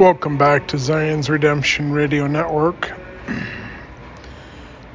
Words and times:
Welcome 0.00 0.38
back 0.38 0.68
to 0.68 0.78
Zion's 0.78 1.28
Redemption 1.28 1.92
Radio 1.92 2.26
Network. 2.26 2.90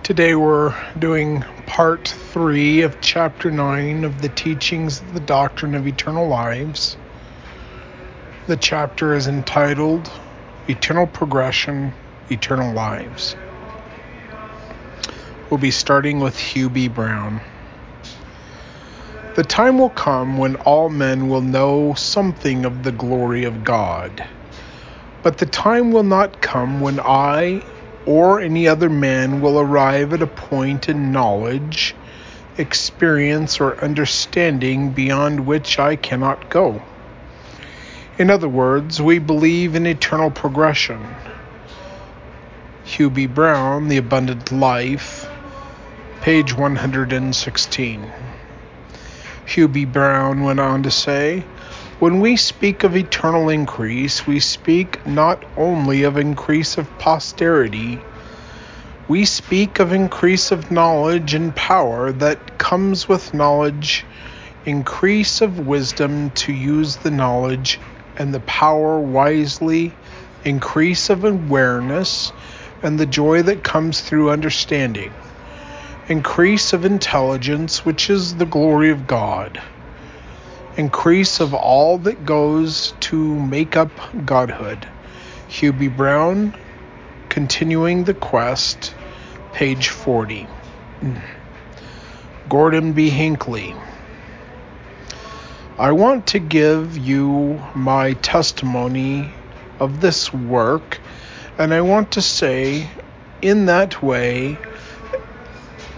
Today 0.02 0.34
we're 0.34 0.74
doing 0.98 1.42
part 1.68 2.08
three 2.08 2.82
of 2.82 3.00
chapter 3.02 3.52
nine 3.52 4.04
of 4.04 4.24
the 4.24 4.30
teachings 4.30 5.00
of 5.02 5.14
the 5.14 5.20
doctrine 5.20 5.76
of 5.76 5.86
eternal 5.86 6.28
lives. 6.28 6.98
The 8.48 8.58
chapter 8.58 9.14
is 9.14 9.28
entitled 9.28 10.12
Eternal 10.68 11.06
Progression, 11.06 11.94
Eternal 12.32 12.74
Lives. 12.74 13.36
We'll 15.52 15.60
be 15.60 15.70
starting 15.70 16.20
with 16.20 16.36
Hugh 16.36 16.72
B. 16.72 16.88
Brown. 16.88 17.42
The 19.36 19.44
time 19.44 19.78
will 19.78 19.92
come 19.92 20.40
when 20.40 20.56
all 20.56 20.90
men 20.90 21.30
will 21.30 21.42
know 21.42 21.94
something 21.94 22.66
of 22.66 22.82
the 22.82 22.92
glory 22.92 23.44
of 23.44 23.64
God 23.64 24.28
but 25.26 25.40
the 25.40 25.46
time 25.48 25.92
will 25.92 26.04
not 26.04 26.40
come 26.40 26.80
when 26.80 27.00
I 27.00 27.64
or 28.06 28.40
any 28.40 28.68
other 28.68 28.92
man 28.92 29.42
will 29.42 29.60
arrive 29.60 30.14
at 30.14 30.22
a 30.22 30.28
point 30.28 30.88
in 30.88 31.12
knowledge, 31.12 31.96
experience, 32.60 33.60
or 33.60 33.84
understanding 33.84 34.92
beyond 34.92 35.48
which 35.48 35.80
I 35.80 35.96
cannot 35.96 36.52
go. 36.52 36.80
In 38.20 38.30
other 38.30 38.48
words, 38.48 39.02
we 39.02 39.18
believe 39.18 39.74
in 39.74 39.88
eternal 39.88 40.30
progression. 40.30 41.04
Hugh 42.84 43.10
B. 43.10 43.26
Brown, 43.26 43.88
The 43.88 43.98
Abundant 43.98 44.52
Life, 44.52 45.28
page 46.22 46.56
116. 46.56 48.12
Hugh 49.48 49.68
B. 49.70 49.86
Brown 49.86 50.44
went 50.44 50.60
on 50.60 50.84
to 50.84 50.92
say, 50.92 51.44
when 52.00 52.20
we 52.20 52.36
speak 52.36 52.84
of 52.84 52.98
eternal 52.98 53.48
increase, 53.48 54.28
we 54.28 54.42
speak 54.42 55.06
not 55.08 55.46
only 55.56 56.04
of 56.04 56.18
increase 56.18 56.78
of 56.78 57.00
posterity, 57.00 58.02
we 59.08 59.24
speak 59.24 59.80
of 59.80 59.94
increase 59.94 60.52
of 60.52 60.72
knowledge 60.72 61.34
and 61.34 61.56
power 61.56 62.12
that 62.12 62.58
comes 62.58 63.08
with 63.08 63.34
knowledge, 63.34 64.04
increase 64.66 65.40
of 65.40 65.68
wisdom 65.68 66.32
to 66.32 66.52
use 66.52 66.98
the 66.98 67.12
knowledge 67.12 67.80
and 68.18 68.34
the 68.34 68.42
power 68.42 69.00
wisely, 69.00 69.94
increase 70.44 71.10
of 71.10 71.24
awareness, 71.24 72.34
and 72.84 73.00
the 73.00 73.06
joy 73.06 73.42
that 73.42 73.64
comes 73.64 74.02
through 74.02 74.32
understanding, 74.32 75.14
increase 76.10 76.74
of 76.74 76.84
intelligence, 76.84 77.86
which 77.86 78.10
is 78.10 78.36
the 78.36 78.46
glory 78.46 78.90
of 78.90 79.08
God 79.08 79.62
increase 80.78 81.40
of 81.40 81.54
all 81.54 81.98
that 82.00 82.26
goes 82.26 82.94
to 83.00 83.40
make 83.40 83.78
up 83.78 83.92
godhood. 84.26 84.88
B. 85.60 85.88
Brown, 85.88 86.56
Continuing 87.30 88.04
the 88.04 88.14
Quest, 88.14 88.94
page 89.54 89.90
40. 89.90 90.48
Mm. 91.02 91.22
Gordon 92.50 92.94
B. 92.94 93.10
Hinckley. 93.10 93.74
I 95.78 95.92
want 95.92 96.28
to 96.28 96.40
give 96.40 96.98
you 96.98 97.62
my 97.74 98.14
testimony 98.14 99.32
of 99.80 100.02
this 100.02 100.34
work, 100.34 101.00
and 101.58 101.74
I 101.74 101.82
want 101.82 102.12
to 102.12 102.22
say 102.22 102.90
in 103.42 103.66
that 103.66 104.02
way 104.02 104.58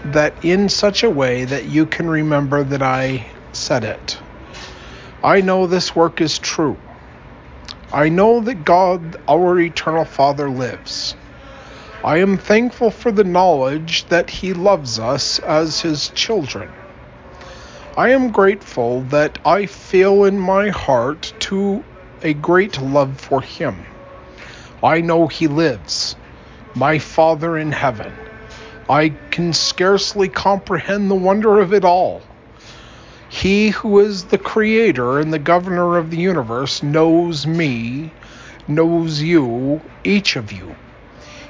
that 0.06 0.44
in 0.44 0.68
such 0.68 1.02
a 1.02 1.10
way 1.10 1.44
that 1.44 1.66
you 1.66 1.86
can 1.86 2.08
remember 2.08 2.64
that 2.64 2.82
I 2.82 3.26
said 3.52 3.84
it. 3.84 4.18
I 5.22 5.40
know 5.40 5.66
this 5.66 5.96
work 5.96 6.20
is 6.20 6.38
true. 6.38 6.76
I 7.92 8.08
know 8.08 8.40
that 8.40 8.64
God, 8.64 9.16
our 9.26 9.58
eternal 9.58 10.04
Father, 10.04 10.48
lives. 10.48 11.16
I 12.04 12.18
am 12.18 12.36
thankful 12.38 12.92
for 12.92 13.10
the 13.10 13.24
knowledge 13.24 14.04
that 14.06 14.30
He 14.30 14.52
loves 14.52 15.00
us 15.00 15.40
as 15.40 15.80
His 15.80 16.08
children. 16.10 16.70
I 17.96 18.10
am 18.10 18.30
grateful 18.30 19.02
that 19.10 19.38
I 19.44 19.66
feel 19.66 20.24
in 20.24 20.38
my 20.38 20.68
heart 20.68 21.32
to 21.40 21.82
a 22.22 22.34
great 22.34 22.80
love 22.80 23.18
for 23.20 23.40
Him. 23.40 23.84
I 24.84 25.00
know 25.00 25.26
He 25.26 25.48
lives, 25.48 26.14
my 26.76 27.00
Father 27.00 27.58
in 27.58 27.72
heaven. 27.72 28.12
I 28.88 29.14
can 29.32 29.52
scarcely 29.52 30.28
comprehend 30.28 31.10
the 31.10 31.16
wonder 31.16 31.58
of 31.58 31.74
it 31.74 31.84
all. 31.84 32.22
He 33.28 33.70
who 33.70 33.98
is 34.00 34.24
the 34.24 34.38
creator 34.38 35.18
and 35.18 35.32
the 35.32 35.38
governor 35.38 35.96
of 35.96 36.10
the 36.10 36.16
universe 36.16 36.82
knows 36.82 37.46
me, 37.46 38.10
knows 38.66 39.20
you, 39.20 39.82
each 40.02 40.36
of 40.36 40.52
you. 40.52 40.74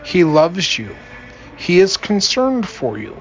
He 0.05 0.25
loves 0.25 0.79
you. 0.79 0.97
He 1.57 1.81
is 1.81 1.97
concerned 1.97 2.69
for 2.69 2.99
you. 2.99 3.21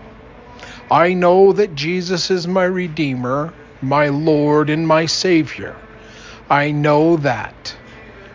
I 0.90 1.14
know 1.14 1.52
that 1.54 1.76
Jesus 1.76 2.32
is 2.32 2.48
my 2.48 2.64
Redeemer, 2.64 3.54
my 3.82 4.08
Lord, 4.08 4.70
and 4.70 4.88
my 4.88 5.06
Savior. 5.06 5.76
I 6.50 6.72
know 6.72 7.18
that. 7.18 7.76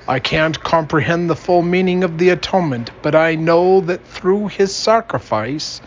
I 0.07 0.19
can't 0.19 0.63
comprehend 0.63 1.31
the 1.31 1.37
full 1.37 1.63
meaning 1.63 2.05
of 2.05 2.19
the 2.19 2.31
atonement, 2.31 2.91
but 3.03 3.15
I 3.15 3.37
know 3.37 3.81
that 3.83 4.05
through 4.05 4.49
his 4.49 4.75
sacrifice, 4.75 5.81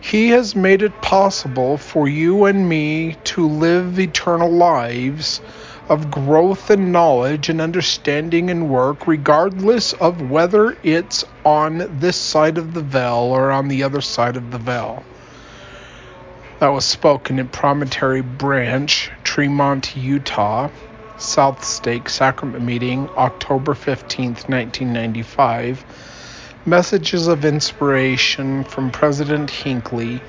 he 0.00 0.30
has 0.30 0.56
made 0.56 0.82
it 0.82 1.02
possible 1.02 1.76
for 1.76 2.08
you 2.08 2.46
and 2.46 2.68
me 2.68 3.16
to 3.24 3.46
live 3.46 3.98
eternal 3.98 4.50
lives 4.50 5.40
of 5.88 6.10
growth 6.10 6.70
and 6.70 6.92
knowledge 6.92 7.48
and 7.48 7.60
understanding 7.60 8.50
and 8.50 8.70
work, 8.70 9.06
regardless 9.06 9.92
of 9.94 10.30
whether 10.30 10.76
it's 10.82 11.24
on 11.44 11.98
this 12.00 12.16
side 12.16 12.58
of 12.58 12.74
the 12.74 12.80
veil 12.80 13.30
or 13.32 13.50
on 13.50 13.68
the 13.68 13.82
other 13.82 14.00
side 14.00 14.36
of 14.36 14.50
the 14.50 14.58
veil. 14.58 15.04
That 16.60 16.68
was 16.68 16.84
spoken 16.84 17.38
in 17.38 17.48
Promontory 17.48 18.22
Branch, 18.22 19.10
Tremont, 19.24 19.96
Utah, 19.96 20.68
South 21.18 21.64
Stake 21.64 22.08
Sacrament 22.08 22.64
Meeting, 22.64 23.10
October 23.16 23.74
15th, 23.74 24.48
1995 24.48 25.84
Messages 26.66 27.26
of 27.26 27.46
Inspiration 27.46 28.64
from 28.64 28.90
President 28.90 29.50
Hinckley, 29.50 30.20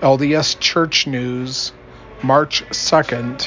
LDS 0.00 0.58
Church 0.58 1.06
News, 1.06 1.72
March 2.22 2.64
2nd, 2.70 3.46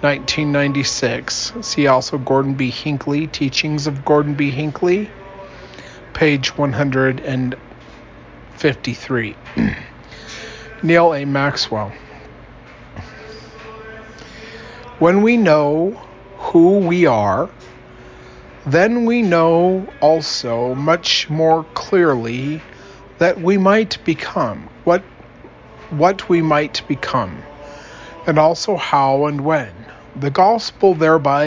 1996. 0.00 1.52
See 1.60 1.86
also 1.86 2.18
Gordon 2.18 2.54
B. 2.54 2.70
Hinckley, 2.70 3.28
Teachings 3.28 3.86
of 3.86 4.04
Gordon 4.04 4.34
B. 4.34 4.50
Hinckley, 4.50 5.08
page 6.12 6.58
153. 6.58 9.36
Neal 10.82 11.14
A. 11.14 11.24
Maxwell. 11.24 11.92
When 14.98 15.22
we 15.22 15.36
know 15.36 15.92
who 16.38 16.78
we 16.78 17.06
are, 17.06 17.48
then 18.72 19.06
we 19.06 19.22
know 19.22 19.86
also 20.00 20.74
much 20.74 21.30
more 21.30 21.64
clearly 21.74 22.60
that 23.18 23.40
we 23.40 23.58
might 23.58 24.02
become 24.04 24.68
what 24.84 25.02
what 25.90 26.28
we 26.28 26.42
might 26.42 26.82
become 26.88 27.42
and 28.26 28.38
also 28.38 28.76
how 28.76 29.26
and 29.26 29.40
when. 29.40 29.72
The 30.16 30.30
gospel 30.30 30.94
thereby 30.94 31.46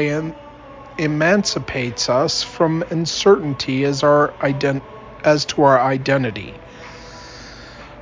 emancipates 0.98 2.10
us 2.10 2.44
from 2.44 2.84
uncertainty 2.90 3.84
as 3.84 4.04
our 4.04 4.34
ident- 4.42 4.82
as 5.24 5.46
to 5.46 5.64
our 5.64 5.80
identity. 5.80 6.56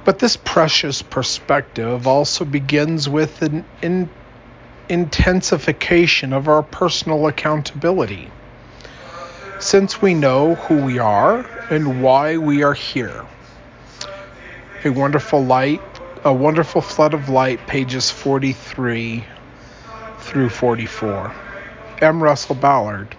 But 0.05 0.19
this 0.19 0.37
precious 0.37 1.01
perspective 1.01 2.07
also 2.07 2.45
begins 2.45 3.09
with 3.09 3.41
an 3.41 3.65
in- 3.81 4.09
intensification 4.89 6.33
of 6.33 6.47
our 6.47 6.63
personal 6.63 7.27
accountability 7.27 8.31
since 9.59 10.01
we 10.01 10.13
know 10.13 10.55
who 10.55 10.83
we 10.83 10.99
are 10.99 11.45
and 11.69 12.01
why 12.01 12.37
we 12.37 12.63
are 12.63 12.73
here. 12.73 13.25
A 14.85 14.89
wonderful 14.89 15.43
light, 15.43 15.81
a 16.23 16.33
wonderful 16.33 16.81
flood 16.81 17.13
of 17.13 17.27
light, 17.27 17.67
pages 17.67 18.09
43 18.09 19.25
through 20.19 20.49
44. 20.49 21.33
M. 22.01 22.23
Russell 22.23 22.55
Ballard. 22.55 23.15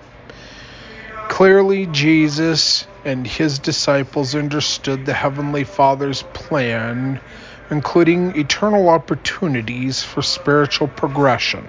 Clearly, 1.28 1.86
Jesus 1.86 2.86
and 3.04 3.26
his 3.26 3.58
disciples 3.58 4.34
understood 4.34 5.04
the 5.04 5.12
Heavenly 5.12 5.64
Father's 5.64 6.22
plan, 6.32 7.20
including 7.70 8.36
eternal 8.36 8.88
opportunities 8.88 10.02
for 10.02 10.22
spiritual 10.22 10.88
progression. 10.88 11.68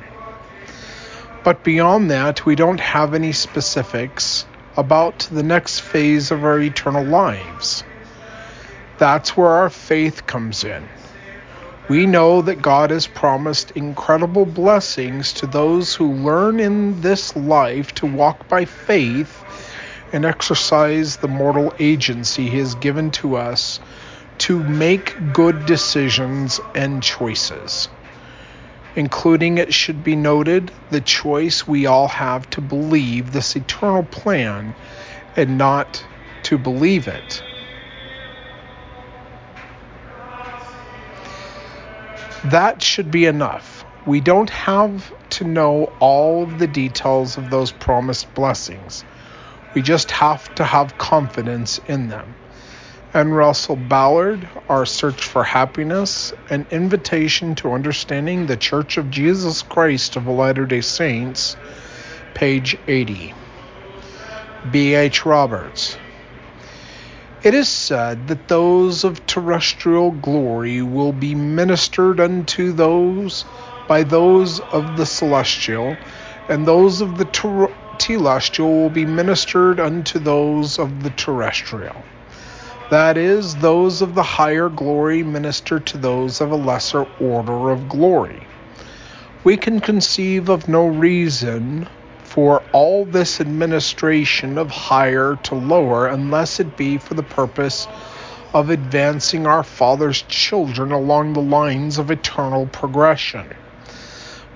But 1.44 1.63
beyond 1.63 2.12
that, 2.12 2.45
we 2.45 2.56
don't 2.56 2.79
have 2.79 3.13
any 3.13 3.33
specifics 3.33 4.45
about 4.77 5.27
the 5.31 5.44
next 5.44 5.81
phase 5.81 6.31
of 6.31 6.44
our 6.44 6.59
eternal 6.59 7.06
lives. 7.06 7.83
That's 8.97 9.35
where 9.35 9.50
our 9.50 9.69
faith 9.69 10.25
comes 10.25 10.63
in. 10.63 10.88
We 11.88 12.06
know 12.06 12.41
that 12.44 12.62
God 12.62 12.91
has 12.91 13.07
promised 13.07 13.71
incredible 13.71 14.45
blessings 14.45 15.33
to 15.33 15.47
those 15.47 15.94
who 15.95 16.13
learn 16.13 16.59
in 16.59 17.01
this 17.01 17.35
life 17.35 17.94
to 17.95 18.06
walk 18.06 18.47
by 18.47 18.65
faith 18.65 19.44
and 20.13 20.23
exercise 20.23 21.18
the 21.18 21.27
mortal 21.27 21.73
agency 21.79 22.50
He 22.50 22.59
has 22.59 22.75
given 22.75 23.12
to 23.12 23.35
us 23.35 23.79
to 24.39 24.63
make 24.63 25.33
good 25.33 25.65
decisions 25.65 26.62
and 26.73 27.03
choices. 27.03 27.89
Including, 28.95 29.57
it 29.57 29.73
should 29.73 30.03
be 30.03 30.15
noted, 30.15 30.71
the 30.89 31.01
choice 31.01 31.65
we 31.67 31.85
all 31.85 32.09
have 32.09 32.49
to 32.51 32.61
believe 32.61 33.31
this 33.31 33.55
eternal 33.55 34.03
plan 34.03 34.73
and 35.35 35.57
not 35.57 36.03
to 36.43 36.57
believe 36.57 37.07
it. 37.07 37.41
That 42.45 42.81
should 42.81 43.11
be 43.11 43.25
enough. 43.27 43.85
We 44.05 44.19
don't 44.19 44.49
have 44.49 45.13
to 45.31 45.44
know 45.44 45.94
all 45.99 46.44
of 46.44 46.57
the 46.57 46.67
details 46.67 47.37
of 47.37 47.49
those 47.49 47.71
promised 47.71 48.33
blessings. 48.33 49.05
We 49.73 49.83
just 49.83 50.11
have 50.11 50.53
to 50.55 50.65
have 50.65 50.97
confidence 50.97 51.77
in 51.85 52.09
them. 52.09 52.35
M. 53.13 53.33
Russell 53.33 53.75
Ballard, 53.75 54.47
Our 54.69 54.85
Search 54.85 55.25
for 55.25 55.43
Happiness, 55.43 56.33
an 56.49 56.65
invitation 56.71 57.55
to 57.55 57.73
understanding 57.73 58.45
the 58.45 58.55
Church 58.55 58.97
of 58.97 59.11
Jesus 59.11 59.63
Christ 59.63 60.15
of 60.15 60.27
Latter 60.27 60.65
day 60.65 60.79
Saints, 60.79 61.57
page 62.33 62.77
80. 62.87 63.33
B.H. 64.71 65.25
Roberts. 65.25 65.97
It 67.43 67.53
is 67.53 67.67
said 67.67 68.29
that 68.29 68.47
those 68.47 69.03
of 69.03 69.25
terrestrial 69.25 70.11
glory 70.11 70.81
will 70.81 71.11
be 71.11 71.35
ministered 71.35 72.21
unto 72.21 72.71
those 72.71 73.43
by 73.87 74.03
those 74.03 74.61
of 74.61 74.95
the 74.95 75.05
celestial, 75.05 75.97
and 76.47 76.65
those 76.65 77.01
of 77.01 77.17
the 77.17 77.25
ter- 77.25 77.73
telestial 77.97 78.67
will 78.83 78.89
be 78.89 79.05
ministered 79.05 79.81
unto 79.81 80.19
those 80.19 80.79
of 80.79 81.03
the 81.03 81.09
terrestrial. 81.09 82.05
That 82.91 83.15
is, 83.15 83.55
those 83.55 84.01
of 84.01 84.15
the 84.15 84.23
higher 84.23 84.67
glory 84.67 85.23
minister 85.23 85.79
to 85.79 85.97
those 85.97 86.41
of 86.41 86.51
a 86.51 86.57
lesser 86.57 87.07
order 87.21 87.69
of 87.69 87.88
glory. 87.88 88.45
We 89.45 89.55
can 89.55 89.79
conceive 89.79 90.49
of 90.49 90.67
no 90.67 90.88
reason 90.88 91.88
for 92.23 92.61
all 92.73 93.05
this 93.05 93.39
administration 93.39 94.57
of 94.57 94.69
higher 94.69 95.39
to 95.43 95.55
lower 95.55 96.07
unless 96.07 96.59
it 96.59 96.75
be 96.75 96.97
for 96.97 97.13
the 97.13 97.23
purpose 97.23 97.88
of 98.53 98.69
advancing 98.69 99.47
our 99.47 99.63
Father's 99.63 100.23
children 100.23 100.91
along 100.91 101.31
the 101.31 101.41
lines 101.41 101.97
of 101.97 102.11
eternal 102.11 102.65
progression. 102.67 103.47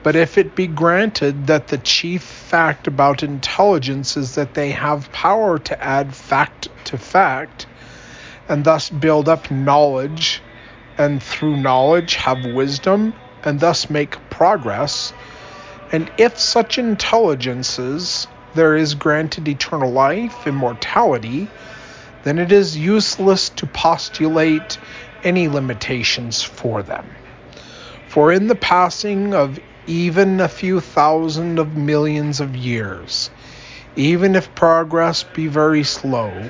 But 0.03 0.17
if 0.17 0.37
it 0.37 0.57
be 0.57 0.67
granted 0.67 1.47
that 1.47 1.69
the 1.69 1.77
chief 1.77 2.21
fact 2.21 2.85
about 2.85 3.23
intelligence 3.23 4.17
is 4.17 4.35
that 4.35 4.55
they 4.55 4.71
have 4.71 5.09
power 5.13 5.57
to 5.57 5.81
add 5.81 6.13
fact 6.13 6.67
to 6.83 6.97
fact, 6.97 7.65
and 8.49 8.63
thus 8.63 8.89
build 8.89 9.29
up 9.29 9.49
knowledge, 9.51 10.41
and 10.97 11.21
through 11.21 11.57
knowledge 11.57 12.15
have 12.15 12.45
wisdom, 12.45 13.13
and 13.43 13.59
thus 13.59 13.89
make 13.89 14.29
progress, 14.29 15.13
and 15.91 16.09
if 16.17 16.39
such 16.39 16.77
intelligences 16.77 18.27
there 18.53 18.75
is 18.75 18.95
granted 18.95 19.47
eternal 19.47 19.91
life, 19.91 20.47
immortality, 20.47 21.47
then 22.23 22.39
it 22.39 22.51
is 22.51 22.77
useless 22.77 23.49
to 23.49 23.67
postulate 23.67 24.77
any 25.23 25.47
limitations 25.47 26.41
for 26.41 26.81
them. 26.81 27.05
For 28.07 28.31
in 28.31 28.47
the 28.47 28.55
passing 28.55 29.33
of 29.33 29.59
even 29.87 30.39
a 30.39 30.47
few 30.47 30.79
thousand 30.79 31.59
of 31.59 31.77
millions 31.77 32.39
of 32.39 32.55
years. 32.55 33.29
Even 33.95 34.35
if 34.35 34.53
progress 34.55 35.23
be 35.23 35.47
very 35.47 35.83
slow, 35.83 36.49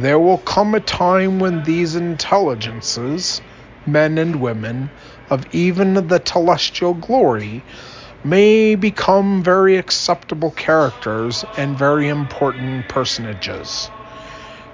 there 0.00 0.18
will 0.18 0.38
come 0.38 0.74
a 0.74 0.80
time 0.80 1.38
when 1.38 1.62
these 1.62 1.94
intelligences, 1.94 3.42
men 3.86 4.16
and 4.16 4.40
women, 4.40 4.90
of 5.28 5.46
even 5.54 5.94
the 5.94 6.22
celestial 6.24 6.94
glory, 6.94 7.62
may 8.24 8.74
become 8.74 9.42
very 9.42 9.76
acceptable 9.76 10.50
characters 10.50 11.44
and 11.56 11.76
very 11.76 12.08
important 12.08 12.88
personages. 12.88 13.90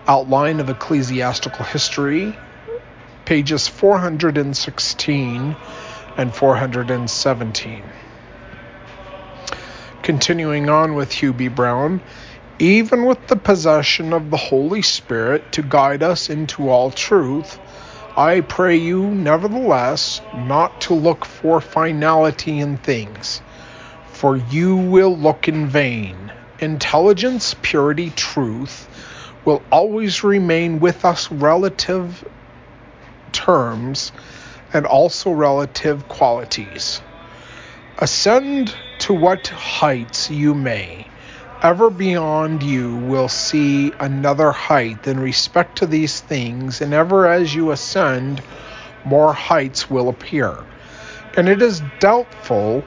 Outline 0.07 0.61
of 0.61 0.71
Ecclesiastical 0.71 1.65
History, 1.65 2.39
pages 3.25 3.67
416 3.67 5.57
and 6.17 6.35
417. 6.35 7.83
Continuing 10.03 10.69
on 10.69 10.95
with 10.95 11.11
Hugh 11.11 11.33
B. 11.33 11.49
Brown, 11.49 12.01
even 12.59 13.05
with 13.05 13.27
the 13.27 13.37
possession 13.37 14.13
of 14.13 14.31
the 14.31 14.37
Holy 14.37 14.83
Spirit 14.83 15.53
to 15.53 15.63
guide 15.63 16.03
us 16.03 16.31
into 16.31 16.69
all 16.69 16.91
truth, 16.91 17.59
I 18.17 18.41
pray 18.41 18.77
you, 18.77 19.07
nevertheless, 19.09 20.23
not 20.35 20.81
to 20.83 20.95
look 20.95 21.27
for 21.27 21.61
finality 21.61 22.59
in 22.59 22.79
things, 22.79 23.43
for 24.07 24.37
you 24.37 24.77
will 24.77 25.15
look 25.15 25.49
in 25.49 25.67
vain. 25.67 26.33
Intelligence, 26.59 27.55
purity, 27.61 28.09
truth 28.11 28.89
will 29.45 29.63
always 29.71 30.25
remain 30.25 30.81
with 30.81 31.05
us 31.05 31.31
relative 31.31 32.27
terms 33.33 34.13
and 34.73 34.87
also 34.87 35.31
relative 35.31 36.09
qualities. 36.09 37.03
Ascend 37.99 38.75
to 39.01 39.13
what 39.13 39.47
heights 39.49 40.31
you 40.31 40.55
may, 40.55 41.06
ever 41.67 41.91
beyond 41.91 42.63
you 42.63 42.95
will 42.95 43.27
see 43.27 43.93
another 43.99 44.53
height 44.53 45.05
in 45.09 45.19
respect 45.19 45.79
to 45.79 45.85
these 45.85 46.21
things, 46.21 46.81
and 46.81 46.95
ever 46.95 47.27
as 47.27 47.53
you 47.53 47.73
ascend, 47.73 48.41
more 49.05 49.33
heights 49.33 49.91
will 49.91 50.09
appear. 50.09 50.57
And 51.37 51.49
it 51.49 51.61
is 51.61 51.83
doubtful 51.99 52.85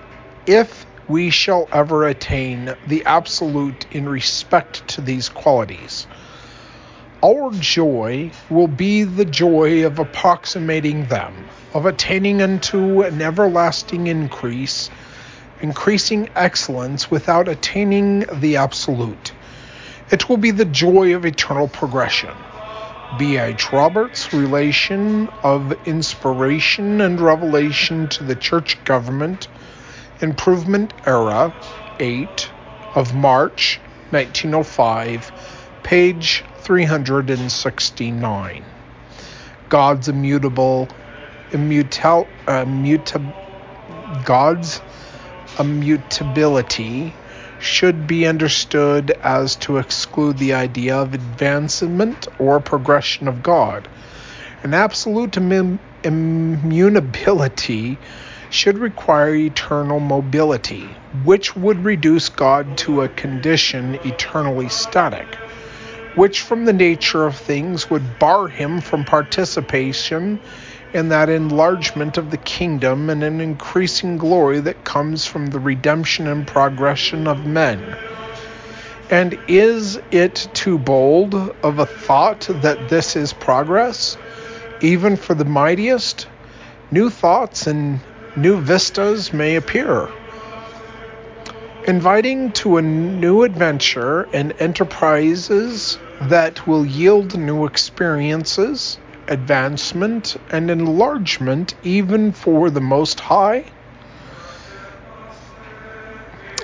if 0.47 0.85
we 1.09 1.29
shall 1.29 1.67
ever 1.73 2.07
attain 2.07 2.73
the 2.87 3.03
absolute 3.03 3.85
in 3.91 4.07
respect 4.07 4.87
to 4.87 5.01
these 5.01 5.27
qualities. 5.27 6.07
Our 7.21 7.51
joy 7.51 8.31
will 8.49 8.69
be 8.69 9.03
the 9.03 9.25
joy 9.25 9.85
of 9.85 9.99
approximating 9.99 11.05
them, 11.07 11.49
of 11.73 11.85
attaining 11.85 12.41
unto 12.41 13.01
an 13.01 13.21
everlasting 13.21 14.07
increase, 14.07 14.89
increasing 15.61 16.29
excellence 16.35 17.11
without 17.11 17.47
attaining 17.47 18.25
the 18.39 18.57
absolute. 18.57 19.31
It 20.11 20.27
will 20.27 20.37
be 20.37 20.49
the 20.51 20.65
joy 20.65 21.15
of 21.15 21.25
eternal 21.25 21.67
progression. 21.67 22.35
B.H. 23.17 23.71
Roberts' 23.71 24.33
relation 24.33 25.29
of 25.43 25.73
inspiration 25.85 27.01
and 27.01 27.19
revelation 27.19 28.07
to 28.09 28.23
the 28.23 28.35
church 28.35 28.77
government, 28.85 29.47
improvement 30.21 30.93
era, 31.05 31.51
8 31.99 32.49
of 32.95 33.15
March 33.15 33.79
1905, 34.11 35.31
page 35.83 36.43
369. 36.57 38.63
God's 39.69 40.07
immutable, 40.07 40.89
immutal, 41.51 42.27
uh, 42.47 42.65
God's 44.23 44.81
immutability 45.59 47.13
should 47.59 48.07
be 48.07 48.25
understood 48.25 49.11
as 49.23 49.55
to 49.57 49.77
exclude 49.77 50.37
the 50.37 50.53
idea 50.53 50.95
of 50.95 51.13
advancement 51.13 52.27
or 52.39 52.59
progression 52.59 53.27
of 53.27 53.43
God. 53.43 53.87
An 54.63 54.73
absolute 54.73 55.35
Im- 55.37 55.79
immutability 56.03 57.97
should 58.49 58.77
require 58.77 59.35
eternal 59.35 59.99
mobility, 59.99 60.83
which 61.25 61.55
would 61.55 61.83
reduce 61.83 62.29
God 62.29 62.77
to 62.79 63.01
a 63.01 63.09
condition 63.09 63.99
eternally 64.05 64.69
static 64.69 65.37
which 66.15 66.41
from 66.41 66.65
the 66.65 66.73
nature 66.73 67.25
of 67.25 67.37
things 67.37 67.89
would 67.89 68.19
bar 68.19 68.47
him 68.47 68.81
from 68.81 69.05
participation 69.05 70.39
in 70.93 71.09
that 71.09 71.29
enlargement 71.29 72.17
of 72.17 72.31
the 72.31 72.37
kingdom 72.37 73.09
and 73.09 73.23
an 73.23 73.41
increasing 73.41 74.17
glory 74.17 74.59
that 74.59 74.83
comes 74.83 75.25
from 75.25 75.47
the 75.47 75.59
redemption 75.59 76.27
and 76.27 76.47
progression 76.47 77.27
of 77.27 77.45
men. 77.45 77.95
And 79.09 79.37
is 79.47 79.99
it 80.11 80.47
too 80.53 80.77
bold 80.77 81.35
of 81.35 81.79
a 81.79 81.85
thought 81.85 82.47
that 82.49 82.87
this 82.87 83.15
is 83.15 83.33
progress, 83.33 84.17
even 84.81 85.15
for 85.15 85.33
the 85.33 85.45
mightiest? 85.45 86.27
New 86.91 87.09
thoughts 87.09 87.67
and 87.67 87.99
new 88.35 88.59
vistas 88.59 89.33
may 89.33 89.55
appear 89.55 90.09
inviting 91.89 92.51
to 92.51 92.77
a 92.77 92.81
new 92.81 93.43
adventure 93.43 94.29
and 94.33 94.53
enterprises 94.59 95.97
that 96.21 96.67
will 96.67 96.85
yield 96.85 97.37
new 97.37 97.65
experiences, 97.65 98.99
advancement, 99.29 100.35
and 100.49 100.69
enlargement 100.69 101.75
even 101.83 102.31
for 102.33 102.69
the 102.69 102.81
Most 102.81 103.19
High. 103.19 103.63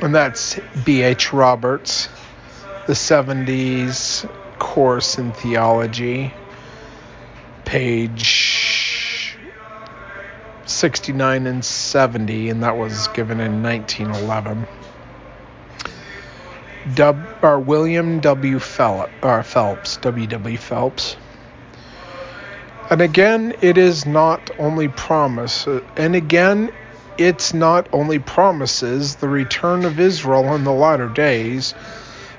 And 0.01 0.13
that's 0.13 0.59
B.H. 0.83 1.31
Roberts, 1.31 2.09
the 2.85 2.93
70s 2.93 4.29
course 4.59 5.17
in 5.17 5.31
theology, 5.31 6.33
page 7.63 9.37
69 10.65 11.47
and 11.47 11.63
70, 11.63 12.49
and 12.49 12.63
that 12.63 12.77
was 12.77 13.07
given 13.09 13.39
in 13.39 13.63
1911. 13.63 14.67
Dub, 16.93 17.25
or 17.41 17.59
William 17.59 18.19
W. 18.19 18.59
Phelps, 18.59 19.11
or 19.23 19.39
uh, 19.39 19.43
Phelps, 19.43 19.97
W. 19.97 20.27
W. 20.27 20.57
Phelps. 20.57 21.15
And 22.89 23.01
again, 23.01 23.53
it 23.61 23.77
is 23.79 24.05
not 24.05 24.51
only 24.59 24.89
promise, 24.89 25.67
uh, 25.67 25.81
and 25.97 26.15
again, 26.15 26.71
it's 27.17 27.53
not 27.53 27.89
only 27.93 28.19
promises 28.19 29.17
the 29.17 29.29
return 29.29 29.85
of 29.85 29.99
Israel 29.99 30.53
in 30.55 30.63
the 30.65 30.73
latter 30.73 31.09
days, 31.09 31.73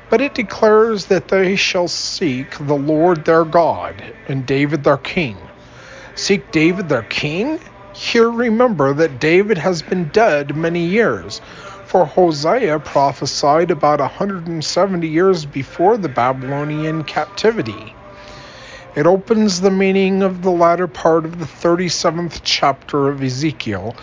but 0.09 0.21
it 0.21 0.35
declares 0.35 1.07
that 1.07 1.29
they 1.29 1.57
shall 1.57 1.89
seek 1.89 2.57
the 2.59 2.77
Lord 2.77 3.25
their 3.25 3.45
God 3.45 4.15
and 4.27 4.47
David 4.47 4.85
their 4.85 4.99
king. 4.99 5.51
Seek 6.15 6.53
David 6.53 6.89
their 6.89 7.05
king? 7.05 7.59
Here 7.93 8.31
remember 8.31 8.95
that 8.95 9.19
David 9.19 9.59
has 9.59 9.83
been 9.83 10.11
dead 10.11 10.57
many 10.57 10.87
years, 10.87 11.41
for 11.85 12.07
Hosea 12.07 12.81
prophesied 12.81 13.73
about 13.73 14.01
170 14.01 15.09
years 15.09 15.47
before 15.47 15.99
the 15.99 16.09
Babylonian 16.11 17.05
captivity. 17.05 17.96
It 18.97 19.07
opens 19.07 19.61
the 19.61 19.71
meaning 19.71 20.23
of 20.23 20.43
the 20.43 20.51
latter 20.51 20.87
part 20.87 21.25
of 21.27 21.39
the 21.39 21.45
37th 21.45 22.41
chapter 22.43 23.09
of 23.09 23.23
Ezekiel 23.23 23.95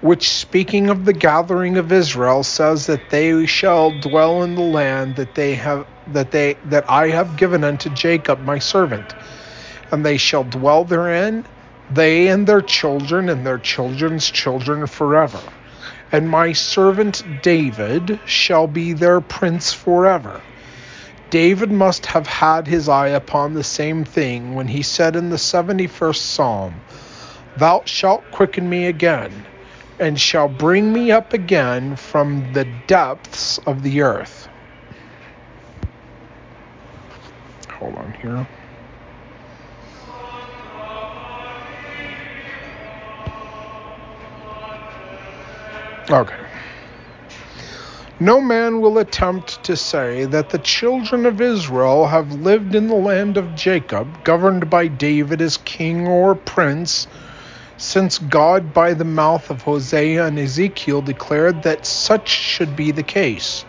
which 0.00 0.30
speaking 0.30 0.88
of 0.90 1.04
the 1.04 1.12
gathering 1.12 1.76
of 1.76 1.90
Israel 1.90 2.42
says 2.44 2.86
that 2.86 3.10
they 3.10 3.46
shall 3.46 3.90
dwell 3.90 4.42
in 4.42 4.54
the 4.54 4.62
land 4.62 5.16
that 5.16 5.34
they 5.34 5.54
have 5.54 5.86
that 6.12 6.30
they 6.30 6.54
that 6.66 6.88
I 6.88 7.08
have 7.08 7.36
given 7.36 7.64
unto 7.64 7.90
Jacob 7.90 8.40
my 8.40 8.58
servant. 8.58 9.14
And 9.90 10.04
they 10.04 10.16
shall 10.16 10.44
dwell 10.44 10.84
therein 10.84 11.44
they 11.90 12.28
and 12.28 12.46
their 12.46 12.62
children 12.62 13.28
and 13.28 13.46
their 13.46 13.58
children's 13.58 14.30
children 14.30 14.86
forever. 14.86 15.40
And 16.12 16.28
my 16.28 16.52
servant 16.52 17.42
David 17.42 18.20
shall 18.26 18.66
be 18.66 18.92
their 18.92 19.20
prince 19.20 19.72
forever 19.72 20.40
David 21.36 21.70
must 21.70 22.06
have 22.06 22.26
had 22.26 22.66
his 22.66 22.88
eye 22.88 23.08
upon 23.08 23.52
the 23.52 23.62
same 23.62 24.06
thing 24.06 24.54
when 24.54 24.66
he 24.68 24.80
said 24.80 25.16
in 25.16 25.28
the 25.28 25.36
71st 25.36 26.16
psalm 26.16 26.72
thou 27.58 27.82
shalt 27.84 28.24
quicken 28.30 28.70
me 28.70 28.86
again 28.86 29.44
and 30.00 30.18
shall 30.18 30.48
bring 30.48 30.90
me 30.90 31.10
up 31.10 31.34
again 31.34 31.94
from 31.94 32.54
the 32.54 32.64
depths 32.86 33.58
of 33.66 33.82
the 33.82 34.00
earth. 34.00 34.48
Hold 37.68 37.96
on 37.96 38.14
here. 38.22 38.46
Okay. 46.08 46.45
No 48.18 48.40
man 48.40 48.80
will 48.80 48.96
attempt 48.96 49.62
to 49.64 49.76
say 49.76 50.24
that 50.24 50.48
the 50.48 50.58
children 50.58 51.26
of 51.26 51.38
Israel 51.38 52.06
have 52.06 52.32
lived 52.32 52.74
in 52.74 52.86
the 52.86 52.94
land 52.94 53.36
of 53.36 53.54
Jacob, 53.54 54.24
governed 54.24 54.70
by 54.70 54.88
David 54.88 55.42
as 55.42 55.58
king 55.58 56.06
or 56.06 56.34
prince 56.34 57.06
since 57.76 58.18
God, 58.18 58.72
by 58.72 58.94
the 58.94 59.04
mouth 59.04 59.50
of 59.50 59.60
Hosea 59.60 60.24
and 60.24 60.38
Ezekiel, 60.38 61.02
declared 61.02 61.60
that 61.62 61.84
such 61.84 62.30
should 62.30 62.74
be 62.74 62.90
the 62.90 63.02
case 63.02 63.66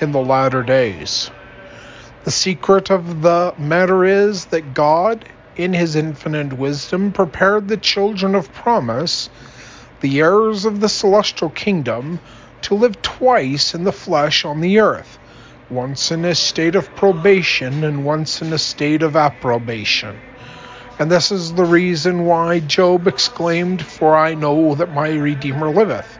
in 0.00 0.12
the 0.12 0.20
latter 0.20 0.62
days. 0.62 1.28
The 2.22 2.30
secret 2.30 2.90
of 2.90 3.22
the 3.22 3.54
matter 3.58 4.04
is 4.04 4.44
that 4.46 4.72
God, 4.72 5.24
in 5.56 5.72
his 5.72 5.96
infinite 5.96 6.52
wisdom, 6.52 7.10
prepared 7.10 7.66
the 7.66 7.76
children 7.76 8.36
of 8.36 8.52
promise, 8.52 9.28
the 10.00 10.20
heirs 10.20 10.64
of 10.64 10.78
the 10.78 10.88
celestial 10.88 11.50
kingdom, 11.50 12.20
to 12.62 12.74
live 12.74 13.00
twice 13.02 13.74
in 13.74 13.84
the 13.84 13.92
flesh 13.92 14.44
on 14.44 14.60
the 14.60 14.80
earth, 14.80 15.18
once 15.70 16.10
in 16.10 16.24
a 16.24 16.34
state 16.34 16.74
of 16.74 16.94
probation 16.96 17.84
and 17.84 18.04
once 18.04 18.42
in 18.42 18.52
a 18.52 18.58
state 18.58 19.02
of 19.02 19.16
approbation. 19.16 20.16
And 20.98 21.10
this 21.10 21.32
is 21.32 21.54
the 21.54 21.64
reason 21.64 22.26
why 22.26 22.60
Job 22.60 23.08
exclaimed, 23.08 23.80
For 23.80 24.14
I 24.14 24.34
know 24.34 24.74
that 24.74 24.92
my 24.92 25.08
Redeemer 25.14 25.70
liveth, 25.70 26.18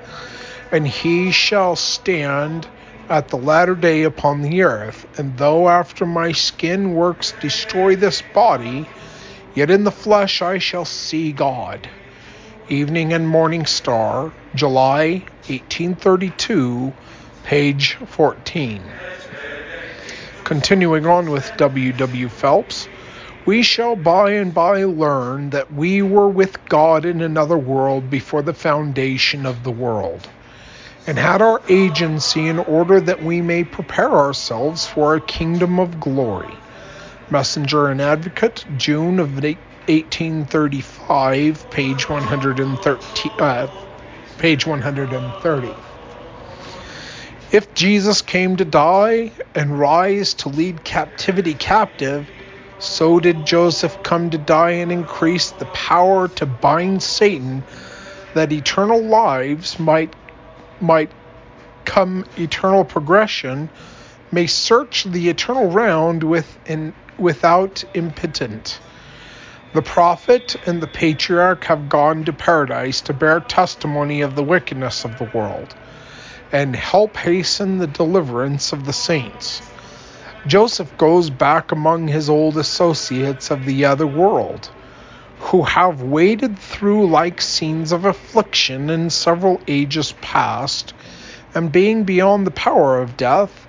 and 0.73 0.87
he 0.87 1.31
shall 1.33 1.77
stand 1.77 2.67
at 3.11 3.29
the 3.29 3.37
latter 3.37 3.75
day 3.75 4.05
upon 4.05 4.41
the 4.41 4.63
earth. 4.63 5.05
And 5.19 5.37
though 5.37 5.69
after 5.69 6.07
my 6.07 6.33
skin 6.33 6.95
works 6.95 7.33
destroy 7.33 7.97
this 7.97 8.23
body, 8.23 8.87
yet 9.55 9.71
in 9.71 9.85
the 9.85 9.91
flesh 9.91 10.41
I 10.41 10.59
shall 10.59 10.87
see 10.87 11.33
God. 11.33 11.91
Evening 12.71 13.13
and 13.13 13.29
Morning 13.29 13.67
Star, 13.67 14.33
July 14.55 15.25
1832, 15.51 16.93
page 17.45 17.97
14. 18.07 18.83
Continuing 20.45 21.07
on 21.07 21.31
with 21.31 21.51
W. 21.57 21.93
W. 21.93 22.29
Phelps 22.29 22.89
we 23.47 23.63
shall 23.63 23.97
by 23.97 24.33
and 24.33 24.53
by 24.53 24.85
learn 24.85 25.49
that 25.51 25.73
we 25.73 26.03
were 26.03 26.29
with 26.29 26.69
God 26.69 27.07
in 27.07 27.23
another 27.23 27.59
world 27.59 28.11
before 28.11 28.43
the 28.43 28.53
foundation 28.53 29.47
of 29.47 29.65
the 29.65 29.73
world, 29.73 30.29
and 31.07 31.19
had 31.19 31.41
our 31.41 31.63
agency 31.69 32.49
in 32.49 32.59
order 32.59 33.01
that 33.01 33.23
we 33.23 33.41
may 33.41 33.65
prepare 33.65 34.13
ourselves 34.13 34.87
for 34.87 35.15
a 35.15 35.21
kingdom 35.21 35.81
of 35.81 35.99
glory. 35.99 36.55
Messenger 37.31 37.89
and 37.89 38.03
Advocate, 38.03 38.67
June 38.77 39.19
of 39.19 39.43
1835, 39.43 41.71
page 41.71 42.07
113. 42.09 43.33
Uh, 43.39 43.67
page 44.41 44.67
130. 44.67 45.69
If 47.53 47.75
Jesus 47.75 48.23
came 48.23 48.57
to 48.57 48.65
die 48.65 49.33
and 49.55 49.79
rise 49.79 50.33
to 50.35 50.49
lead 50.49 50.83
captivity 50.83 51.53
captive, 51.53 52.27
so 52.79 53.21
did 53.21 53.45
Joseph 53.45 54.03
come 54.03 54.31
to 54.31 54.39
die 54.39 54.71
and 54.83 54.91
increase 54.91 55.51
the 55.51 55.67
power 55.67 56.29
to 56.29 56.47
bind 56.47 57.03
Satan, 57.03 57.63
that 58.33 58.51
eternal 58.51 59.03
lives 59.03 59.79
might 59.79 60.15
might 60.81 61.13
come 61.85 62.25
eternal 62.39 62.85
progression, 62.85 63.69
may 64.33 64.47
search 64.47 65.05
the 65.05 65.29
eternal 65.29 65.71
round 65.71 66.23
with 66.23 66.59
in, 66.67 66.95
without 67.19 67.85
impotent. 67.93 68.81
The 69.73 69.83
prophet 69.83 70.57
and 70.67 70.83
the 70.83 70.89
patriarch 70.89 71.63
have 71.67 71.89
gone 71.89 72.25
to 72.25 72.33
paradise 72.33 73.01
to 73.03 73.13
bear 73.13 73.39
testimony 73.39 74.21
of 74.23 74.35
the 74.35 74.43
wickedness 74.43 75.05
of 75.05 75.17
the 75.17 75.31
world, 75.33 75.77
and 76.51 76.75
help 76.75 77.17
hasten 77.17 77.79
the 77.79 77.87
deliverance 77.87 78.73
of 78.73 78.85
the 78.85 78.93
saints. 78.93 79.63
Joseph 80.45 80.99
goes 80.99 81.31
back 81.31 81.71
among 81.71 82.09
his 82.09 82.29
old 82.29 82.59
associates 82.59 83.53
of 83.53 83.65
the 83.65 83.85
other 83.85 84.09
world, 84.09 84.69
who 85.39 85.63
have 85.63 86.03
waded 86.03 86.59
through 86.59 87.07
like 87.07 87.41
scenes 87.41 87.93
of 87.93 88.05
affliction 88.05 88.91
in 88.91 89.09
several 89.09 89.61
ages 89.69 90.15
past, 90.21 90.95
and 91.55 91.71
being 91.71 92.03
beyond 92.03 92.45
the 92.45 92.51
power 92.51 93.01
of 93.01 93.17
death, 93.17 93.69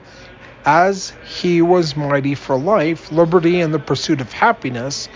as 0.66 1.14
he 1.24 1.62
was 1.62 1.96
mighty 1.96 2.34
for 2.34 2.58
life, 2.58 3.12
liberty, 3.12 3.62
and 3.62 3.72
the 3.72 3.80
pursuit 3.80 4.20
of 4.20 4.34
happiness 4.34 5.08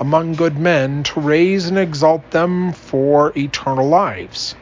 among 0.00 0.34
good 0.34 0.58
men, 0.58 1.02
to 1.02 1.20
raise 1.20 1.66
and 1.66 1.78
exalt 1.78 2.30
them 2.30 2.72
for 2.72 3.32
eternal 3.36 3.88
lives 3.88 4.54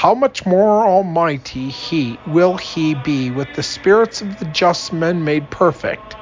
how 0.00 0.14
much 0.14 0.46
more 0.46 0.86
almighty 0.86 1.68
he 1.68 2.18
will 2.24 2.56
he 2.56 2.94
be 2.94 3.30
with 3.30 3.52
the 3.52 3.62
spirits 3.62 4.22
of 4.22 4.38
the 4.38 4.46
just 4.46 4.94
men 4.94 5.22
made 5.22 5.50
perfect, 5.50 6.16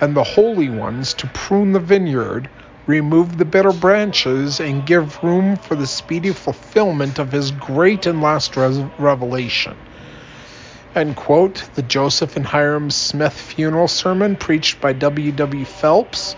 and 0.00 0.16
the 0.16 0.24
holy 0.24 0.70
ones 0.70 1.12
to 1.12 1.26
prune 1.26 1.72
the 1.72 1.78
vineyard, 1.78 2.48
remove 2.86 3.36
the 3.36 3.44
bitter 3.44 3.72
branches, 3.74 4.58
and 4.58 4.86
give 4.86 5.22
room 5.22 5.54
for 5.56 5.76
the 5.76 5.86
speedy 5.86 6.32
fulfillment 6.32 7.18
of 7.18 7.30
his 7.30 7.50
great 7.50 8.06
and 8.06 8.22
last 8.22 8.56
res- 8.56 8.80
revelation. 8.96 9.76
End 10.94 11.14
quote. 11.14 11.68
The 11.74 11.82
Joseph 11.82 12.36
and 12.36 12.46
Hyrum 12.46 12.90
Smith 12.90 13.34
funeral 13.34 13.86
sermon 13.86 14.34
preached 14.36 14.80
by 14.80 14.94
W. 14.94 15.30
W. 15.32 15.64
Phelps, 15.66 16.36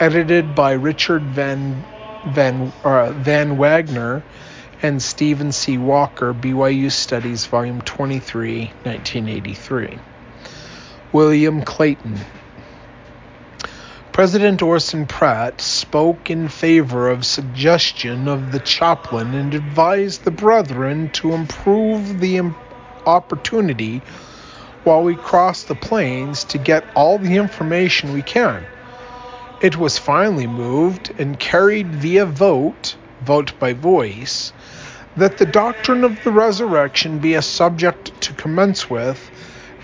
edited 0.00 0.54
by 0.54 0.72
Richard 0.72 1.22
Van 1.22 1.84
Van 2.24 2.72
uh, 2.82 3.12
Van 3.12 3.58
Wagoner 3.58 4.22
and 4.82 5.02
Steven 5.02 5.52
C. 5.52 5.76
Walker, 5.76 6.32
BYU 6.32 6.90
Studies, 6.90 7.44
Volume 7.44 7.82
23, 7.82 8.72
1983. 8.82 9.98
William 11.12 11.62
Clayton. 11.62 12.18
President 14.12 14.62
Orson 14.62 15.06
Pratt 15.06 15.60
spoke 15.60 16.30
in 16.30 16.48
favor 16.48 17.10
of 17.10 17.26
suggestion 17.26 18.26
of 18.26 18.52
the 18.52 18.58
chaplain 18.58 19.34
and 19.34 19.54
advised 19.54 20.24
the 20.24 20.30
brethren 20.30 21.10
to 21.10 21.32
improve 21.32 22.20
the 22.20 22.52
opportunity 23.06 23.98
while 24.84 25.02
we 25.02 25.14
cross 25.14 25.64
the 25.64 25.74
plains 25.74 26.44
to 26.44 26.58
get 26.58 26.84
all 26.96 27.18
the 27.18 27.36
information 27.36 28.14
we 28.14 28.22
can. 28.22 28.64
It 29.60 29.76
was 29.76 29.98
finally 29.98 30.46
moved 30.46 31.12
and 31.18 31.38
carried 31.38 31.94
via 31.94 32.24
vote, 32.24 32.96
vote 33.20 33.52
by 33.58 33.74
voice, 33.74 34.54
that 35.16 35.36
the 35.36 35.44
doctrine 35.44 36.02
of 36.02 36.24
the 36.24 36.32
resurrection 36.32 37.18
be 37.18 37.34
a 37.34 37.42
subject 37.42 38.18
to 38.22 38.32
commence 38.32 38.88
with, 38.88 39.30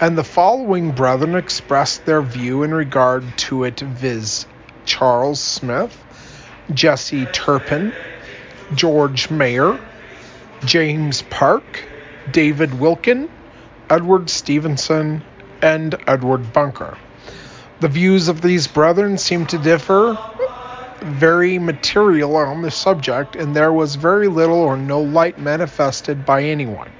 and 0.00 0.16
the 0.16 0.24
following 0.24 0.92
brethren 0.92 1.34
expressed 1.34 2.06
their 2.06 2.22
view 2.22 2.62
in 2.62 2.72
regard 2.72 3.36
to 3.36 3.64
it, 3.64 3.80
viz. 3.80 4.46
Charles 4.86 5.40
Smith, 5.40 6.02
Jesse 6.72 7.26
Turpin, 7.26 7.92
George 8.74 9.30
Mayer, 9.30 9.78
James 10.64 11.20
Park, 11.20 11.84
David 12.30 12.80
Wilkin, 12.80 13.28
Edward 13.90 14.30
Stevenson, 14.30 15.22
and 15.60 15.94
Edward 16.06 16.54
Bunker. 16.54 16.96
The 17.80 17.88
views 17.88 18.28
of 18.28 18.40
these 18.40 18.66
brethren 18.66 19.18
seem 19.18 19.46
to 19.46 19.58
differ 19.58 20.16
very 21.02 21.58
material 21.58 22.36
on 22.36 22.62
the 22.62 22.70
subject, 22.70 23.36
and 23.36 23.54
there 23.54 23.72
was 23.72 23.96
very 23.96 24.28
little 24.28 24.56
or 24.58 24.76
no 24.76 25.00
light 25.02 25.38
manifested 25.38 26.24
by 26.24 26.44
anyone. 26.44 26.90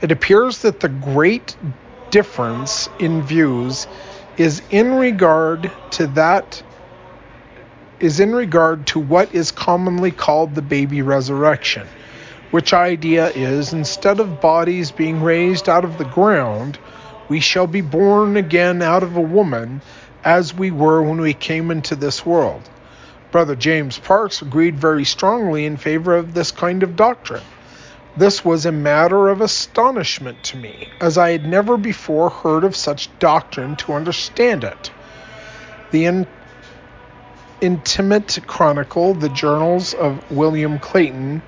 It 0.00 0.10
appears 0.10 0.58
that 0.62 0.80
the 0.80 0.88
great 0.88 1.56
difference 2.10 2.88
in 2.98 3.22
views 3.22 3.86
is 4.36 4.60
in 4.70 4.94
regard 4.94 5.70
to 5.92 6.06
that 6.08 6.62
is 7.98 8.20
in 8.20 8.34
regard 8.34 8.86
to 8.88 8.98
what 8.98 9.34
is 9.34 9.50
commonly 9.52 10.10
called 10.10 10.54
the 10.54 10.62
baby 10.62 11.00
resurrection, 11.00 11.86
which 12.50 12.74
idea 12.74 13.30
is 13.30 13.72
instead 13.72 14.20
of 14.20 14.40
bodies 14.40 14.90
being 14.90 15.22
raised 15.22 15.68
out 15.68 15.84
of 15.84 15.96
the 15.96 16.04
ground, 16.04 16.78
we 17.28 17.40
shall 17.40 17.66
be 17.66 17.80
born 17.80 18.36
again 18.36 18.82
out 18.82 19.02
of 19.02 19.16
a 19.16 19.20
woman 19.20 19.80
as 20.24 20.54
we 20.54 20.70
were 20.70 21.02
when 21.02 21.20
we 21.20 21.34
came 21.34 21.70
into 21.70 21.96
this 21.96 22.24
world. 22.24 22.62
Brother 23.30 23.54
James 23.54 23.98
Parks 23.98 24.42
agreed 24.42 24.76
very 24.76 25.04
strongly 25.04 25.66
in 25.66 25.76
favor 25.76 26.16
of 26.16 26.34
this 26.34 26.50
kind 26.52 26.82
of 26.82 26.96
doctrine. 26.96 27.42
This 28.16 28.44
was 28.44 28.64
a 28.64 28.72
matter 28.72 29.28
of 29.28 29.40
astonishment 29.40 30.42
to 30.44 30.56
me, 30.56 30.88
as 31.00 31.18
I 31.18 31.32
had 31.32 31.46
never 31.46 31.76
before 31.76 32.30
heard 32.30 32.64
of 32.64 32.74
such 32.74 33.10
doctrine 33.18 33.76
to 33.76 33.92
understand 33.92 34.64
it. 34.64 34.90
The 35.90 36.06
in- 36.06 36.26
Intimate 37.60 38.38
Chronicle, 38.46 39.14
the 39.14 39.28
Journals 39.28 39.94
of 39.94 40.30
William 40.30 40.78
Clayton, 40.78 41.42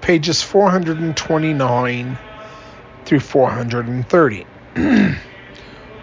pages 0.00 0.42
429 0.42 2.18
through 3.04 3.20
430. 3.20 4.46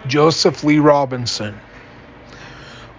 Joseph 0.06 0.62
Lee 0.64 0.78
Robinson. 0.78 1.58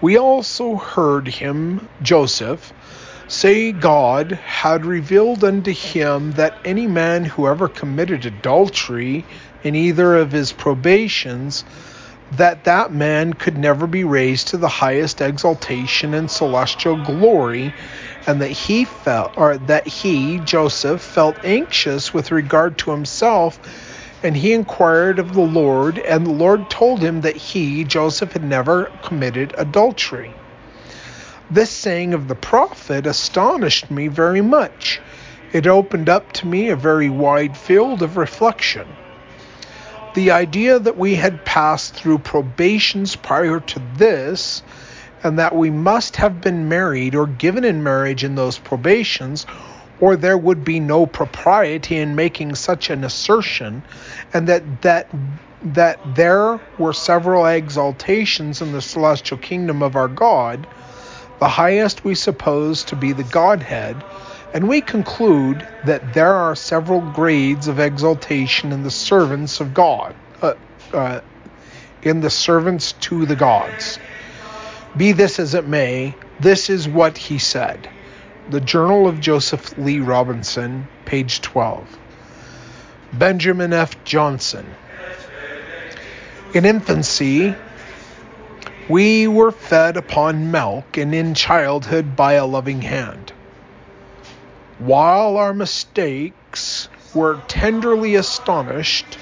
We 0.02 0.18
also 0.18 0.76
heard 0.76 1.28
him, 1.28 1.88
Joseph, 2.02 2.74
say 3.28 3.72
God 3.72 4.32
had 4.32 4.86
revealed 4.86 5.44
unto 5.44 5.74
him 5.74 6.32
that 6.34 6.54
any 6.64 6.88
man 6.88 7.26
who 7.26 7.48
ever 7.48 7.68
committed 7.68 8.26
adultery 8.26 9.26
in 9.64 9.76
either 9.76 10.16
of 10.16 10.32
his 10.32 10.52
probations, 10.52 11.66
that 12.34 12.66
that 12.66 12.92
man 12.92 13.34
could 13.34 13.58
never 13.58 13.88
be 13.88 14.04
raised 14.04 14.50
to 14.50 14.58
the 14.58 14.68
highest 14.68 15.22
exaltation 15.22 16.14
and 16.14 16.30
celestial 16.30 16.96
glory, 16.96 17.74
and 18.26 18.42
that 18.42 18.52
he 18.52 18.86
felt, 18.86 19.34
or 19.38 19.58
that 19.58 19.88
he, 19.88 20.40
Joseph, 20.40 21.02
felt 21.02 21.38
anxious 21.44 22.14
with 22.14 22.32
regard 22.32 22.78
to 22.80 22.92
himself, 22.92 23.60
and 24.24 24.36
he 24.36 24.54
inquired 24.54 25.20
of 25.20 25.34
the 25.34 25.42
Lord, 25.42 26.00
and 26.00 26.26
the 26.26 26.32
Lord 26.32 26.70
told 26.70 27.00
him 27.00 27.22
that 27.22 27.36
he, 27.36 27.84
Joseph, 27.84 28.34
had 28.34 28.44
never 28.44 28.92
committed 29.04 29.54
adultery. 29.58 30.34
This 31.52 31.70
saying 31.70 32.14
of 32.14 32.28
the 32.28 32.36
prophet 32.36 33.06
astonished 33.08 33.90
me 33.90 34.08
very 34.08 34.42
much. 34.42 35.00
It 35.54 35.66
opened 35.66 36.10
up 36.10 36.34
to 36.34 36.48
me 36.48 36.70
a 36.70 36.76
very 36.76 37.10
wide 37.10 37.56
field 37.56 38.02
of 38.02 38.18
reflection. 38.18 38.86
The 40.14 40.32
idea 40.32 40.80
that 40.80 40.98
we 40.98 41.16
had 41.16 41.46
passed 41.46 41.94
through 41.94 42.18
probations 42.20 43.16
prior 43.16 43.60
to 43.60 43.82
this, 43.96 44.62
and 45.24 45.40
that 45.40 45.56
we 45.56 45.70
must 45.70 46.18
have 46.18 46.42
been 46.42 46.68
married 46.68 47.16
or 47.16 47.28
given 47.28 47.64
in 47.64 47.84
marriage 47.84 48.24
in 48.24 48.36
those 48.36 48.58
probations, 48.58 49.46
or 50.00 50.16
there 50.16 50.38
would 50.38 50.64
be 50.64 50.80
no 50.80 51.06
propriety 51.06 51.98
in 51.98 52.16
making 52.16 52.56
such 52.56 52.90
an 52.90 53.04
assertion, 53.04 53.84
and 54.34 54.48
that 54.48 54.82
that 54.82 55.08
that 55.64 56.00
there 56.16 56.60
were 56.78 56.94
several 56.94 57.46
exaltations 57.46 58.62
in 58.62 58.72
the 58.72 58.82
celestial 58.82 59.38
kingdom 59.38 59.82
of 59.82 59.96
our 59.96 60.08
God 60.08 60.68
the 61.40 61.48
highest 61.48 62.04
we 62.04 62.16
suppose 62.16 62.84
to 62.86 62.96
be 62.96 63.14
the 63.14 63.24
Godhead, 63.24 63.96
and 64.54 64.68
we 64.68 64.82
conclude 64.82 65.68
that 65.84 66.14
there 66.14 66.34
are 66.34 66.56
several 66.56 67.02
grades 67.02 67.68
of 67.68 67.80
exaltation 67.80 68.72
in 68.72 68.84
the 68.84 68.92
servants 68.92 69.60
of 69.60 69.74
God, 69.74 70.16
uh, 70.42 70.54
uh, 70.94 71.22
in 72.02 72.22
the 72.22 72.30
servants 72.30 72.94
to 72.94 73.26
the 73.26 73.36
gods. 73.36 74.00
Be 74.96 75.12
this 75.12 75.40
as 75.40 75.54
it 75.54 75.68
may, 75.68 76.16
this 76.40 76.70
is 76.70 76.88
what 76.88 77.18
he 77.18 77.38
said. 77.38 77.88
The 78.50 78.62
Journal 78.62 79.10
of 79.10 79.20
Joseph 79.20 79.78
Lee 79.78 80.00
Robinson, 80.00 80.88
page 81.04 81.42
12. 81.42 82.00
Benjamin 83.12 83.74
F. 83.74 84.02
Johnson. 84.06 84.66
In 86.54 86.64
infancy, 86.64 87.54
we 88.88 89.28
were 89.28 89.52
fed 89.52 89.98
upon 89.98 90.50
milk 90.50 90.96
and 90.96 91.14
in 91.14 91.34
childhood 91.34 92.16
by 92.16 92.34
a 92.34 92.46
loving 92.46 92.82
hand. 92.82 93.34
While 94.80 95.36
our 95.36 95.54
mistakes 95.54 96.88
were 97.14 97.42
tenderly 97.50 98.16
astonished, 98.16 99.18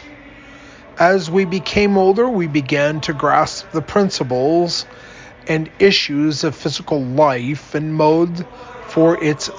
as 0.99 1.31
we 1.31 1.45
became 1.45 1.97
older, 1.97 2.29
we 2.29 2.45
began 2.45 3.01
to 3.01 3.13
grasp 3.13 3.71
the 3.71 3.81
principles 3.81 4.85
and 5.47 5.67
issues 5.79 6.43
of 6.43 6.55
physical 6.55 7.03
life 7.03 7.73
and 7.73 7.95
mode 7.95 8.45
for 8.95 9.21
its 9.21 9.51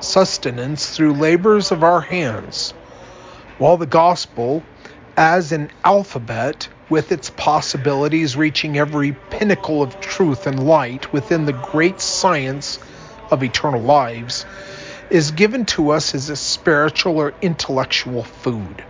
sustenance 0.00 0.94
through 0.94 1.14
labors 1.14 1.72
of 1.72 1.82
our 1.82 2.02
hands, 2.02 2.72
while 3.56 3.78
the 3.78 3.86
gospel, 3.86 4.62
as 5.16 5.52
an 5.52 5.70
alphabet, 5.84 6.68
with 6.90 7.10
its 7.10 7.30
possibilities 7.30 8.36
reaching 8.36 8.76
every 8.76 9.12
pinnacle 9.30 9.82
of 9.82 9.98
truth 10.00 10.46
and 10.46 10.66
light 10.66 11.10
within 11.14 11.46
the 11.46 11.54
great 11.72 11.98
science 11.98 12.78
of 13.30 13.42
eternal 13.42 13.80
lives, 13.80 14.44
is 15.08 15.30
given 15.30 15.64
to 15.64 15.88
us 15.88 16.14
as 16.14 16.28
a 16.28 16.36
spiritual 16.36 17.16
or 17.16 17.32
intellectual 17.40 18.22
food, 18.22 18.84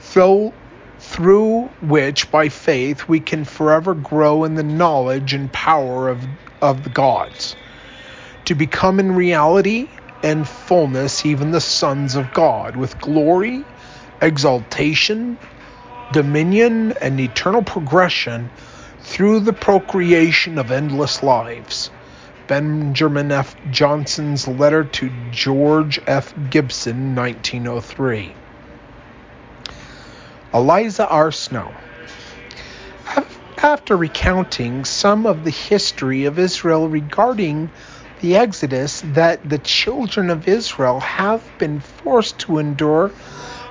through, 0.00 0.52
through 0.98 1.66
which, 1.82 2.32
by 2.32 2.48
faith, 2.48 3.06
we 3.06 3.20
can 3.20 3.44
forever 3.44 3.94
grow 3.94 4.42
in 4.42 4.56
the 4.56 4.64
knowledge 4.64 5.34
and 5.34 5.52
power 5.52 6.08
of, 6.08 6.26
of 6.60 6.82
the 6.82 6.90
gods, 6.90 7.54
to 8.46 8.54
become 8.54 9.00
in 9.00 9.12
reality 9.12 9.88
and 10.22 10.46
fullness 10.48 11.26
even 11.26 11.50
the 11.50 11.60
sons 11.60 12.14
of 12.14 12.32
God, 12.32 12.76
with 12.76 12.98
glory, 13.00 13.64
exaltation, 14.20 15.38
dominion, 16.12 16.92
and 17.00 17.20
eternal 17.20 17.62
progression 17.62 18.50
through 19.00 19.40
the 19.40 19.52
procreation 19.52 20.58
of 20.58 20.70
endless 20.70 21.22
lives. 21.22 21.90
Benjamin 22.46 23.32
F. 23.32 23.54
Johnson's 23.70 24.46
letter 24.46 24.84
to 24.84 25.10
George 25.30 26.00
F. 26.06 26.34
Gibson, 26.50 27.14
1903. 27.14 28.34
Eliza 30.52 31.08
R. 31.08 31.32
Snow. 31.32 31.72
After 33.58 33.96
recounting 33.96 34.84
some 34.84 35.26
of 35.26 35.42
the 35.42 35.50
history 35.50 36.26
of 36.26 36.38
Israel 36.38 36.86
regarding 36.86 37.70
the 38.24 38.36
Exodus 38.36 39.02
that 39.02 39.46
the 39.46 39.58
children 39.58 40.30
of 40.30 40.48
Israel 40.48 40.98
have 40.98 41.42
been 41.58 41.78
forced 41.78 42.38
to 42.38 42.56
endure 42.56 43.10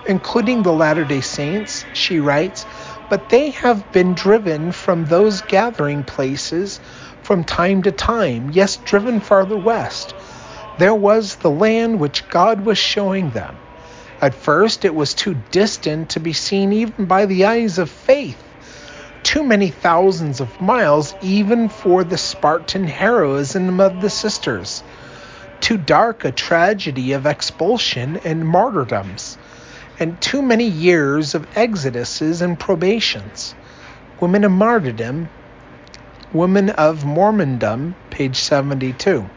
including 0.05 0.61
the 0.61 0.71
Latter 0.71 1.05
day 1.05 1.21
Saints, 1.21 1.85
she 1.91 2.19
writes, 2.19 2.67
but 3.09 3.29
they 3.29 3.49
have 3.49 3.91
been 3.91 4.13
driven 4.13 4.71
from 4.71 5.05
those 5.05 5.41
gathering 5.41 6.03
places 6.03 6.79
from 7.23 7.43
time 7.43 7.81
to 7.81 7.91
time, 7.91 8.51
yes, 8.51 8.77
driven 8.77 9.21
farther 9.21 9.57
west. 9.57 10.13
There 10.77 10.93
was 10.93 11.35
the 11.37 11.49
land 11.49 11.99
which 11.99 12.29
God 12.29 12.61
was 12.63 12.77
showing 12.77 13.31
them. 13.31 13.57
At 14.21 14.35
first, 14.35 14.85
it 14.85 14.93
was 14.93 15.15
too 15.15 15.33
distant 15.33 16.09
to 16.09 16.19
be 16.19 16.33
seen 16.33 16.73
even 16.73 17.05
by 17.05 17.25
the 17.25 17.45
eyes 17.45 17.79
of 17.79 17.89
faith. 17.89 18.52
Too 19.23 19.43
many 19.43 19.69
thousands 19.69 20.39
of 20.41 20.62
miles, 20.62 21.15
even 21.21 21.69
for 21.69 22.03
the 22.03 22.17
Spartan 22.17 22.86
heroism 22.86 23.79
of 23.79 24.01
the 24.01 24.09
sisters. 24.09 24.83
Too 25.59 25.77
dark 25.77 26.25
a 26.25 26.31
tragedy 26.31 27.13
of 27.13 27.25
expulsion 27.25 28.19
and 28.23 28.47
martyrdoms 28.47 29.38
and 29.99 30.19
too 30.21 30.41
many 30.41 30.65
years 30.65 31.36
of 31.36 31.49
exoduses 31.53 32.41
and 32.41 32.59
probations. 32.59 33.55
Women 34.19 34.43
of 34.43 34.51
Martyrdom, 34.51 35.29
Women 36.33 36.71
of 36.71 37.03
Mormondom, 37.03 37.93
page 38.09 38.38
72. 38.38 39.29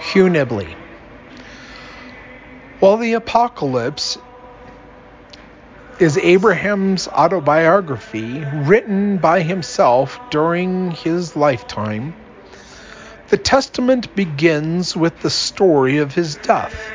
Hugh 0.00 0.28
Nibley. 0.28 0.74
While 2.80 2.96
the 2.96 3.12
Apocalypse 3.14 4.18
is 6.00 6.18
Abraham's 6.18 7.06
autobiography 7.08 8.44
written 8.52 9.18
by 9.18 9.42
himself 9.42 10.18
during 10.30 10.90
his 10.90 11.36
lifetime, 11.36 12.14
the 13.28 13.36
Testament 13.36 14.14
begins 14.14 14.96
with 14.96 15.20
the 15.20 15.30
story 15.30 15.98
of 15.98 16.14
his 16.14 16.36
death. 16.36 16.90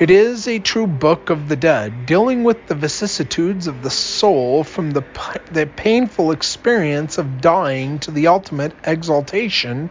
It 0.00 0.10
is 0.10 0.48
a 0.48 0.58
true 0.58 0.86
book 0.86 1.30
of 1.30 1.48
the 1.48 1.56
dead, 1.56 2.04
dealing 2.04 2.44
with 2.44 2.66
the 2.66 2.74
vicissitudes 2.74 3.68
of 3.68 3.82
the 3.82 3.90
soul 3.90 4.64
from 4.64 4.90
the, 4.90 5.04
the 5.52 5.66
painful 5.66 6.32
experience 6.32 7.16
of 7.16 7.40
dying 7.40 8.00
to 8.00 8.10
the 8.10 8.26
ultimate 8.26 8.72
exaltation 8.84 9.90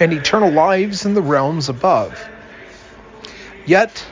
and 0.00 0.12
eternal 0.12 0.50
lives 0.50 1.04
in 1.04 1.14
the 1.14 1.22
realms 1.22 1.68
above. 1.68 2.28
Yet, 3.66 4.04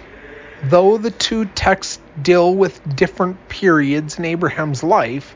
though 0.62 0.98
the 0.98 1.10
two 1.10 1.44
texts 1.44 2.00
deal 2.20 2.54
with 2.54 2.96
different 2.96 3.48
periods 3.48 4.18
in 4.18 4.24
Abraham's 4.24 4.82
life, 4.82 5.34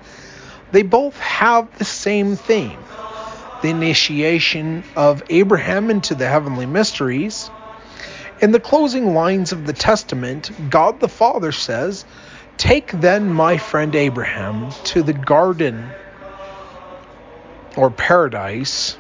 they 0.73 0.83
both 0.83 1.19
have 1.19 1.79
the 1.79 1.85
same 1.85 2.37
theme 2.37 2.79
the 3.63 3.71
initiation 3.71 4.85
of 4.95 5.23
Abraham 5.31 5.91
into 5.91 6.15
the 6.15 6.29
heavenly 6.29 6.67
mysteries. 6.67 7.51
In 8.41 8.53
the 8.53 8.61
closing 8.61 9.15
lines 9.15 9.53
of 9.53 9.67
the 9.67 9.73
Testament, 9.73 10.51
God 10.71 11.01
the 11.01 11.09
Father 11.09 11.53
says, 11.53 12.05
Take 12.59 12.93
then 12.93 13.33
my 13.33 13.57
friend 13.57 13.95
Abraham 13.95 14.71
to 14.85 15.03
the 15.03 15.13
garden 15.13 15.89
or 17.77 17.91
paradise, 17.91 18.93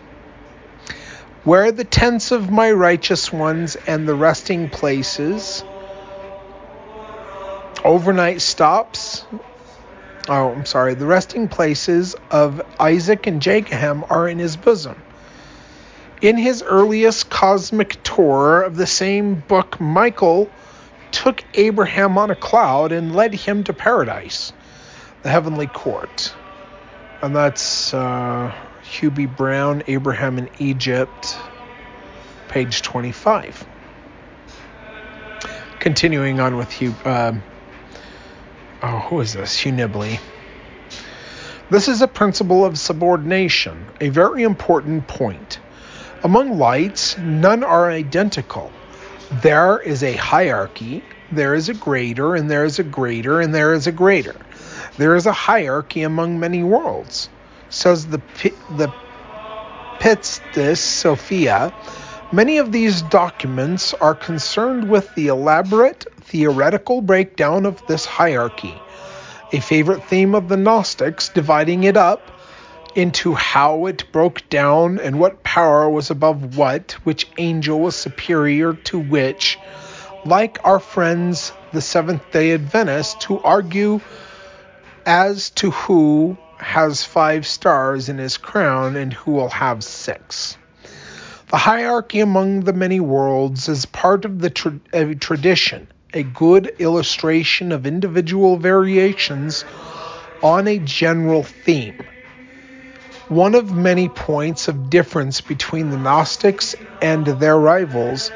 where 1.44 1.70
the 1.70 1.84
tents 1.84 2.32
of 2.32 2.50
my 2.50 2.72
righteous 2.72 3.32
ones 3.32 3.76
and 3.86 4.08
the 4.08 4.14
resting 4.14 4.68
places, 4.68 5.62
overnight 7.86 8.42
stops, 8.42 9.24
oh, 10.28 10.52
I'm 10.52 10.66
sorry, 10.66 10.94
the 10.94 11.06
resting 11.06 11.48
places 11.48 12.16
of 12.30 12.60
Isaac 12.80 13.26
and 13.26 13.40
Jacob 13.40 14.04
are 14.10 14.28
in 14.28 14.38
his 14.38 14.56
bosom. 14.56 15.00
In 16.20 16.36
his 16.36 16.62
earliest 16.62 17.30
cosmic 17.30 18.02
tour 18.02 18.62
of 18.62 18.76
the 18.76 18.86
same 18.86 19.36
book, 19.36 19.80
Michael 19.80 20.50
took 21.12 21.44
Abraham 21.54 22.18
on 22.18 22.30
a 22.30 22.34
cloud 22.34 22.90
and 22.90 23.14
led 23.14 23.34
him 23.34 23.62
to 23.64 23.72
paradise, 23.72 24.52
the 25.22 25.28
heavenly 25.28 25.68
court. 25.68 26.34
And 27.22 27.36
that's 27.36 27.94
uh, 27.94 28.52
Hugh 28.82 29.10
B. 29.10 29.26
Brown, 29.26 29.82
Abraham 29.86 30.38
in 30.38 30.48
Egypt, 30.58 31.36
page 32.48 32.82
25. 32.82 33.64
Continuing 35.78 36.40
on 36.40 36.56
with 36.56 36.72
Hugh. 36.72 36.94
Uh, 37.04 37.34
oh, 38.86 38.98
who 39.00 39.20
is 39.20 39.32
this? 39.32 39.58
Hugh 39.58 39.72
Nibley. 39.72 40.20
This 41.70 41.88
is 41.88 42.02
a 42.02 42.08
principle 42.08 42.64
of 42.64 42.78
subordination, 42.78 43.86
a 44.00 44.08
very 44.08 44.44
important 44.44 45.08
point. 45.08 45.58
Among 46.22 46.58
lights, 46.58 47.18
none 47.18 47.64
are 47.64 47.90
identical. 47.90 48.70
There 49.42 49.80
is 49.80 50.04
a 50.04 50.12
hierarchy, 50.12 51.02
there 51.32 51.54
is 51.54 51.68
a 51.68 51.74
greater, 51.74 52.36
and 52.36 52.48
there 52.48 52.64
is 52.64 52.78
a 52.78 52.84
greater, 52.84 53.40
and 53.40 53.52
there 53.52 53.74
is 53.74 53.88
a 53.88 53.92
greater. 53.92 54.36
There 54.96 55.16
is 55.16 55.26
a 55.26 55.32
hierarchy 55.32 56.02
among 56.02 56.38
many 56.38 56.62
worlds, 56.62 57.28
says 57.68 58.06
the, 58.06 58.22
the 58.76 58.92
Pistis 59.98 60.78
Sophia. 60.78 61.74
Many 62.30 62.58
of 62.58 62.70
these 62.70 63.02
documents 63.02 63.92
are 63.94 64.14
concerned 64.14 64.88
with 64.88 65.12
the 65.16 65.28
elaborate 65.28 66.06
theoretical 66.26 67.00
breakdown 67.00 67.64
of 67.66 67.86
this 67.86 68.04
hierarchy, 68.04 68.74
a 69.52 69.60
favorite 69.60 70.02
theme 70.04 70.34
of 70.34 70.48
the 70.48 70.56
Gnostics, 70.56 71.28
dividing 71.28 71.84
it 71.84 71.96
up 71.96 72.20
into 72.96 73.34
how 73.34 73.86
it 73.86 74.10
broke 74.10 74.48
down 74.48 74.98
and 74.98 75.20
what 75.20 75.44
power 75.44 75.88
was 75.88 76.10
above 76.10 76.56
what, 76.56 76.92
which 77.04 77.28
angel 77.38 77.78
was 77.78 77.94
superior 77.94 78.72
to 78.72 78.98
which, 78.98 79.56
like 80.24 80.58
our 80.64 80.80
friends 80.80 81.52
the 81.72 81.80
Seventh 81.80 82.22
day 82.32 82.52
Adventists, 82.52 83.24
who 83.24 83.38
argue 83.38 84.00
as 85.04 85.50
to 85.50 85.70
who 85.70 86.36
has 86.58 87.04
five 87.04 87.46
stars 87.46 88.08
in 88.08 88.18
his 88.18 88.36
crown 88.36 88.96
and 88.96 89.12
who 89.12 89.30
will 89.30 89.50
have 89.50 89.84
six. 89.84 90.56
The 91.50 91.58
hierarchy 91.58 92.18
among 92.18 92.60
the 92.60 92.72
many 92.72 92.98
worlds 92.98 93.68
is 93.68 93.86
part 93.86 94.24
of 94.24 94.40
the 94.40 94.50
tra- 94.50 94.80
eh, 94.92 95.14
tradition 95.14 95.86
a 96.12 96.22
good 96.22 96.72
illustration 96.78 97.72
of 97.72 97.86
individual 97.86 98.56
variations 98.56 99.64
on 100.42 100.68
a 100.68 100.78
general 100.78 101.42
theme. 101.42 101.96
One 103.28 103.54
of 103.54 103.74
many 103.74 104.08
points 104.08 104.68
of 104.68 104.88
difference 104.88 105.40
between 105.40 105.90
the 105.90 105.96
Gnostics 105.96 106.76
and 107.02 107.26
their 107.26 107.58
rivals 107.58 108.30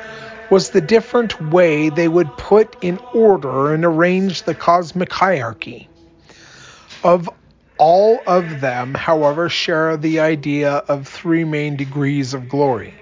was 0.50 0.70
the 0.70 0.80
different 0.80 1.40
way 1.40 1.90
they 1.90 2.08
would 2.08 2.36
put 2.36 2.76
in 2.82 2.98
order 3.12 3.72
and 3.72 3.84
arrange 3.84 4.42
the 4.42 4.54
cosmic 4.54 5.12
hierarchy. 5.12 5.88
Of 7.04 7.30
all 7.78 8.22
of 8.26 8.60
them, 8.60 8.94
however, 8.94 9.48
share 9.48 9.96
the 9.96 10.20
idea 10.20 10.72
of 10.72 11.06
three 11.06 11.44
main 11.44 11.76
degrees 11.76 12.34
of 12.34 12.48
glory. 12.48 12.94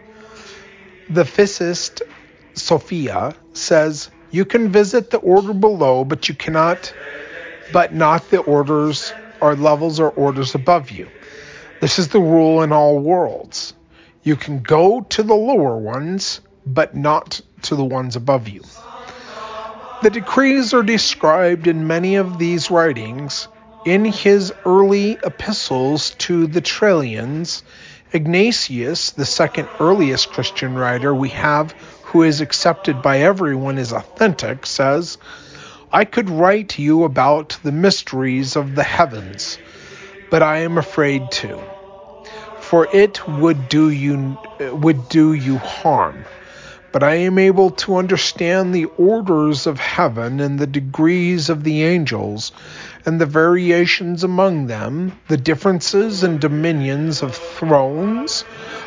The 1.08 1.24
Pistis 1.24 2.00
Sophia 2.54 3.34
says 3.54 4.10
you 4.30 4.44
can 4.44 4.70
visit 4.70 5.10
the 5.10 5.18
order 5.18 5.54
below, 5.54 6.04
but 6.04 6.28
you 6.28 6.34
cannot, 6.34 6.92
but 7.72 7.94
not 7.94 8.30
the 8.30 8.38
orders 8.38 9.12
or 9.40 9.54
levels 9.56 10.00
or 10.00 10.10
orders 10.10 10.54
above 10.54 10.90
you. 10.90 11.08
This 11.80 11.98
is 11.98 12.08
the 12.08 12.20
rule 12.20 12.62
in 12.62 12.72
all 12.72 12.98
worlds. 12.98 13.74
You 14.22 14.36
can 14.36 14.60
go 14.60 15.00
to 15.00 15.22
the 15.22 15.34
lower 15.34 15.76
ones, 15.76 16.40
but 16.66 16.94
not 16.94 17.40
to 17.62 17.76
the 17.76 17.84
ones 17.84 18.16
above 18.16 18.48
you. 18.48 18.62
The 20.02 20.10
decrees 20.10 20.74
are 20.74 20.82
described 20.82 21.66
in 21.66 21.86
many 21.86 22.16
of 22.16 22.38
these 22.38 22.70
writings. 22.70 23.48
In 23.84 24.04
his 24.04 24.52
early 24.66 25.18
epistles 25.24 26.10
to 26.18 26.46
the 26.46 26.60
Trallians, 26.60 27.62
Ignatius, 28.12 29.10
the 29.10 29.26
second 29.26 29.68
earliest 29.80 30.30
Christian 30.30 30.74
writer 30.74 31.14
we 31.14 31.30
have 31.30 31.74
who 32.08 32.22
is 32.22 32.40
accepted 32.40 33.02
by 33.02 33.18
everyone 33.18 33.76
as 33.76 33.92
authentic, 33.92 34.64
says, 34.64 35.18
I 35.92 36.06
could 36.06 36.30
write 36.30 36.78
you 36.78 37.04
about 37.04 37.58
the 37.62 37.72
mysteries 37.72 38.56
of 38.56 38.74
the 38.74 38.82
heavens, 38.82 39.58
but 40.30 40.42
I 40.42 40.58
am 40.60 40.78
afraid 40.78 41.30
to, 41.32 41.60
for 42.60 42.88
it 42.94 43.26
would 43.28 43.68
do 43.68 43.90
you 43.90 44.38
would 44.58 45.08
do 45.10 45.34
you 45.34 45.58
harm. 45.58 46.24
But 46.92 47.02
I 47.02 47.16
am 47.16 47.38
able 47.38 47.70
to 47.82 47.98
understand 47.98 48.74
the 48.74 48.86
orders 48.96 49.66
of 49.66 49.78
heaven 49.78 50.40
and 50.40 50.58
the 50.58 50.66
degrees 50.66 51.50
of 51.50 51.62
the 51.62 51.84
angels, 51.84 52.52
and 53.04 53.20
the 53.20 53.26
variations 53.26 54.24
among 54.24 54.66
them, 54.66 55.12
the 55.28 55.36
differences 55.36 56.24
and 56.24 56.40
dominions 56.40 57.22
of 57.22 57.36
thrones, 57.36 58.46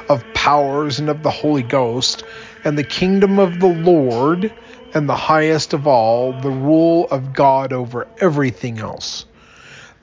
of 0.10 0.24
powers, 0.34 0.98
and 0.98 1.10
of 1.10 1.22
the 1.22 1.30
Holy 1.30 1.62
Ghost, 1.62 2.24
and 2.64 2.78
the 2.78 2.84
kingdom 2.84 3.40
of 3.40 3.60
the 3.60 3.68
Lord, 3.68 4.54
and 4.94 5.08
the 5.08 5.16
highest 5.16 5.74
of 5.74 5.88
all, 5.88 6.34
the 6.34 6.52
rule 6.52 7.08
of 7.10 7.34
God 7.34 7.74
over 7.74 8.08
everything 8.20 8.80
else. 8.80 9.26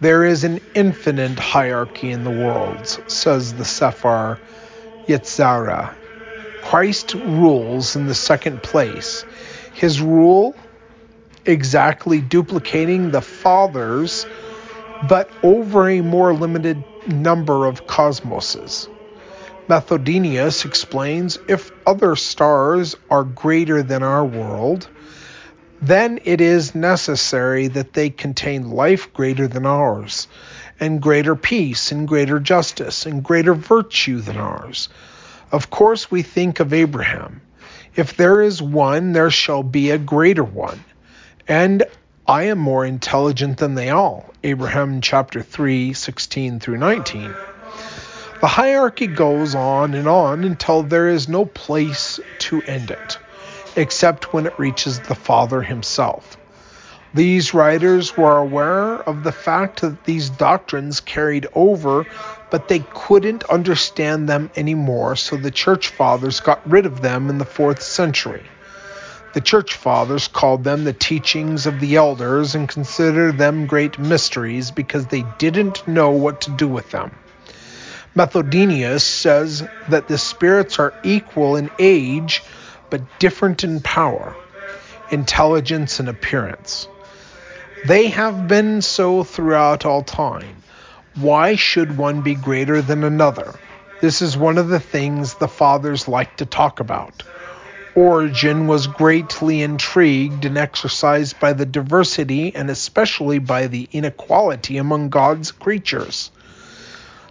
There 0.00 0.24
is 0.24 0.44
an 0.44 0.60
infinite 0.74 1.38
hierarchy 1.38 2.10
in 2.10 2.24
the 2.24 2.30
worlds, 2.30 3.00
says 3.06 3.54
the 3.54 3.64
Sefer 3.64 4.40
Yetzirah. 5.06 5.96
Christ 6.60 7.14
rules 7.14 7.96
in 7.96 8.06
the 8.06 8.14
second 8.14 8.62
place. 8.62 9.24
His 9.72 10.00
rule 10.00 10.56
exactly 11.46 12.20
duplicating 12.20 13.10
the 13.10 13.22
Father's, 13.22 14.26
but 15.08 15.30
over 15.42 15.88
a 15.88 16.00
more 16.00 16.34
limited 16.34 16.84
number 17.06 17.66
of 17.66 17.86
cosmoses. 17.86 18.88
Methodius 19.68 20.64
explains 20.64 21.38
if 21.46 21.70
other 21.86 22.16
stars 22.16 22.96
are 23.10 23.24
greater 23.24 23.82
than 23.82 24.02
our 24.02 24.24
world, 24.24 24.88
then 25.82 26.18
it 26.24 26.40
is 26.40 26.74
necessary 26.74 27.68
that 27.68 27.92
they 27.92 28.10
contain 28.10 28.70
life 28.70 29.12
greater 29.12 29.46
than 29.46 29.66
ours, 29.66 30.26
and 30.80 31.02
greater 31.02 31.36
peace, 31.36 31.92
and 31.92 32.08
greater 32.08 32.40
justice, 32.40 33.04
and 33.04 33.22
greater 33.22 33.54
virtue 33.54 34.20
than 34.20 34.38
ours. 34.38 34.88
Of 35.52 35.70
course, 35.70 36.10
we 36.10 36.22
think 36.22 36.60
of 36.60 36.72
Abraham. 36.72 37.42
If 37.94 38.16
there 38.16 38.40
is 38.40 38.62
one, 38.62 39.12
there 39.12 39.30
shall 39.30 39.62
be 39.62 39.90
a 39.90 39.98
greater 39.98 40.44
one. 40.44 40.82
and 41.46 41.84
I 42.26 42.42
am 42.44 42.58
more 42.58 42.84
intelligent 42.84 43.56
than 43.56 43.74
they 43.74 43.88
all. 43.88 44.34
Abraham 44.44 45.00
chapter 45.00 45.40
3, 45.40 45.94
16 45.94 46.60
through 46.60 46.76
19. 46.76 47.34
The 48.40 48.46
hierarchy 48.46 49.08
goes 49.08 49.56
on 49.56 49.94
and 49.94 50.06
on 50.06 50.44
until 50.44 50.84
there 50.84 51.08
is 51.08 51.28
no 51.28 51.44
place 51.44 52.20
to 52.38 52.62
end 52.62 52.92
it, 52.92 53.18
except 53.74 54.32
when 54.32 54.46
it 54.46 54.56
reaches 54.58 55.00
the 55.00 55.16
Father 55.16 55.60
himself. 55.60 56.36
These 57.12 57.52
writers 57.52 58.16
were 58.16 58.36
aware 58.36 58.94
of 58.94 59.24
the 59.24 59.32
fact 59.32 59.80
that 59.80 60.04
these 60.04 60.30
doctrines 60.30 61.00
carried 61.00 61.48
over, 61.52 62.06
but 62.48 62.68
they 62.68 62.78
couldn't 62.94 63.42
understand 63.44 64.28
them 64.28 64.50
anymore, 64.54 65.16
so 65.16 65.36
the 65.36 65.50
church 65.50 65.88
fathers 65.88 66.38
got 66.38 66.60
rid 66.70 66.86
of 66.86 67.00
them 67.00 67.30
in 67.30 67.38
the 67.38 67.44
fourth 67.44 67.82
century. 67.82 68.44
The 69.32 69.40
church 69.40 69.74
fathers 69.74 70.28
called 70.28 70.62
them 70.62 70.84
the 70.84 70.92
teachings 70.92 71.66
of 71.66 71.80
the 71.80 71.96
elders 71.96 72.54
and 72.54 72.68
considered 72.68 73.36
them 73.36 73.66
great 73.66 73.98
mysteries 73.98 74.70
because 74.70 75.06
they 75.06 75.24
didn't 75.38 75.88
know 75.88 76.10
what 76.10 76.42
to 76.42 76.52
do 76.52 76.68
with 76.68 76.92
them. 76.92 77.10
Methodius 78.18 79.04
says 79.04 79.62
that 79.86 80.08
the 80.08 80.18
spirits 80.18 80.80
are 80.80 80.92
equal 81.04 81.54
in 81.54 81.70
age 81.78 82.42
but 82.90 83.00
different 83.20 83.62
in 83.62 83.78
power, 83.78 84.34
intelligence, 85.08 86.00
and 86.00 86.08
appearance. 86.08 86.88
They 87.84 88.08
have 88.08 88.48
been 88.48 88.82
so 88.82 89.22
throughout 89.22 89.86
all 89.86 90.02
time. 90.02 90.56
Why 91.14 91.54
should 91.54 91.96
one 91.96 92.22
be 92.22 92.34
greater 92.34 92.82
than 92.82 93.04
another? 93.04 93.54
This 94.00 94.20
is 94.20 94.36
one 94.36 94.58
of 94.58 94.66
the 94.66 94.80
things 94.80 95.34
the 95.34 95.46
fathers 95.46 96.08
like 96.08 96.38
to 96.38 96.44
talk 96.44 96.80
about. 96.80 97.22
Origen 97.94 98.66
was 98.66 98.88
greatly 98.88 99.62
intrigued 99.62 100.44
and 100.44 100.58
exercised 100.58 101.38
by 101.38 101.52
the 101.52 101.66
diversity 101.66 102.52
and 102.52 102.68
especially 102.68 103.38
by 103.38 103.68
the 103.68 103.88
inequality 103.92 104.76
among 104.76 105.08
God's 105.08 105.52
creatures. 105.52 106.32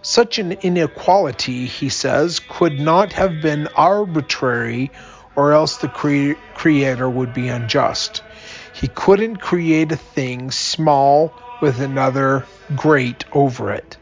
Such 0.08 0.38
an 0.38 0.52
inequality, 0.52 1.66
he 1.66 1.90
says, 1.90 2.40
could 2.40 2.80
not 2.80 3.12
have 3.12 3.42
been 3.42 3.68
arbitrary 3.76 4.90
or 5.36 5.52
else 5.52 5.76
the 5.76 5.88
cre- 5.90 6.40
Creator 6.54 7.10
would 7.10 7.34
be 7.34 7.48
unjust. 7.48 8.22
He 8.72 8.88
couldn't 8.88 9.36
create 9.36 9.92
a 9.92 9.96
thing 9.96 10.50
small 10.50 11.36
with 11.60 11.82
another 11.82 12.46
great 12.74 13.26
over 13.32 13.70
it. 13.70 13.98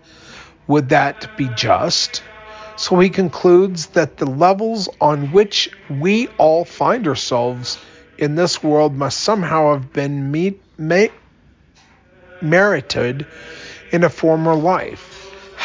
Would 0.68 0.90
that 0.90 1.36
be 1.36 1.48
just? 1.48 2.22
So 2.76 3.00
he 3.00 3.10
concludes 3.10 3.86
that 3.88 4.16
the 4.16 4.30
levels 4.30 4.88
on 5.00 5.32
which 5.32 5.68
we 5.88 6.28
all 6.38 6.64
find 6.64 7.08
ourselves 7.08 7.84
in 8.16 8.36
this 8.36 8.62
world 8.62 8.94
must 8.94 9.18
somehow 9.18 9.72
have 9.72 9.92
been 9.92 10.30
me- 10.30 10.60
me- 10.78 11.10
merited 12.40 13.26
in 13.90 14.04
a 14.04 14.08
former 14.08 14.54
life. 14.54 15.15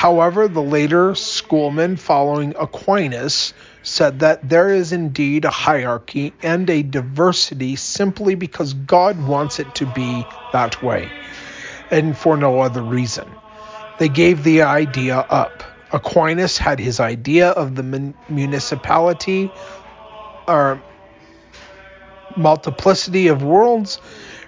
However, 0.01 0.47
the 0.47 0.63
later 0.63 1.13
schoolmen 1.13 1.95
following 1.95 2.55
Aquinas 2.59 3.53
said 3.83 4.21
that 4.21 4.49
there 4.49 4.69
is 4.69 4.93
indeed 4.93 5.45
a 5.45 5.51
hierarchy 5.51 6.33
and 6.41 6.67
a 6.71 6.81
diversity 6.81 7.75
simply 7.75 8.33
because 8.33 8.73
God 8.73 9.27
wants 9.27 9.59
it 9.59 9.75
to 9.75 9.85
be 9.85 10.25
that 10.53 10.81
way, 10.81 11.11
and 11.91 12.17
for 12.17 12.35
no 12.35 12.61
other 12.61 12.81
reason. 12.81 13.31
They 13.99 14.09
gave 14.09 14.43
the 14.43 14.63
idea 14.63 15.17
up. 15.17 15.63
Aquinas 15.91 16.57
had 16.57 16.79
his 16.79 16.99
idea 16.99 17.49
of 17.49 17.75
the 17.75 18.15
municipality 18.27 19.51
or 20.47 20.81
multiplicity 22.35 23.27
of 23.27 23.43
worlds 23.43 24.01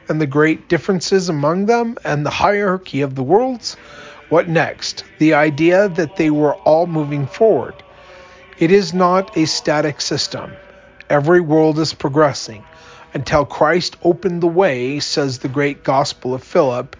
and 0.09 0.19
the 0.19 0.25
great 0.25 0.67
differences 0.67 1.29
among 1.29 1.67
them 1.67 1.95
and 2.03 2.25
the 2.25 2.31
hierarchy 2.31 3.01
of 3.01 3.13
the 3.13 3.21
worlds. 3.21 3.77
What 4.29 4.47
next? 4.47 5.03
The 5.19 5.33
idea 5.35 5.89
that 5.89 6.15
they 6.15 6.29
were 6.29 6.55
all 6.55 6.87
moving 6.87 7.27
forward. 7.27 7.75
It 8.57 8.71
is 8.71 8.93
not 8.93 9.37
a 9.37 9.45
static 9.45 10.01
system. 10.01 10.53
Every 11.09 11.41
world 11.41 11.79
is 11.79 11.93
progressing. 11.93 12.63
Until 13.13 13.45
Christ 13.45 13.95
opened 14.03 14.41
the 14.41 14.47
way, 14.47 14.99
says 14.99 15.39
the 15.39 15.49
great 15.49 15.83
Gospel 15.83 16.33
of 16.33 16.43
Philip, 16.43 16.95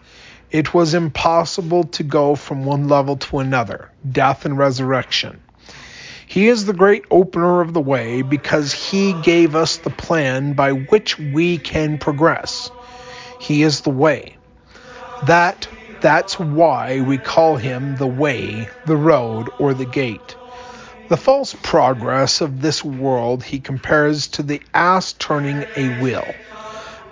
it 0.51 0.73
was 0.73 0.93
impossible 0.93 1.85
to 1.85 2.03
go 2.03 2.35
from 2.35 2.65
one 2.65 2.87
level 2.87 3.17
to 3.17 3.39
another 3.39 3.89
death 4.09 4.45
and 4.45 4.55
resurrection. 4.55 5.41
He 6.27 6.47
is 6.47 6.65
the 6.65 6.73
great 6.73 7.05
opener 7.09 7.61
of 7.61 7.73
the 7.73 7.81
way 7.81 8.21
because 8.21 8.71
he 8.71 9.13
gave 9.13 9.55
us 9.55 9.77
the 9.77 9.89
plan 9.89 10.53
by 10.53 10.71
which 10.71 11.17
we 11.17 11.57
can 11.57 11.97
progress. 11.97 12.69
He 13.39 13.63
is 13.63 13.81
the 13.81 13.89
way. 13.89 14.37
That 15.25 15.67
that's 16.03 16.37
why 16.37 16.99
we 16.99 17.17
call 17.17 17.55
him 17.55 17.95
the 17.95 18.05
way, 18.05 18.67
the 18.85 18.97
road, 18.97 19.49
or 19.57 19.73
the 19.73 19.85
gate. 19.85 20.35
The 21.07 21.15
false 21.15 21.55
progress 21.63 22.41
of 22.41 22.61
this 22.61 22.83
world 22.83 23.41
he 23.41 23.61
compares 23.61 24.27
to 24.27 24.43
the 24.43 24.61
ass 24.73 25.13
turning 25.13 25.63
a 25.77 25.87
wheel, 25.87 26.35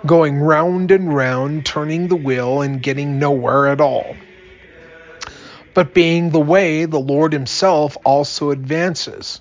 going 0.04 0.38
round 0.38 0.90
and 0.90 1.14
round, 1.14 1.64
turning 1.64 2.08
the 2.08 2.16
wheel 2.16 2.60
and 2.60 2.82
getting 2.82 3.18
nowhere 3.18 3.68
at 3.68 3.80
all. 3.80 4.18
But 5.72 5.94
being 5.94 6.28
the 6.28 6.40
way, 6.40 6.84
the 6.84 7.00
Lord 7.00 7.32
himself 7.32 7.96
also 8.04 8.50
advances. 8.50 9.40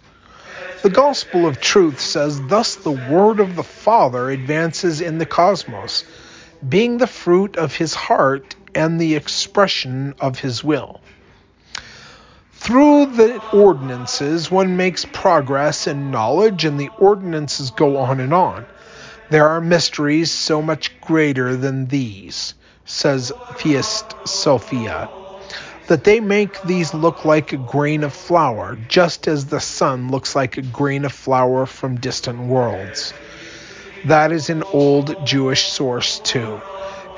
The 0.82 0.90
gospel 0.90 1.46
of 1.46 1.60
truth 1.60 2.00
says, 2.00 2.48
Thus 2.48 2.78
the 2.78 2.92
word 2.92 3.42
of 3.42 3.58
the 3.58 3.64
Father 3.64 4.30
advances 4.30 5.02
in 5.02 5.18
the 5.18 5.26
cosmos, 5.26 6.06
being 6.68 7.00
the 7.00 7.08
fruit 7.08 7.58
of 7.58 7.76
his 7.76 7.94
heart 7.94 8.56
and 8.76 9.00
the 9.00 9.16
expression 9.16 10.14
of 10.20 10.40
his 10.40 10.64
will. 10.64 11.02
Through 12.54 13.08
the 13.08 13.42
ordinances, 13.54 14.52
one 14.52 14.78
makes 14.78 15.04
progress 15.04 15.88
in 15.88 16.12
knowledge, 16.12 16.64
and 16.64 16.80
the 16.80 16.92
ordinances 17.00 17.72
go 17.72 17.98
on 17.98 18.20
and 18.20 18.34
on. 18.34 18.66
There 19.32 19.50
are 19.50 19.62
mysteries 19.62 20.30
so 20.30 20.62
much 20.62 21.00
greater 21.02 21.56
than 21.56 21.88
these, 21.88 22.54
says 22.86 23.32
Pistis 23.58 24.28
Sophia, 24.28 25.10
that 25.88 26.04
they 26.04 26.20
make 26.20 26.62
these 26.62 26.94
look 26.94 27.26
like 27.26 27.52
a 27.52 27.58
grain 27.58 28.04
of 28.04 28.14
flour, 28.14 28.78
just 28.88 29.28
as 29.28 29.48
the 29.48 29.60
sun 29.60 30.12
looks 30.12 30.36
like 30.36 30.58
a 30.58 30.62
grain 30.62 31.06
of 31.06 31.14
flour 31.14 31.66
from 31.66 32.00
distant 32.00 32.40
worlds. 32.40 33.14
That 34.06 34.32
is 34.32 34.50
an 34.50 34.64
old 34.72 35.26
Jewish 35.26 35.64
source, 35.70 36.20
too. 36.20 36.62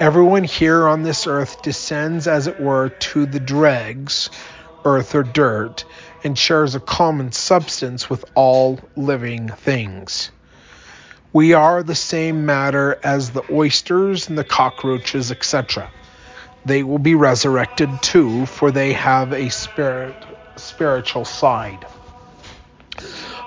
Everyone 0.03 0.43
here 0.43 0.85
on 0.85 1.03
this 1.03 1.27
earth 1.27 1.61
descends, 1.61 2.27
as 2.27 2.47
it 2.47 2.59
were, 2.59 2.89
to 2.89 3.25
the 3.25 3.39
dregs 3.39 4.29
earth, 4.83 5.15
or 5.15 5.23
dirt, 5.23 5.85
and 6.25 6.37
shares 6.37 6.75
a 6.75 6.81
common 6.81 7.31
substance 7.31 8.09
with 8.09 8.25
all 8.35 8.81
living 8.97 9.47
things. 9.47 10.29
We 11.31 11.53
are 11.53 11.83
the 11.83 11.95
same 11.95 12.45
matter 12.45 12.99
as 13.01 13.29
the 13.29 13.43
oysters 13.49 14.27
and 14.27 14.37
the 14.37 14.43
cockroaches, 14.43 15.31
etc. 15.31 15.89
They 16.65 16.83
will 16.83 16.99
be 16.99 17.15
resurrected 17.15 18.01
too, 18.01 18.45
for 18.45 18.71
they 18.71 18.91
have 18.91 19.31
a 19.31 19.47
spirit, 19.47 20.15
spiritual 20.57 21.23
side. 21.23 21.85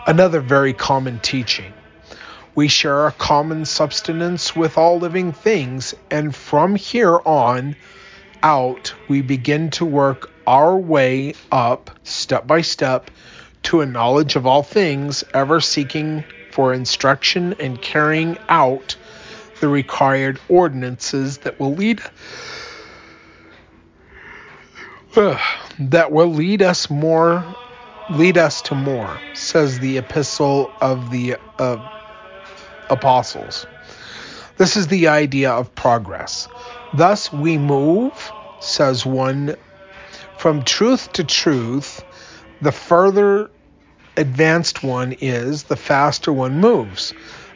Another 0.07 0.41
very 0.41 0.73
common 0.73 1.19
teaching. 1.19 1.75
We 2.57 2.69
share 2.69 3.07
a 3.07 3.13
common 3.13 3.67
substance 3.67 4.57
with 4.57 4.79
all 4.79 4.99
living 4.99 5.33
things, 5.33 5.95
and 6.11 6.35
from 6.35 6.75
here 6.75 7.21
on 7.27 7.77
out, 8.43 8.95
we 9.09 9.21
begin 9.21 9.69
to 9.73 9.85
work 9.85 10.31
our 10.47 10.75
way 10.75 11.35
up, 11.53 11.91
step 12.03 12.47
by 12.47 12.63
step, 12.63 13.11
to 13.65 13.83
a 13.83 13.87
knowledge 13.87 14.37
of 14.37 14.47
all 14.47 14.63
things, 14.63 15.23
ever 15.35 15.61
seeking 15.61 16.25
for 16.51 16.73
instruction 16.73 17.55
and 17.61 17.83
carrying 17.83 18.39
out 18.49 18.97
the 19.61 19.69
required 19.69 20.41
ordinances 20.49 21.39
that 21.39 21.61
will 21.61 21.75
lead 21.75 22.01
that 25.79 26.11
will 26.11 26.33
lead 26.33 26.63
us 26.63 26.89
more 26.89 27.45
lead 28.09 28.39
us 28.39 28.63
to 28.63 28.75
more 28.75 29.21
says 29.33 29.79
the 29.79 29.97
epistle 29.99 30.75
of 30.81 31.11
the 31.11 31.37
uh, 31.59 31.79
apostles 32.91 33.67
this 34.57 34.77
is 34.77 34.87
the 34.89 35.09
idea 35.09 35.51
of 35.51 35.75
progress 35.75 36.49
thus 36.95 37.33
we 37.33 37.59
move 37.59 38.33
says 38.61 39.05
one 39.05 39.57
from 40.37 40.63
truth 40.63 41.13
to 41.15 41.25
truth, 41.25 42.05
the 42.61 42.73
further 42.73 43.51
advanced 44.17 44.83
one 44.83 45.13
is, 45.21 45.65
the 45.65 45.77
faster 45.77 46.33
one 46.33 46.61
moves. 46.61 47.15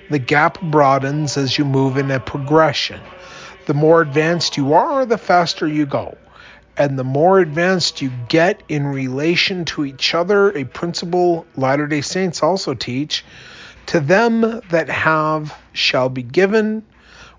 The 0.08 0.18
gap 0.18 0.60
broadens 0.60 1.36
as 1.36 1.56
you 1.56 1.64
move 1.64 1.98
in 1.98 2.10
a 2.10 2.18
progression. 2.18 3.00
The 3.66 3.74
more 3.74 4.00
advanced 4.00 4.56
you 4.56 4.72
are, 4.72 5.06
the 5.06 5.18
faster 5.18 5.66
you 5.66 5.86
go. 5.86 6.16
And 6.76 6.98
the 6.98 7.04
more 7.04 7.38
advanced 7.38 8.00
you 8.00 8.10
get 8.28 8.62
in 8.68 8.86
relation 8.86 9.66
to 9.66 9.84
each 9.84 10.14
other, 10.14 10.50
a 10.50 10.64
principle 10.64 11.46
Latter 11.56 11.86
day 11.86 12.00
Saints 12.00 12.42
also 12.42 12.74
teach 12.74 13.24
to 13.90 13.98
them 13.98 14.60
that 14.70 14.88
have 14.88 15.52
shall 15.72 16.08
be 16.08 16.22
given, 16.22 16.84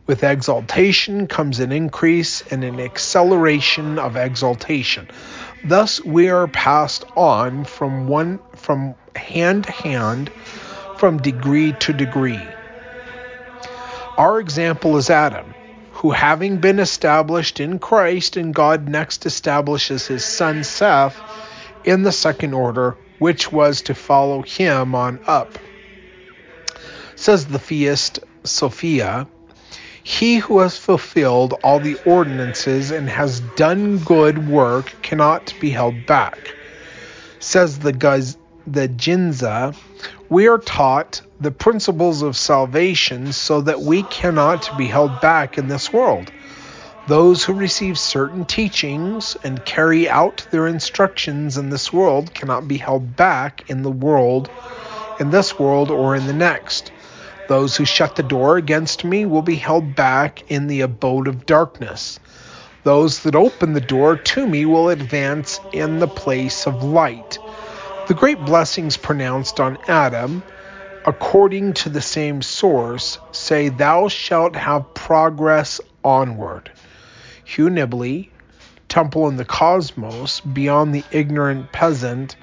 With 0.06 0.24
exaltation 0.26 1.28
comes 1.28 1.62
an 1.62 1.72
increase 1.72 2.42
and 2.52 2.66
an 2.66 2.80
acceleration 2.82 3.98
of 3.98 4.18
exaltation. 4.18 5.08
Thus 5.64 6.04
we 6.04 6.30
are 6.30 6.50
passed 6.50 7.06
on 7.16 7.64
from 7.64 8.08
one 8.08 8.40
from 8.56 8.96
hand 9.16 9.64
to 9.66 9.72
hand, 9.72 10.30
from 10.98 11.20
degree 11.20 11.72
to 11.74 11.94
degree. 11.94 12.58
Our 14.18 14.42
example 14.42 14.98
is 14.98 15.10
Adam, 15.10 15.56
who 15.92 16.12
having 16.12 16.58
been 16.58 16.80
established 16.80 17.62
in 17.62 17.80
Christ 17.80 18.36
and 18.36 18.54
God 18.54 18.90
next 18.90 19.26
establishes 19.26 20.08
his 20.08 20.26
son 20.26 20.66
Seth 20.66 21.22
in 21.86 22.04
the 22.04 22.12
second 22.12 22.54
order, 22.54 22.98
which 23.20 23.54
was 23.54 23.84
to 23.84 23.94
follow 23.96 24.42
him 24.42 24.96
on 24.96 25.22
up. 25.28 25.58
Says 27.22 27.46
the 27.46 27.60
Pistis 27.60 28.18
Sophia, 28.44 29.28
he 30.02 30.38
who 30.38 30.58
has 30.58 30.76
fulfilled 30.76 31.54
all 31.64 31.80
the 31.80 31.96
ordinances 32.04 32.90
and 32.90 33.08
has 33.08 33.40
done 33.40 34.00
good 34.00 34.50
work 34.50 34.92
cannot 35.04 35.54
be 35.60 35.70
held 35.70 36.08
back. 36.08 36.56
Says 37.38 37.78
the 37.78 37.94
Guz, 37.94 38.38
the 38.66 38.88
Ginza, 38.88 39.76
we 40.30 40.48
are 40.48 40.58
taught 40.58 41.22
the 41.40 41.52
principles 41.52 42.24
of 42.24 42.36
salvation 42.36 43.32
so 43.32 43.62
that 43.62 43.82
we 43.82 44.02
cannot 44.02 44.76
be 44.76 44.88
held 44.88 45.22
back 45.22 45.60
in 45.60 45.68
this 45.68 45.94
world. 45.94 46.32
Those 47.06 47.44
who 47.44 47.54
receive 47.54 48.00
certain 48.00 48.46
teachings 48.46 49.38
and 49.44 49.64
carry 49.64 50.10
out 50.10 50.48
their 50.50 50.66
instructions 50.66 51.60
in 51.60 51.70
this 51.70 51.94
world 51.94 52.34
cannot 52.34 52.68
be 52.68 52.78
held 52.78 53.16
back 53.16 53.70
in 53.70 53.84
the 53.84 53.92
world, 53.92 54.50
in 55.20 55.30
this 55.30 55.60
world 55.60 55.92
or 55.92 56.16
in 56.16 56.26
the 56.26 56.34
next. 56.34 56.92
Those 57.52 57.76
who 57.76 57.84
shut 57.84 58.16
the 58.16 58.24
door 58.24 58.56
against 58.56 59.04
me 59.04 59.26
will 59.26 59.42
be 59.42 59.58
held 59.58 59.94
back 59.94 60.50
in 60.50 60.68
the 60.68 60.80
abode 60.80 61.28
of 61.28 61.46
darkness. 61.46 62.18
Those 62.86 63.24
that 63.24 63.36
open 63.36 63.74
the 63.74 63.82
door 63.82 64.16
to 64.16 64.48
me 64.48 64.66
will 64.66 64.88
advance 64.88 65.60
in 65.74 66.00
the 66.00 66.08
place 66.08 66.66
of 66.66 66.82
light. 66.82 67.40
The 68.08 68.14
great 68.14 68.40
blessings 68.46 68.96
pronounced 68.96 69.60
on 69.60 69.78
Adam, 69.90 70.44
according 71.06 71.74
to 71.74 71.90
the 71.90 72.00
same 72.00 72.42
source, 72.42 73.20
say, 73.34 73.68
Thou 73.68 74.08
shalt 74.08 74.56
have 74.56 74.94
progress 74.94 75.82
onward. 76.06 76.72
Hugh 77.44 77.70
Nibley, 77.70 78.30
Temple 78.88 79.28
in 79.28 79.36
the 79.36 79.44
Cosmos, 79.44 80.40
Beyond 80.40 80.96
the 80.96 81.04
Ignorant 81.12 81.74
Peasant, 81.74 82.38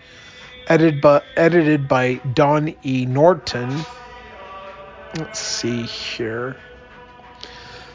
edited 0.66 1.00
by, 1.00 1.22
edited 1.34 1.88
by 1.88 2.20
Don 2.34 2.74
E. 2.84 3.06
Norton, 3.06 3.86
let's 5.18 5.38
see 5.38 5.82
here. 5.82 6.56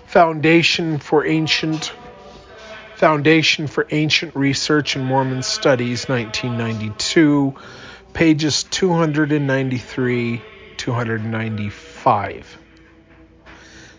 Foundation 0.07 0.99
for 0.99 1.25
Ancient 1.25 1.91
Foundation 2.95 3.67
for 3.67 3.87
Ancient 3.89 4.35
Research 4.35 4.95
and 4.95 5.05
Mormon 5.05 5.41
Studies, 5.41 6.07
1992, 6.07 7.55
pages 8.13 8.63
293 8.63 10.41
295. 10.77 12.57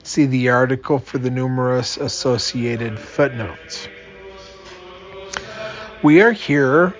See 0.02 0.26
the 0.26 0.50
article 0.50 0.98
for 0.98 1.18
the 1.18 1.30
numerous 1.30 1.96
associated 1.96 2.98
footnotes. 2.98 3.88
We 6.02 6.20
are 6.20 6.32
here 6.32 6.94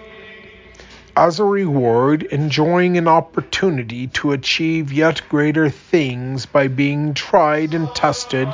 as 1.17 1.39
a 1.39 1.45
reward, 1.45 2.25
enjoying 2.25 2.99
an 2.99 3.07
opportunity 3.07 4.09
to 4.09 4.33
achieve 4.33 4.93
yet 4.93 5.23
greater 5.29 5.71
things 5.71 6.45
by 6.45 6.67
being 6.67 7.15
tried 7.15 7.73
and 7.75 7.95
tested, 7.95 8.49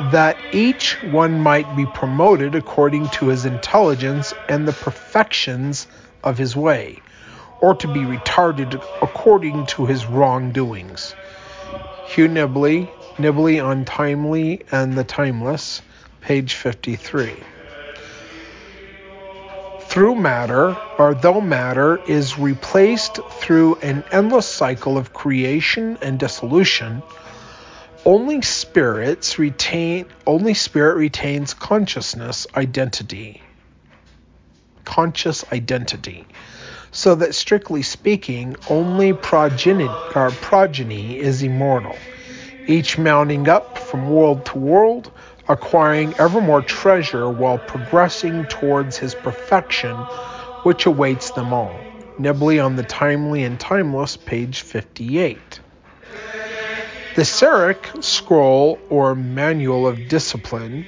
that 0.00 0.42
each 0.52 1.02
one 1.02 1.38
might 1.38 1.76
be 1.76 1.84
promoted 1.84 2.54
according 2.54 3.06
to 3.06 3.26
his 3.26 3.44
intelligence 3.44 4.32
and 4.48 4.66
the 4.66 4.72
perfections 4.72 5.86
of 6.24 6.38
his 6.38 6.56
way, 6.56 7.02
or 7.60 7.74
to 7.74 7.86
be 7.88 8.04
retarded 8.04 8.82
according 9.02 9.66
to 9.66 9.84
his 9.84 10.06
wrongdoings. 10.06 11.14
Hugh 12.04 12.28
Nibley, 12.28 12.88
Nibley 13.18 13.62
on 13.62 13.80
the 13.80 13.84
Timely 13.84 14.62
and 14.72 14.94
the 14.94 15.04
Timeless, 15.04 15.82
page 16.22 16.54
53 16.54 17.51
through 19.92 20.14
matter, 20.14 20.74
or 20.96 21.12
though 21.12 21.42
matter 21.42 22.00
is 22.06 22.38
replaced 22.38 23.20
through 23.28 23.74
an 23.82 24.02
endless 24.10 24.46
cycle 24.46 24.96
of 24.96 25.12
creation 25.12 25.98
and 26.00 26.18
dissolution, 26.18 27.02
only 28.06 28.40
spirits 28.40 29.38
retain 29.38 30.06
only 30.26 30.54
spirit 30.54 30.96
retains 30.96 31.52
consciousness 31.52 32.46
identity. 32.56 33.42
Conscious 34.86 35.44
identity. 35.52 36.24
So 36.90 37.16
that 37.16 37.34
strictly 37.34 37.82
speaking, 37.82 38.56
only 38.70 39.12
progeny, 39.12 39.90
progeny 40.10 41.18
is 41.18 41.42
immortal, 41.42 41.96
each 42.66 42.96
mounting 42.96 43.46
up 43.46 43.76
from 43.76 44.08
world 44.08 44.46
to 44.46 44.58
world 44.58 45.12
acquiring 45.48 46.14
ever 46.18 46.40
more 46.40 46.62
treasure 46.62 47.28
while 47.28 47.58
progressing 47.58 48.46
towards 48.46 48.96
his 48.96 49.14
perfection, 49.14 49.96
which 50.62 50.86
awaits 50.86 51.30
them 51.30 51.52
all. 51.52 51.78
Nibley 52.18 52.64
on 52.64 52.76
the 52.76 52.82
Timely 52.82 53.42
and 53.42 53.58
Timeless, 53.58 54.16
page 54.16 54.60
58. 54.60 55.60
The 57.14 57.22
Serek 57.22 58.02
Scroll, 58.02 58.78
or 58.88 59.14
Manual 59.14 59.86
of 59.86 60.08
Discipline, 60.08 60.86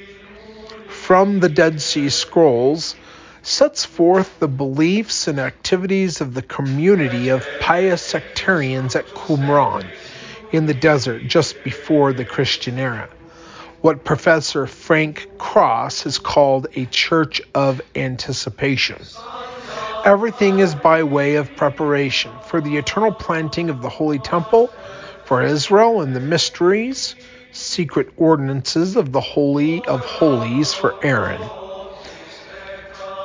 from 0.89 1.41
the 1.41 1.49
Dead 1.49 1.81
Sea 1.81 2.09
Scrolls, 2.09 2.95
sets 3.43 3.85
forth 3.85 4.39
the 4.39 4.49
beliefs 4.49 5.29
and 5.29 5.39
activities 5.39 6.23
of 6.23 6.33
the 6.33 6.43
community 6.43 7.29
of 7.29 7.47
pious 7.61 8.01
sectarians 8.01 8.97
at 8.97 9.07
Qumran 9.09 9.85
in 10.51 10.65
the 10.65 10.73
desert 10.73 11.27
just 11.27 11.63
before 11.63 12.13
the 12.15 12.25
Christian 12.25 12.79
era 12.79 13.11
what 13.85 14.03
Professor 14.03 14.67
Frank 14.67 15.29
Cross 15.37 16.05
has 16.05 16.19
called 16.19 16.69
a 16.75 16.87
church 16.87 17.43
of 17.55 17.83
anticipation. 17.95 18.97
Everything 20.07 20.59
is 20.59 20.75
by 20.75 21.03
way 21.03 21.35
of 21.35 21.55
preparation 21.55 22.33
for 22.47 22.63
the 22.63 22.79
eternal 22.79 23.13
planting 23.13 23.69
of 23.69 23.83
the 23.83 23.91
Holy 23.91 24.19
Temple, 24.19 24.69
for 25.27 25.43
Israel 25.43 26.01
and 26.01 26.17
the 26.17 26.21
mysteries, 26.21 27.15
secret 27.53 28.09
ordinances 28.17 28.97
of 28.97 29.13
the 29.13 29.21
Holy 29.21 29.85
of 29.85 30.01
Holies 30.01 30.73
for 30.73 30.95
Aaron. 31.05 31.43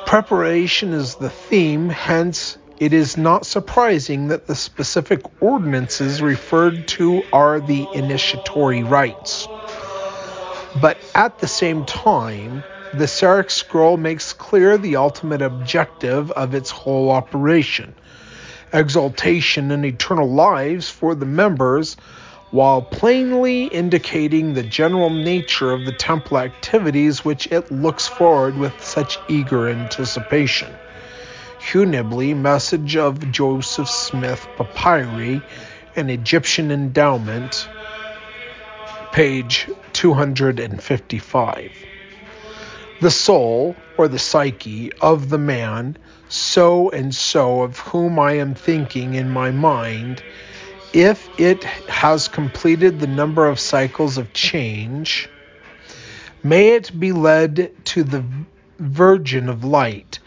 Preparation 0.04 0.92
is 0.92 1.14
the 1.14 1.30
theme, 1.30 1.88
hence, 1.88 2.58
it 2.78 2.92
is 2.92 3.16
not 3.16 3.46
surprising 3.46 4.28
that 4.28 4.46
the 4.46 4.54
specific 4.54 5.22
ordinances 5.42 6.20
referred 6.20 6.86
to 6.88 7.24
are 7.32 7.60
the 7.60 7.86
initiatory 7.94 8.82
rites. 8.82 9.48
But 10.74 10.98
at 11.14 11.38
the 11.38 11.48
same 11.48 11.84
time, 11.84 12.62
the 12.92 13.06
Serek 13.06 13.50
scroll 13.50 13.96
makes 13.96 14.32
clear 14.32 14.78
the 14.78 14.96
ultimate 14.96 15.42
objective 15.42 16.30
of 16.30 16.54
its 16.54 16.70
whole 16.70 17.10
operation 17.10 17.94
exaltation 18.72 19.70
and 19.72 19.84
eternal 19.84 20.30
lives 20.30 20.88
for 20.88 21.14
the 21.14 21.26
members, 21.26 21.96
while 22.50 22.82
plainly 22.82 23.64
indicating 23.64 24.54
the 24.54 24.62
general 24.62 25.10
nature 25.10 25.72
of 25.72 25.84
the 25.84 25.92
temple 25.92 26.38
activities 26.38 27.24
which 27.24 27.50
it 27.50 27.70
looks 27.70 28.06
forward 28.06 28.56
with 28.56 28.84
such 28.84 29.18
eager 29.28 29.68
anticipation. 29.68 30.68
Hugh 31.58 31.84
Nibley, 31.84 32.34
Message 32.34 32.96
of 32.96 33.30
Joseph 33.30 33.88
Smith 33.88 34.46
Papyri, 34.56 35.42
an 35.96 36.10
Egyptian 36.10 36.70
endowment, 36.70 37.68
page 39.10 39.68
255. 39.92 41.86
The 43.00 43.10
soul, 43.10 43.76
or 43.96 44.06
the 44.08 44.18
psyche, 44.18 44.92
of 45.00 45.28
the 45.28 45.38
man, 45.38 45.96
so 46.28 46.90
and 46.90 47.14
so 47.14 47.62
of 47.62 47.78
whom 47.78 48.18
I 48.18 48.34
am 48.34 48.54
thinking 48.54 49.14
in 49.14 49.28
my 49.28 49.50
mind, 49.50 50.22
if 50.92 51.28
it 51.38 51.64
has 51.88 52.28
completed 52.28 53.00
the 53.00 53.06
number 53.08 53.46
of 53.46 53.58
cycles 53.58 54.16
of 54.16 54.32
change, 54.32 55.28
may 56.44 56.74
it 56.74 56.98
be 56.98 57.12
led 57.12 57.72
to 57.86 58.04
the 58.04 58.24
Virgin 58.78 59.48
of 59.48 59.64
Light, 59.64 60.20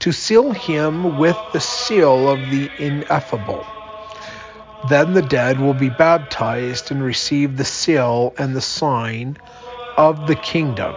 to 0.00 0.12
seal 0.12 0.52
him 0.52 1.16
with 1.16 1.52
the 1.52 1.60
seal 1.60 2.28
of 2.28 2.50
the 2.50 2.70
ineffable 2.76 3.66
then 4.88 5.14
the 5.14 5.22
dead 5.22 5.58
will 5.60 5.74
be 5.74 5.88
baptized 5.88 6.90
and 6.90 7.02
receive 7.02 7.56
the 7.56 7.64
seal 7.64 8.34
and 8.38 8.54
the 8.54 8.60
sign 8.60 9.36
of 9.96 10.26
the 10.26 10.36
kingdom 10.36 10.94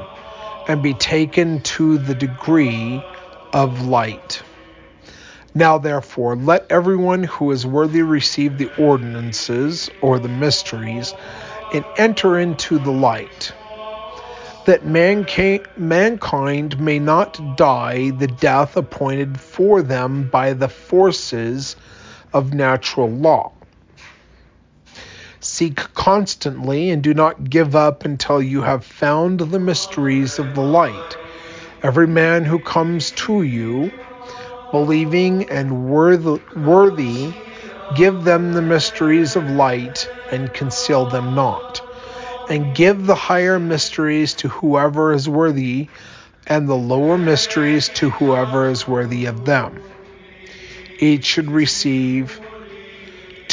and 0.67 0.83
be 0.83 0.93
taken 0.93 1.61
to 1.61 1.97
the 1.97 2.13
degree 2.13 3.01
of 3.53 3.87
light. 3.87 4.41
Now, 5.55 5.79
therefore, 5.79 6.35
let 6.35 6.67
everyone 6.69 7.23
who 7.23 7.51
is 7.51 7.65
worthy 7.65 8.03
receive 8.03 8.57
the 8.57 8.69
ordinances 8.77 9.89
or 10.01 10.19
the 10.19 10.29
mysteries 10.29 11.13
and 11.73 11.83
enter 11.97 12.37
into 12.37 12.77
the 12.77 12.91
light, 12.91 13.51
that 14.65 14.85
mankind 14.85 16.79
may 16.79 16.99
not 16.99 17.57
die 17.57 18.11
the 18.11 18.27
death 18.27 18.77
appointed 18.77 19.39
for 19.39 19.81
them 19.81 20.29
by 20.29 20.53
the 20.53 20.69
forces 20.69 21.75
of 22.31 22.53
natural 22.53 23.09
law. 23.09 23.51
Seek 25.41 25.77
constantly 25.93 26.89
and 26.89 27.01
do 27.01 27.13
not 27.13 27.49
give 27.49 27.75
up 27.75 28.03
until 28.03 28.41
you 28.41 28.61
have 28.61 28.83
found 28.83 29.39
the 29.39 29.59
mysteries 29.59 30.37
of 30.37 30.53
the 30.53 30.61
light. 30.61 31.15
Every 31.81 32.07
man 32.07 32.43
who 32.43 32.59
comes 32.59 33.11
to 33.11 33.43
you, 33.43 33.91
believing 34.69 35.43
and 35.43 35.85
worthy, 35.89 37.33
give 37.93 38.23
them 38.23 38.51
the 38.51 38.61
mysteries 38.61 39.37
of 39.37 39.49
light 39.49 40.09
and 40.29 40.53
conceal 40.53 41.05
them 41.05 41.33
not. 41.33 41.81
And 42.49 42.73
give 42.73 43.05
the 43.05 43.15
higher 43.15 43.59
mysteries 43.59 44.33
to 44.35 44.49
whoever 44.49 45.13
is 45.13 45.29
worthy, 45.29 45.87
and 46.47 46.67
the 46.67 46.75
lower 46.75 47.17
mysteries 47.17 47.87
to 47.89 48.09
whoever 48.09 48.69
is 48.69 48.87
worthy 48.87 49.25
of 49.25 49.45
them. 49.45 49.79
Each 50.99 51.25
should 51.25 51.49
receive 51.49 52.41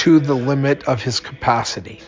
to 0.06 0.20
the 0.20 0.36
limit 0.36 0.84
of 0.84 1.02
his 1.02 1.18
capacity. 1.18 2.00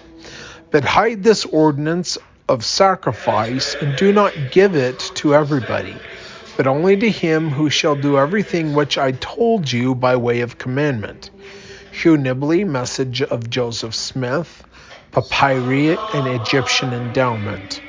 But 0.70 0.84
hide 0.84 1.24
this 1.24 1.44
ordinance 1.44 2.16
of 2.48 2.64
sacrifice 2.64 3.74
and 3.74 3.96
do 3.96 4.12
not 4.12 4.52
give 4.52 4.76
it 4.76 5.00
to 5.16 5.34
everybody, 5.34 5.96
but 6.56 6.68
only 6.68 6.96
to 6.96 7.10
him 7.10 7.50
who 7.50 7.68
shall 7.68 7.96
do 7.96 8.16
everything 8.16 8.72
which 8.72 8.98
I 8.98 9.10
told 9.10 9.72
you 9.72 9.96
by 9.96 10.14
way 10.14 10.42
of 10.42 10.58
commandment. 10.58 11.30
Hugh 11.90 12.16
Nibley, 12.16 12.64
Message 12.64 13.20
of 13.20 13.50
Joseph 13.50 13.96
Smith, 13.96 14.64
Papyri 15.10 15.98
and 16.14 16.28
Egyptian 16.28 16.92
Endowment, 16.92 17.80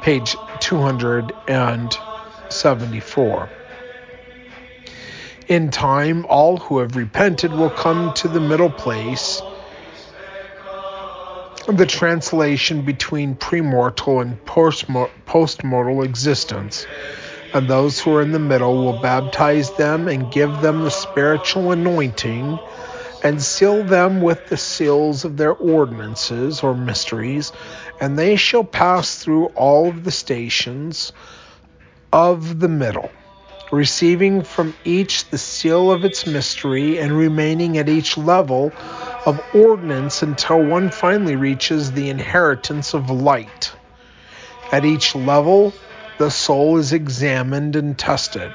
page 0.00 0.38
274. 0.60 3.50
In 5.48 5.70
time, 5.70 6.26
all 6.28 6.56
who 6.56 6.78
have 6.78 6.96
repented 6.96 7.52
will 7.54 7.70
come 7.70 8.12
to 8.14 8.28
the 8.28 8.40
middle 8.40 8.70
place, 8.70 9.42
the 11.68 11.86
translation 11.86 12.82
between 12.82 13.36
premortal 13.36 14.22
and 14.22 14.42
postmortal 14.46 16.04
existence. 16.04 16.86
And 17.52 17.68
those 17.68 18.00
who 18.00 18.12
are 18.14 18.22
in 18.22 18.32
the 18.32 18.38
middle 18.38 18.76
will 18.84 18.94
baptize 18.94 19.70
them 19.72 20.08
and 20.08 20.30
give 20.30 20.60
them 20.60 20.82
the 20.82 20.90
spiritual 20.90 21.72
anointing 21.72 22.58
and 23.22 23.42
seal 23.42 23.84
them 23.84 24.20
with 24.20 24.46
the 24.46 24.56
seals 24.56 25.24
of 25.24 25.36
their 25.36 25.52
ordinances 25.52 26.62
or 26.62 26.74
mysteries, 26.74 27.52
and 28.00 28.18
they 28.18 28.36
shall 28.36 28.64
pass 28.64 29.16
through 29.16 29.46
all 29.48 29.88
of 29.88 30.04
the 30.04 30.10
stations 30.10 31.12
of 32.12 32.60
the 32.60 32.68
middle 32.68 33.10
receiving 33.74 34.42
from 34.42 34.74
each 34.84 35.28
the 35.30 35.38
seal 35.38 35.90
of 35.90 36.04
its 36.04 36.26
mystery 36.26 36.98
and 36.98 37.12
remaining 37.12 37.76
at 37.78 37.88
each 37.88 38.16
level 38.16 38.72
of 39.26 39.40
ordinance 39.54 40.22
until 40.22 40.62
one 40.62 40.90
finally 40.90 41.36
reaches 41.36 41.92
the 41.92 42.08
inheritance 42.08 42.94
of 42.94 43.10
light. 43.10 43.72
At 44.72 44.84
each 44.84 45.14
level, 45.14 45.72
the 46.18 46.30
soul 46.30 46.78
is 46.78 46.92
examined 46.92 47.76
and 47.76 47.98
tested. 47.98 48.52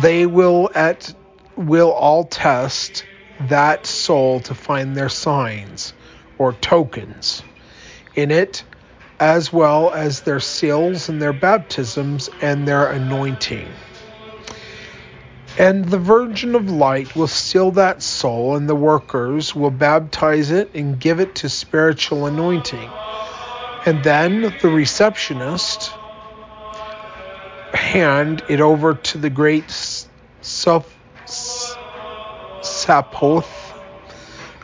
They 0.00 0.26
will 0.26 0.70
at 0.74 1.14
will 1.56 1.92
all 1.92 2.24
test 2.24 3.04
that 3.48 3.86
soul 3.86 4.40
to 4.40 4.54
find 4.54 4.96
their 4.96 5.08
signs 5.08 5.92
or 6.38 6.52
tokens. 6.54 7.42
In 8.14 8.30
it, 8.30 8.64
as 9.20 9.52
well 9.52 9.92
as 9.92 10.20
their 10.22 10.40
seals 10.40 11.08
and 11.08 11.20
their 11.22 11.32
baptisms 11.32 12.28
and 12.40 12.66
their 12.66 12.90
anointing. 12.90 13.68
And 15.58 15.84
the 15.84 15.98
Virgin 15.98 16.54
of 16.54 16.70
Light 16.70 17.14
will 17.14 17.26
seal 17.26 17.72
that 17.72 18.02
soul, 18.02 18.56
and 18.56 18.68
the 18.68 18.74
workers 18.74 19.54
will 19.54 19.70
baptize 19.70 20.50
it 20.50 20.74
and 20.74 20.98
give 20.98 21.20
it 21.20 21.34
to 21.36 21.48
spiritual 21.48 22.26
anointing. 22.26 22.90
And 23.84 24.02
then 24.02 24.40
the 24.60 24.68
receptionist 24.68 25.92
hand 27.74 28.42
it 28.48 28.60
over 28.60 28.94
to 28.94 29.18
the 29.18 29.28
great 29.30 29.68
Sabaoth 30.40 30.96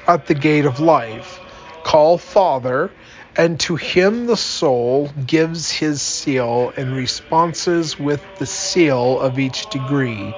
at 0.06 0.26
the 0.26 0.34
gate 0.34 0.64
of 0.64 0.80
life. 0.80 1.40
Call 1.82 2.16
Father 2.16 2.90
and 3.38 3.60
to 3.60 3.76
him 3.76 4.26
the 4.26 4.36
soul 4.36 5.08
gives 5.24 5.70
his 5.70 6.02
seal 6.02 6.72
and 6.76 6.94
responses 6.94 7.98
with 7.98 8.20
the 8.40 8.46
seal 8.46 9.20
of 9.20 9.38
each 9.38 9.70
degree 9.70 10.34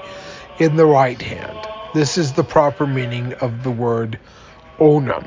in 0.58 0.76
the 0.76 0.84
right 0.84 1.20
hand. 1.20 1.66
This 1.94 2.18
is 2.18 2.34
the 2.34 2.44
proper 2.44 2.86
meaning 2.86 3.32
of 3.40 3.64
the 3.64 3.70
word 3.70 4.18
onum. 4.78 5.26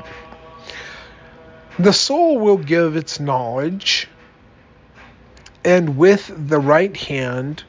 The 1.80 1.92
soul 1.92 2.38
will 2.38 2.58
give 2.58 2.94
its 2.94 3.18
knowledge, 3.18 4.06
and 5.64 5.98
with 5.98 6.32
the 6.48 6.60
right 6.60 6.96
hand, 6.96 7.64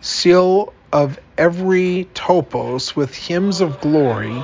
seal 0.00 0.74
of 0.92 1.20
every 1.38 2.08
topos 2.14 2.96
with 2.96 3.14
hymns 3.14 3.60
of 3.60 3.80
glory, 3.80 4.42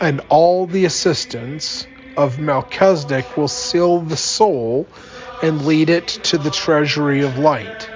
and 0.00 0.20
all 0.28 0.66
the 0.66 0.84
assistants 0.84 1.88
of 2.16 2.38
Melchizedek 2.38 3.36
will 3.36 3.48
seal 3.48 4.00
the 4.00 4.16
soul 4.16 4.88
and 5.42 5.66
lead 5.66 5.90
it 5.90 6.06
to 6.08 6.38
the 6.38 6.50
treasury 6.50 7.22
of 7.22 7.38
light, 7.38 7.88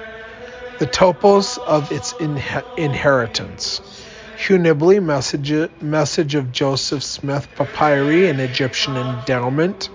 the 0.77 0.87
topos 0.87 1.57
of 1.57 1.91
its 1.91 2.13
inheritance. 2.77 3.81
Hugh 4.35 4.57
Nibley, 4.57 5.03
message, 5.03 5.51
message 5.81 6.35
of 6.35 6.51
Joseph 6.51 7.03
Smith 7.03 7.53
Papyri, 7.55 8.27
an 8.27 8.39
Egyptian 8.39 8.97
endowment, 8.97 9.89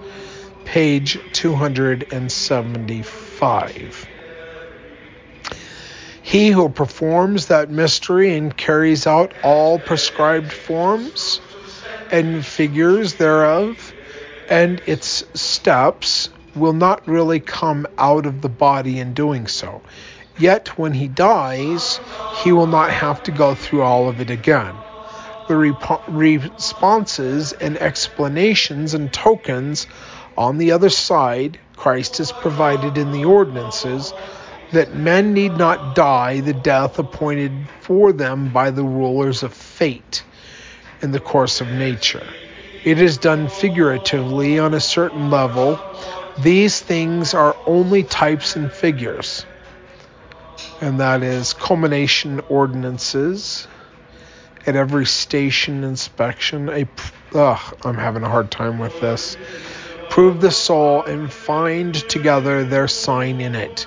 page 0.64 1.18
275. 1.32 4.08
He 6.22 6.50
who 6.50 6.68
performs 6.70 7.46
that 7.46 7.70
mystery 7.70 8.36
and 8.36 8.56
carries 8.56 9.06
out 9.06 9.34
all 9.42 9.78
prescribed 9.78 10.52
forms 10.52 11.40
and 12.10 12.44
figures 12.44 13.14
thereof 13.14 13.93
and 14.48 14.80
its 14.86 15.24
steps 15.34 16.28
will 16.54 16.72
not 16.72 17.06
really 17.08 17.40
come 17.40 17.86
out 17.98 18.26
of 18.26 18.40
the 18.40 18.48
body 18.48 18.98
in 19.00 19.14
doing 19.14 19.46
so. 19.46 19.82
Yet 20.38 20.78
when 20.78 20.92
he 20.92 21.08
dies, 21.08 22.00
he 22.42 22.52
will 22.52 22.66
not 22.66 22.90
have 22.90 23.22
to 23.24 23.32
go 23.32 23.54
through 23.54 23.82
all 23.82 24.08
of 24.08 24.20
it 24.20 24.30
again. 24.30 24.74
The 25.46 25.56
responses 26.08 27.52
and 27.52 27.76
explanations 27.76 28.94
and 28.94 29.12
tokens 29.12 29.86
on 30.36 30.58
the 30.58 30.72
other 30.72 30.88
side, 30.88 31.58
Christ 31.76 32.18
has 32.18 32.32
provided 32.32 32.98
in 32.98 33.12
the 33.12 33.24
ordinances 33.24 34.12
that 34.72 34.96
men 34.96 35.34
need 35.34 35.56
not 35.56 35.94
die 35.94 36.40
the 36.40 36.52
death 36.52 36.98
appointed 36.98 37.52
for 37.80 38.12
them 38.12 38.48
by 38.48 38.70
the 38.70 38.82
rulers 38.82 39.42
of 39.42 39.52
fate 39.52 40.24
in 41.02 41.12
the 41.12 41.20
course 41.20 41.60
of 41.60 41.68
nature. 41.68 42.26
It 42.84 43.00
is 43.00 43.16
done 43.16 43.48
figuratively 43.48 44.58
on 44.58 44.74
a 44.74 44.80
certain 44.80 45.30
level. 45.30 45.78
These 46.42 46.80
things 46.80 47.32
are 47.32 47.56
only 47.66 48.02
types 48.02 48.56
and 48.56 48.70
figures. 48.70 49.46
And 50.82 51.00
that 51.00 51.22
is 51.22 51.54
culmination 51.54 52.42
ordinances 52.50 53.66
at 54.66 54.76
every 54.76 55.06
station 55.06 55.82
inspection. 55.82 56.68
A, 56.68 56.86
ugh, 57.34 57.78
I'm 57.86 57.96
having 57.96 58.22
a 58.22 58.28
hard 58.28 58.50
time 58.50 58.78
with 58.78 59.00
this. 59.00 59.38
Prove 60.10 60.42
the 60.42 60.50
soul 60.50 61.04
and 61.04 61.32
find 61.32 61.94
together 61.94 62.64
their 62.64 62.86
sign 62.86 63.40
in 63.40 63.54
it, 63.54 63.86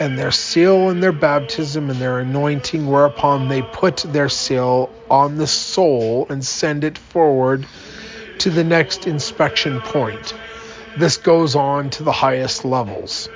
and 0.00 0.18
their 0.18 0.32
seal 0.32 0.88
and 0.88 1.00
their 1.00 1.12
baptism 1.12 1.88
and 1.88 2.00
their 2.00 2.18
anointing, 2.18 2.88
whereupon 2.88 3.46
they 3.46 3.62
put 3.62 3.98
their 3.98 4.28
seal 4.28 4.90
on 5.08 5.36
the 5.36 5.46
soul 5.46 6.26
and 6.28 6.44
send 6.44 6.82
it 6.82 6.98
forward 6.98 7.64
to 8.38 8.50
the 8.50 8.64
next 8.64 9.06
inspection 9.06 9.80
point. 9.80 10.34
This 10.96 11.16
goes 11.16 11.56
on 11.56 11.90
to 11.90 12.02
the 12.02 12.12
highest 12.12 12.64
levels. 12.64 13.28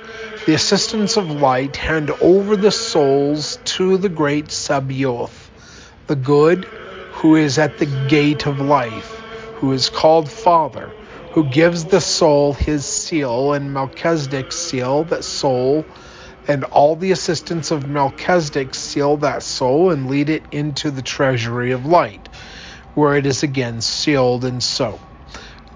The 0.45 0.53
assistants 0.53 1.17
of 1.17 1.29
light 1.29 1.75
hand 1.75 2.11
over 2.21 2.55
the 2.55 2.71
souls 2.71 3.57
to 3.65 3.97
the 3.97 4.09
great 4.09 4.51
Sabaoth, 4.51 5.51
the 6.07 6.15
good, 6.15 6.65
who 7.11 7.35
is 7.35 7.57
at 7.57 7.77
the 7.77 7.85
gate 7.85 8.45
of 8.45 8.61
life, 8.61 9.21
who 9.55 9.73
is 9.73 9.89
called 9.89 10.29
Father, 10.29 10.89
who 11.33 11.43
gives 11.43 11.85
the 11.85 12.01
soul 12.01 12.53
his 12.53 12.85
seal 12.85 13.53
and 13.53 13.73
Melchizedek's 13.73 14.55
seal, 14.55 15.03
that 15.05 15.25
soul, 15.25 15.85
and 16.47 16.63
all 16.63 16.95
the 16.95 17.11
assistants 17.11 17.71
of 17.71 17.87
Melchizedek 17.87 18.73
seal 18.73 19.17
that 19.17 19.43
soul 19.43 19.91
and 19.91 20.09
lead 20.09 20.29
it 20.29 20.43
into 20.51 20.91
the 20.91 21.01
treasury 21.01 21.71
of 21.71 21.85
light 21.85 22.29
where 22.95 23.15
it 23.15 23.25
is 23.25 23.43
again 23.43 23.81
sealed 23.81 24.45
and 24.45 24.61
so. 24.61 24.99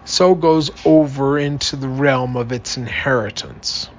so 0.05 0.36
goes 0.36 0.72
over 0.86 1.38
into 1.38 1.76
the 1.76 1.88
realm 1.88 2.36
of 2.36 2.51
its 2.51 2.78
inheritance. 2.78 3.89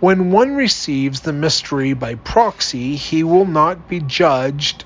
When 0.00 0.30
one 0.30 0.54
receives 0.54 1.20
the 1.20 1.32
mystery 1.32 1.92
by 1.92 2.14
proxy, 2.14 2.94
he 2.94 3.24
will 3.24 3.46
not 3.46 3.88
be 3.88 4.00
judged, 4.00 4.84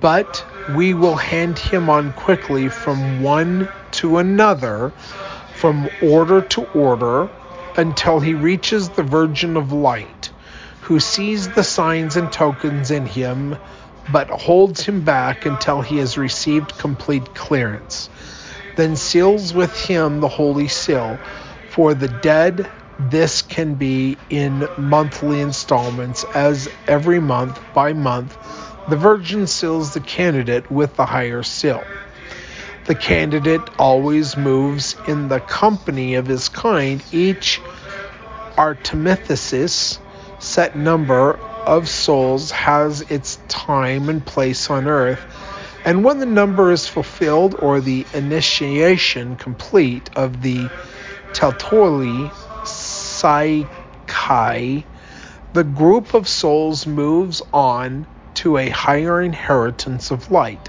but 0.00 0.44
we 0.68 0.94
will 0.94 1.16
hand 1.16 1.58
him 1.58 1.88
on 1.88 2.12
quickly 2.12 2.68
from 2.68 3.22
one 3.22 3.68
to 3.92 4.18
another, 4.18 4.92
from 5.54 5.88
order 6.00 6.42
to 6.42 6.62
order, 6.74 7.28
until 7.76 8.20
he 8.20 8.34
reaches 8.34 8.88
the 8.90 9.02
Virgin 9.02 9.56
of 9.56 9.72
Light, 9.72 10.30
who 10.82 10.98
sees 10.98 11.50
the 11.50 11.64
signs 11.64 12.16
and 12.16 12.32
tokens 12.32 12.90
in 12.90 13.06
him, 13.06 13.56
but 14.10 14.30
holds 14.30 14.84
him 14.84 15.02
back 15.02 15.46
until 15.46 15.80
he 15.80 15.98
has 15.98 16.18
received 16.18 16.78
complete 16.78 17.34
clearance. 17.34 18.08
Then 18.76 18.96
seals 18.96 19.52
with 19.52 19.76
him 19.76 20.20
the 20.20 20.28
holy 20.28 20.68
seal. 20.68 21.18
For 21.68 21.94
the 21.94 22.08
dead, 22.08 22.70
this 22.98 23.42
can 23.42 23.74
be 23.74 24.16
in 24.30 24.68
monthly 24.76 25.40
installments, 25.40 26.24
as 26.34 26.68
every 26.86 27.20
month 27.20 27.60
by 27.74 27.92
month 27.92 28.36
the 28.88 28.96
Virgin 28.96 29.46
seals 29.46 29.94
the 29.94 30.00
candidate 30.00 30.70
with 30.70 30.96
the 30.96 31.06
higher 31.06 31.42
seal. 31.42 31.84
The 32.86 32.96
candidate 32.96 33.62
always 33.78 34.36
moves 34.36 34.96
in 35.06 35.28
the 35.28 35.38
company 35.38 36.16
of 36.16 36.26
his 36.26 36.48
kind. 36.48 37.00
Each 37.12 37.60
artemithesis, 38.56 39.98
set 40.40 40.74
number 40.74 41.38
of 41.66 41.88
souls, 41.88 42.50
has 42.50 43.02
its 43.02 43.38
time 43.48 44.08
and 44.08 44.24
place 44.24 44.70
on 44.70 44.86
earth. 44.86 45.24
And 45.84 46.04
when 46.04 46.18
the 46.18 46.26
number 46.26 46.70
is 46.70 46.86
fulfilled 46.86 47.56
or 47.58 47.80
the 47.80 48.06
initiation 48.14 49.36
complete 49.36 50.10
of 50.16 50.42
the 50.42 50.68
Teltoli 51.32 52.30
Psyche, 52.64 53.66
the 55.52 55.64
group 55.64 56.14
of 56.14 56.28
souls 56.28 56.86
moves 56.86 57.42
on 57.52 58.06
to 58.34 58.56
a 58.56 58.68
higher 58.68 59.20
inheritance 59.20 60.10
of 60.10 60.30
light. 60.30 60.68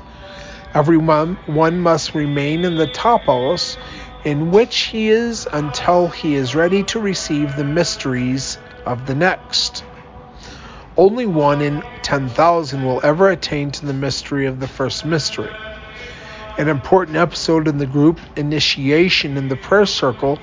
Everyone 0.74 1.36
one 1.46 1.80
must 1.80 2.16
remain 2.16 2.66
in 2.66 2.76
the 2.78 2.88
topos 2.88 3.78
in 4.26 4.52
which 4.52 4.76
he 4.86 5.10
is 5.10 5.48
until 5.52 6.08
he 6.08 6.34
is 6.36 6.56
ready 6.56 6.84
to 6.84 7.00
receive 7.00 7.56
the 7.56 7.64
mysteries 7.64 8.58
of 8.86 9.06
the 9.06 9.16
next. 9.16 9.84
Only 10.96 11.26
one 11.26 11.62
in 11.62 11.82
10,000 12.04 12.86
will 12.86 13.02
ever 13.04 13.30
attain 13.30 13.72
to 13.72 13.86
the 13.86 13.94
mystery 13.94 14.46
of 14.46 14.60
the 14.60 14.68
first 14.68 15.06
mystery. 15.06 15.50
An 16.60 16.68
important 16.68 17.18
episode 17.18 17.68
in 17.68 17.80
the 17.80 17.88
group 17.88 18.20
initiation 18.36 19.36
in 19.36 19.50
the 19.50 19.56
prayer 19.56 19.88
circle, 19.88 20.38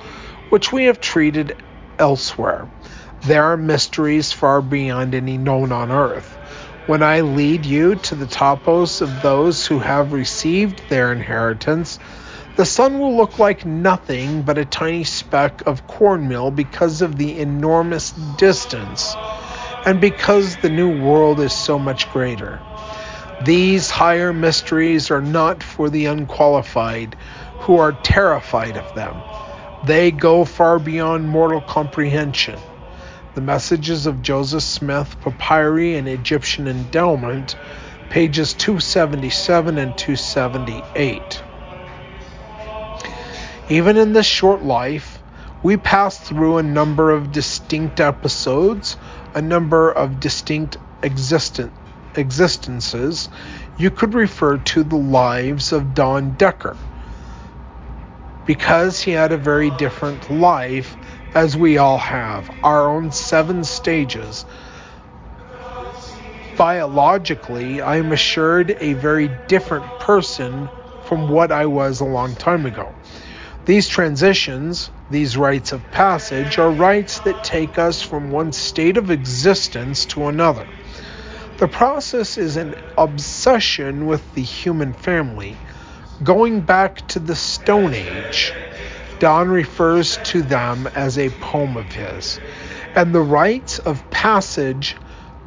which 0.48 0.72
we 0.72 0.86
have 0.86 1.00
treated 1.00 1.56
elsewhere. 2.00 2.66
There 3.22 3.44
are 3.44 3.56
mysteries 3.56 4.32
far 4.32 4.60
beyond 4.60 5.14
any 5.14 5.38
known 5.38 5.70
on 5.70 5.92
earth. 5.92 6.36
When 6.88 7.04
I 7.04 7.20
lead 7.20 7.64
you 7.64 7.94
to 7.94 8.16
the 8.16 8.26
topos 8.26 9.02
of 9.02 9.22
those 9.22 9.64
who 9.66 9.78
have 9.78 10.12
received 10.12 10.88
their 10.88 11.12
inheritance, 11.12 12.00
the 12.56 12.64
sun 12.64 12.98
will 12.98 13.16
look 13.16 13.38
like 13.38 13.64
nothing 13.64 14.42
but 14.42 14.58
a 14.58 14.64
tiny 14.64 15.04
speck 15.04 15.64
of 15.64 15.86
cornmeal 15.86 16.50
because 16.50 17.02
of 17.02 17.16
the 17.16 17.38
enormous 17.38 18.10
distance 18.36 19.14
and 19.86 20.00
because 20.00 20.56
the 20.56 20.68
new 20.68 20.88
world 20.88 21.40
is 21.40 21.52
so 21.52 21.78
much 21.78 22.10
greater. 22.10 22.60
These 23.44 23.90
higher 23.90 24.32
mysteries 24.32 25.10
are 25.10 25.22
not 25.22 25.62
for 25.62 25.88
the 25.88 26.06
unqualified 26.06 27.16
who 27.60 27.78
are 27.78 27.92
terrified 27.92 28.76
of 28.76 28.94
them. 28.94 29.16
They 29.86 30.10
go 30.10 30.44
far 30.44 30.78
beyond 30.78 31.28
mortal 31.28 31.62
comprehension. 31.62 32.58
The 33.34 33.40
Messages 33.40 34.06
of 34.06 34.22
Joseph 34.22 34.62
Smith, 34.62 35.16
Papyri 35.22 35.96
and 35.96 36.08
Egyptian 36.08 36.68
Endowment, 36.68 37.56
pages 38.10 38.52
277 38.54 39.78
and 39.78 39.96
278. 39.96 41.42
Even 43.70 43.96
in 43.96 44.12
this 44.12 44.26
short 44.26 44.62
life, 44.62 45.20
we 45.62 45.76
pass 45.76 46.18
through 46.18 46.58
a 46.58 46.62
number 46.62 47.10
of 47.10 47.32
distinct 47.32 48.00
episodes, 48.00 48.96
a 49.34 49.42
number 49.42 49.90
of 49.90 50.20
distinct 50.20 50.76
existent, 51.02 51.72
existences. 52.16 53.28
You 53.78 53.90
could 53.90 54.14
refer 54.14 54.58
to 54.58 54.82
the 54.82 54.96
lives 54.96 55.72
of 55.72 55.94
Don 55.94 56.34
Decker. 56.34 56.76
Because 58.46 59.00
he 59.00 59.12
had 59.12 59.32
a 59.32 59.36
very 59.36 59.70
different 59.70 60.30
life, 60.30 60.96
as 61.34 61.56
we 61.56 61.78
all 61.78 61.98
have, 61.98 62.50
our 62.64 62.90
own 62.90 63.12
seven 63.12 63.64
stages. 63.64 64.44
Biologically, 66.56 67.80
I 67.80 67.96
am 67.96 68.12
assured 68.12 68.76
a 68.80 68.94
very 68.94 69.30
different 69.46 69.84
person 70.00 70.68
from 71.04 71.28
what 71.28 71.52
I 71.52 71.66
was 71.66 72.00
a 72.00 72.04
long 72.04 72.34
time 72.34 72.66
ago. 72.66 72.92
These 73.70 73.86
transitions, 73.86 74.90
these 75.12 75.36
rites 75.36 75.70
of 75.70 75.92
passage, 75.92 76.58
are 76.58 76.68
rites 76.68 77.20
that 77.20 77.44
take 77.44 77.78
us 77.78 78.02
from 78.02 78.32
one 78.32 78.50
state 78.50 78.96
of 78.96 79.12
existence 79.12 80.06
to 80.06 80.26
another. 80.26 80.66
The 81.58 81.68
process 81.68 82.36
is 82.36 82.56
an 82.56 82.74
obsession 82.98 84.06
with 84.06 84.34
the 84.34 84.42
human 84.42 84.92
family, 84.92 85.56
going 86.24 86.62
back 86.62 87.06
to 87.10 87.20
the 87.20 87.36
Stone 87.36 87.94
Age. 87.94 88.52
Don 89.20 89.48
refers 89.48 90.16
to 90.16 90.42
them 90.42 90.88
as 90.96 91.16
a 91.16 91.30
poem 91.30 91.76
of 91.76 91.92
his, 91.92 92.40
and 92.96 93.14
the 93.14 93.20
rites 93.20 93.78
of 93.78 94.10
passage 94.10 94.96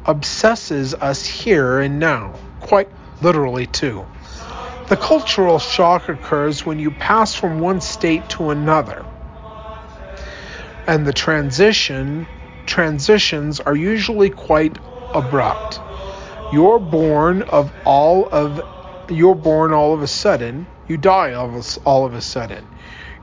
obsesses 0.06 0.94
us 0.94 1.26
here 1.26 1.78
and 1.78 1.98
now, 1.98 2.32
quite 2.60 2.88
literally 3.20 3.66
too. 3.66 4.06
The 4.88 4.96
cultural 4.96 5.58
shock 5.58 6.10
occurs 6.10 6.66
when 6.66 6.78
you 6.78 6.90
pass 6.90 7.34
from 7.34 7.58
one 7.58 7.80
state 7.80 8.28
to 8.30 8.50
another. 8.50 9.04
And 10.86 11.06
the 11.06 11.12
transition 11.12 12.26
transitions 12.66 13.60
are 13.60 13.76
usually 13.76 14.30
quite 14.30 14.76
abrupt. 15.14 15.80
You're 16.52 16.78
born 16.78 17.42
of 17.42 17.72
all 17.84 18.28
of 18.30 18.60
you're 19.10 19.34
born 19.34 19.72
all 19.72 19.94
of 19.94 20.02
a 20.02 20.06
sudden, 20.06 20.66
you 20.88 20.96
die 20.96 21.32
all 21.32 21.56
of, 21.56 21.78
all 21.86 22.04
of 22.04 22.14
a 22.14 22.20
sudden. 22.20 22.66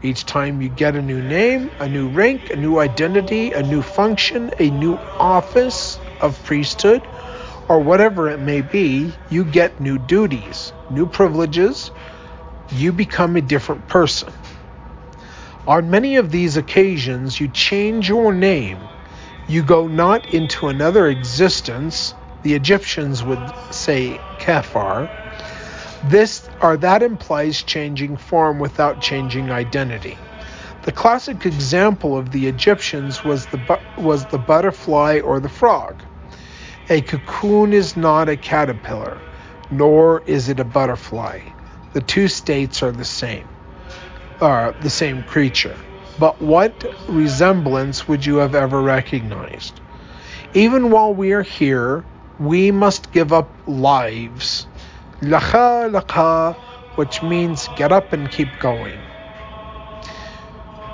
Each 0.03 0.25
time 0.25 0.61
you 0.61 0.69
get 0.69 0.95
a 0.95 1.01
new 1.01 1.21
name, 1.21 1.69
a 1.79 1.87
new 1.87 2.09
rank, 2.09 2.49
a 2.49 2.55
new 2.55 2.79
identity, 2.79 3.51
a 3.51 3.61
new 3.61 3.83
function, 3.83 4.51
a 4.57 4.71
new 4.71 4.95
office 4.95 5.99
of 6.21 6.43
priesthood, 6.43 7.03
or 7.71 7.79
whatever 7.79 8.27
it 8.27 8.41
may 8.41 8.59
be, 8.59 9.15
you 9.29 9.45
get 9.45 9.79
new 9.79 9.97
duties, 9.97 10.73
new 10.89 11.07
privileges. 11.07 11.89
You 12.69 12.91
become 12.91 13.37
a 13.37 13.41
different 13.41 13.87
person. 13.87 14.33
On 15.65 15.89
many 15.89 16.17
of 16.17 16.31
these 16.31 16.57
occasions, 16.57 17.39
you 17.39 17.47
change 17.47 18.09
your 18.09 18.33
name. 18.33 18.89
You 19.47 19.63
go 19.63 19.87
not 19.87 20.25
into 20.33 20.67
another 20.67 21.07
existence, 21.07 22.13
the 22.43 22.55
Egyptians 22.55 23.23
would 23.23 23.53
say 23.73 24.19
kafar, 24.37 25.07
this 26.03 26.49
or 26.61 26.75
that 26.75 27.01
implies 27.03 27.63
changing 27.63 28.17
form 28.17 28.59
without 28.59 28.99
changing 28.99 29.49
identity. 29.49 30.17
The 30.81 30.91
classic 30.91 31.45
example 31.45 32.17
of 32.17 32.31
the 32.31 32.47
Egyptians 32.47 33.23
was 33.23 33.45
the 33.45 33.79
was 33.95 34.25
the 34.25 34.39
butterfly 34.39 35.21
or 35.23 35.39
the 35.39 35.47
frog. 35.61 36.03
A 36.91 36.99
cocoon 36.99 37.71
is 37.71 37.95
not 37.95 38.27
a 38.27 38.35
caterpillar, 38.35 39.17
nor 39.71 40.23
is 40.25 40.49
it 40.49 40.59
a 40.59 40.65
butterfly. 40.65 41.39
The 41.93 42.01
two 42.01 42.27
states 42.27 42.83
are 42.83 42.91
the 42.91 43.05
same, 43.05 43.47
are 44.41 44.75
the 44.81 44.89
same 44.89 45.23
creature. 45.23 45.77
But 46.19 46.41
what 46.41 46.83
resemblance 47.07 48.09
would 48.09 48.25
you 48.25 48.35
have 48.39 48.55
ever 48.55 48.81
recognized? 48.81 49.79
Even 50.53 50.91
while 50.91 51.13
we 51.13 51.31
are 51.31 51.43
here, 51.43 52.03
we 52.41 52.71
must 52.71 53.13
give 53.13 53.31
up 53.31 53.49
lives 53.67 54.67
Lech 55.21 55.43
Lecha, 55.43 56.55
which 56.95 57.23
means 57.23 57.69
get 57.77 57.93
up 57.93 58.11
and 58.11 58.29
keep 58.29 58.59
going, 58.59 58.99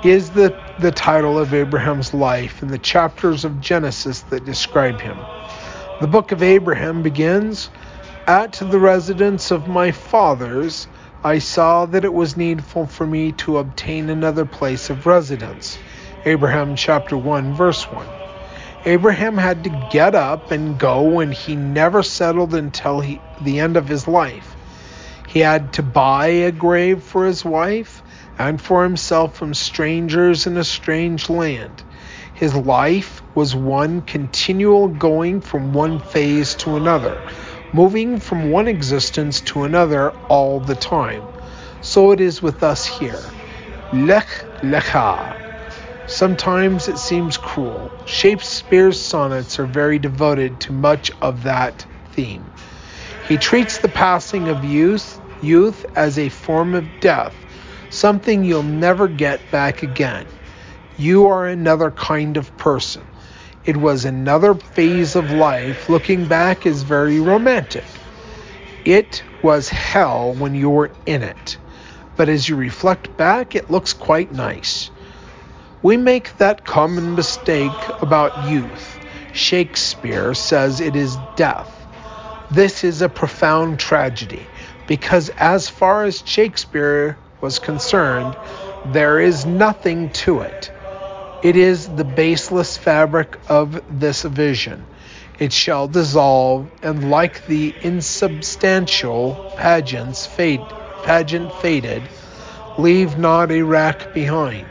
is 0.04 0.30
the, 0.30 0.56
the 0.78 0.92
title 0.92 1.40
of 1.40 1.52
Abraham's 1.52 2.14
life 2.14 2.62
in 2.62 2.68
the 2.68 2.78
chapters 2.78 3.44
of 3.44 3.60
Genesis 3.60 4.20
that 4.30 4.44
describe 4.44 5.00
him. 5.00 5.18
The 6.00 6.06
book 6.06 6.30
of 6.30 6.44
Abraham 6.44 7.02
begins 7.02 7.70
At 8.24 8.52
the 8.52 8.78
residence 8.78 9.50
of 9.50 9.66
my 9.66 9.90
fathers, 9.90 10.86
I 11.24 11.40
saw 11.40 11.86
that 11.86 12.04
it 12.04 12.14
was 12.14 12.36
needful 12.36 12.86
for 12.86 13.04
me 13.04 13.32
to 13.32 13.58
obtain 13.58 14.08
another 14.08 14.44
place 14.44 14.90
of 14.90 15.06
residence. 15.06 15.76
Abraham 16.24 16.76
chapter 16.76 17.16
1, 17.16 17.52
verse 17.52 17.82
1. 17.90 18.06
Abraham 18.84 19.36
had 19.36 19.64
to 19.64 19.88
get 19.90 20.14
up 20.14 20.52
and 20.52 20.78
go, 20.78 21.18
and 21.18 21.34
he 21.34 21.56
never 21.56 22.04
settled 22.04 22.54
until 22.54 23.00
he, 23.00 23.20
the 23.40 23.58
end 23.58 23.76
of 23.76 23.88
his 23.88 24.06
life. 24.06 24.54
He 25.26 25.40
had 25.40 25.72
to 25.72 25.82
buy 25.82 26.28
a 26.28 26.52
grave 26.52 27.02
for 27.02 27.26
his 27.26 27.44
wife, 27.44 28.04
and 28.38 28.60
for 28.60 28.84
himself 28.84 29.34
from 29.36 29.52
strangers 29.52 30.46
in 30.46 30.56
a 30.58 30.64
strange 30.64 31.28
land. 31.28 31.82
His 32.34 32.54
life 32.54 33.17
was 33.38 33.54
one 33.54 34.02
continual 34.02 34.88
going 34.88 35.40
from 35.40 35.72
one 35.72 36.00
phase 36.00 36.56
to 36.56 36.74
another, 36.74 37.16
moving 37.72 38.18
from 38.18 38.50
one 38.50 38.66
existence 38.66 39.40
to 39.40 39.62
another 39.62 40.10
all 40.28 40.58
the 40.58 40.74
time. 40.74 41.22
So 41.80 42.10
it 42.10 42.20
is 42.20 42.42
with 42.42 42.64
us 42.64 42.84
here. 42.84 43.22
Lech 43.92 44.26
Lecha. 44.62 45.36
Sometimes 46.08 46.88
it 46.88 46.98
seems 46.98 47.36
cruel. 47.36 47.92
Shakespeare's 48.06 49.00
sonnets 49.00 49.60
are 49.60 49.66
very 49.66 50.00
devoted 50.00 50.58
to 50.62 50.72
much 50.72 51.12
of 51.22 51.44
that 51.44 51.86
theme. 52.14 52.44
He 53.28 53.36
treats 53.36 53.78
the 53.78 53.88
passing 53.88 54.48
of 54.48 54.64
youth, 54.64 55.20
youth 55.42 55.86
as 55.94 56.18
a 56.18 56.28
form 56.28 56.74
of 56.74 56.84
death, 56.98 57.36
something 57.90 58.42
you'll 58.42 58.64
never 58.64 59.06
get 59.06 59.38
back 59.52 59.84
again. 59.84 60.26
You 60.98 61.28
are 61.28 61.46
another 61.46 61.92
kind 61.92 62.36
of 62.36 62.56
person. 62.56 63.02
It 63.68 63.76
was 63.76 64.06
another 64.06 64.54
phase 64.54 65.14
of 65.14 65.30
life. 65.30 65.90
Looking 65.90 66.24
back 66.24 66.64
is 66.64 66.84
very 66.84 67.20
romantic. 67.20 67.84
It 68.86 69.22
was 69.42 69.68
hell 69.68 70.32
when 70.32 70.54
you 70.54 70.70
were 70.70 70.90
in 71.04 71.22
it. 71.22 71.58
But 72.16 72.30
as 72.30 72.48
you 72.48 72.56
reflect 72.56 73.14
back, 73.18 73.54
it 73.54 73.70
looks 73.70 73.92
quite 73.92 74.32
nice. 74.32 74.90
We 75.82 75.98
make 75.98 76.38
that 76.38 76.64
common 76.64 77.14
mistake 77.14 77.70
about 78.00 78.50
youth. 78.50 79.00
Shakespeare 79.34 80.32
says 80.32 80.80
it 80.80 80.96
is 80.96 81.18
death. 81.36 81.70
This 82.50 82.84
is 82.84 83.02
a 83.02 83.10
profound 83.10 83.78
tragedy 83.78 84.46
because, 84.86 85.28
as 85.36 85.68
far 85.68 86.04
as 86.04 86.22
Shakespeare 86.24 87.18
was 87.42 87.58
concerned, 87.58 88.34
there 88.94 89.20
is 89.20 89.44
nothing 89.44 90.08
to 90.24 90.40
it. 90.40 90.70
It 91.40 91.54
is 91.54 91.86
the 91.86 92.02
baseless 92.04 92.76
fabric 92.76 93.38
of 93.48 93.80
this 94.00 94.22
vision. 94.22 94.84
It 95.38 95.52
shall 95.52 95.86
dissolve, 95.86 96.68
and 96.82 97.12
like 97.12 97.46
the 97.46 97.72
insubstantial 97.80 99.52
pageants 99.56 100.26
fade, 100.26 100.60
pageant 101.04 101.52
faded, 101.54 102.02
leave 102.76 103.18
not 103.18 103.52
a 103.52 103.62
rack 103.62 104.12
behind. 104.12 104.66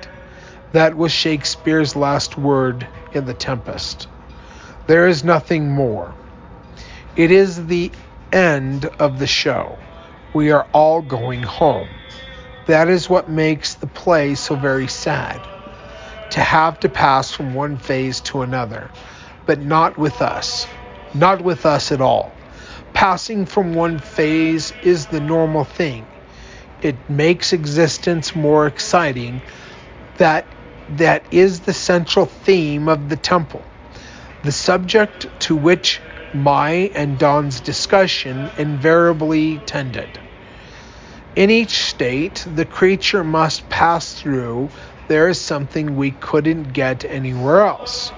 That 0.74 0.98
was 0.98 1.14
Shakespeare's 1.14 1.96
last 1.96 2.38
word 2.38 2.86
in 3.14 3.24
The 3.24 3.34
Tempest. 3.34 4.10
There 4.88 5.08
is 5.08 5.24
nothing 5.24 5.72
more. 5.72 6.14
It 7.16 7.32
is 7.32 7.68
the 7.68 7.92
end 8.34 8.84
of 9.00 9.20
the 9.20 9.28
show. 9.28 9.80
We 10.34 10.52
are 10.52 10.68
all 10.74 11.02
going 11.02 11.44
home. 11.44 11.88
That 12.66 12.90
is 12.90 13.10
what 13.10 13.30
makes 13.30 13.76
the 13.76 13.88
play 13.88 14.36
so 14.36 14.56
very 14.56 14.90
sad 14.90 15.42
to 16.32 16.40
have 16.40 16.80
to 16.82 16.90
pass 16.90 17.32
from 17.32 17.54
one 17.54 17.78
phase 17.78 18.22
to 18.22 18.42
another, 18.42 18.92
but 19.46 19.62
not 19.62 19.98
with 19.98 20.22
us. 20.22 20.68
Not 21.14 21.42
with 21.42 21.66
us 21.66 21.92
at 21.92 22.02
all. 22.02 22.32
Passing 22.94 23.46
from 23.46 23.74
one 23.74 24.00
phase 24.00 24.74
is 24.82 25.08
the 25.08 25.22
normal 25.22 25.64
thing. 25.64 26.06
It 26.82 26.96
makes 27.10 27.54
existence 27.54 28.36
more 28.36 28.68
exciting. 28.68 29.42
That 30.18 30.46
that 30.90 31.26
is 31.32 31.62
the 31.62 31.74
central 31.74 32.26
theme 32.26 32.88
of 32.88 33.10
the 33.10 33.18
temple. 33.18 33.64
The 34.44 34.52
subject 34.52 35.28
to 35.42 35.56
which 35.56 36.02
my 36.34 36.92
and 36.96 37.18
Don's 37.18 37.60
discussion 37.60 38.52
invariably 38.58 39.60
tended. 39.60 40.20
In 41.36 41.50
each 41.50 41.84
state, 41.84 42.46
the 42.48 42.66
creature 42.66 43.24
must 43.24 43.70
pass 43.70 44.14
through 44.14 44.70
there 45.08 45.30
is 45.30 45.40
something 45.40 45.96
we 45.96 46.12
couldn't 46.12 46.74
get 46.74 47.06
anywhere 47.06 47.62
else. 47.62 48.12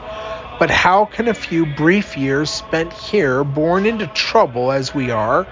But 0.60 0.70
how 0.70 1.06
can 1.06 1.28
a 1.28 1.34
few 1.34 1.66
brief 1.66 2.18
years 2.18 2.50
spent 2.50 2.92
here, 2.92 3.44
born 3.44 3.86
into 3.86 4.08
trouble 4.08 4.72
as 4.72 4.94
we 4.94 5.12
are, 5.12 5.46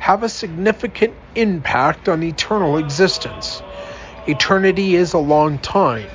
have 0.00 0.22
a 0.22 0.28
significant 0.28 1.14
impact 1.34 2.08
on 2.08 2.22
eternal 2.22 2.76
existence? 2.76 3.62
Eternity 4.26 4.96
is 4.96 5.14
a 5.14 5.18
long 5.18 5.58
time. 5.58 6.08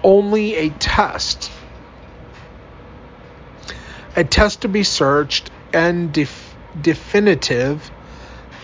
only 0.03 0.55
a 0.55 0.69
test. 0.71 1.51
A 4.15 4.23
test 4.23 4.63
to 4.63 4.67
be 4.69 4.83
searched 4.83 5.51
and 5.73 6.11
def- 6.11 6.57
definitive 6.79 7.91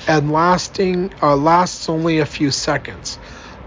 and 0.07 0.31
lasting 0.31 1.13
uh, 1.21 1.35
lasts 1.35 1.89
only 1.89 2.19
a 2.19 2.25
few 2.25 2.51
seconds. 2.51 3.19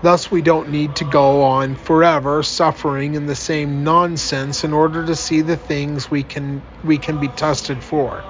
Thus, 0.03 0.31
we 0.31 0.43
don't 0.43 0.69
need 0.71 0.97
to 0.97 1.05
go 1.05 1.43
on 1.43 1.77
forever 1.77 2.43
suffering 2.45 3.15
in 3.15 3.27
the 3.27 3.35
same 3.37 3.83
nonsense 3.85 4.65
in 4.65 4.73
order 4.73 5.05
to 5.07 5.17
see 5.17 5.43
the 5.43 5.57
things 5.57 6.11
we 6.11 6.23
can 6.25 6.65
we 6.85 6.99
can 6.99 7.19
be 7.19 7.29
tested 7.31 7.83
for. 7.85 8.27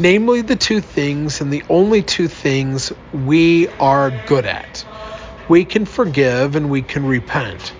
Namely 0.00 0.40
the 0.40 0.56
two 0.56 0.80
things 0.80 1.42
and 1.42 1.52
the 1.52 1.62
only 1.68 2.02
two 2.02 2.26
things 2.26 2.90
we 3.12 3.68
are 3.78 4.10
good 4.10 4.46
at. 4.46 4.82
We 5.46 5.66
can 5.66 5.84
forgive 5.84 6.56
and 6.56 6.70
we 6.70 6.80
can 6.80 7.04
repent. 7.04 7.74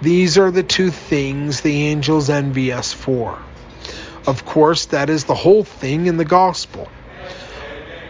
These 0.00 0.38
are 0.38 0.52
the 0.52 0.62
two 0.62 0.90
things 0.90 1.62
the 1.62 1.86
angels 1.86 2.30
envy 2.30 2.72
us 2.72 2.92
for. 2.92 3.36
Of 4.24 4.44
course, 4.44 4.86
that 4.86 5.10
is 5.10 5.24
the 5.24 5.34
whole 5.34 5.64
thing 5.64 6.06
in 6.06 6.16
the 6.16 6.24
gospel. 6.24 6.88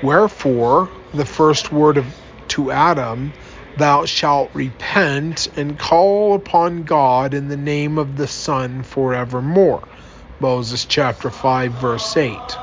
Wherefore, 0.02 0.90
the 1.14 1.24
first 1.24 1.72
word 1.72 1.96
of, 1.96 2.06
to 2.48 2.70
Adam, 2.70 3.32
thou 3.78 4.04
shalt 4.04 4.50
repent 4.52 5.48
and 5.56 5.78
call 5.78 6.34
upon 6.34 6.82
God 6.82 7.32
in 7.32 7.48
the 7.48 7.56
name 7.56 7.96
of 7.96 8.18
the 8.18 8.26
Son 8.26 8.82
forevermore. 8.82 9.88
Moses 10.38 10.84
chapter 10.84 11.30
5 11.30 11.72
verse 11.72 12.14
8. 12.16 12.58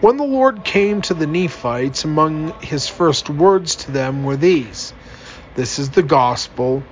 When 0.00 0.16
the 0.16 0.24
Lord 0.24 0.64
came 0.64 1.02
to 1.02 1.12
the 1.12 1.26
Nephites, 1.26 2.04
among 2.04 2.54
his 2.62 2.88
first 2.88 3.28
words 3.28 3.74
to 3.76 3.90
them 3.90 4.24
were 4.24 4.36
these 4.36 4.94
This 5.56 5.78
is 5.78 5.90
the 5.90 6.02
gospel 6.02 6.82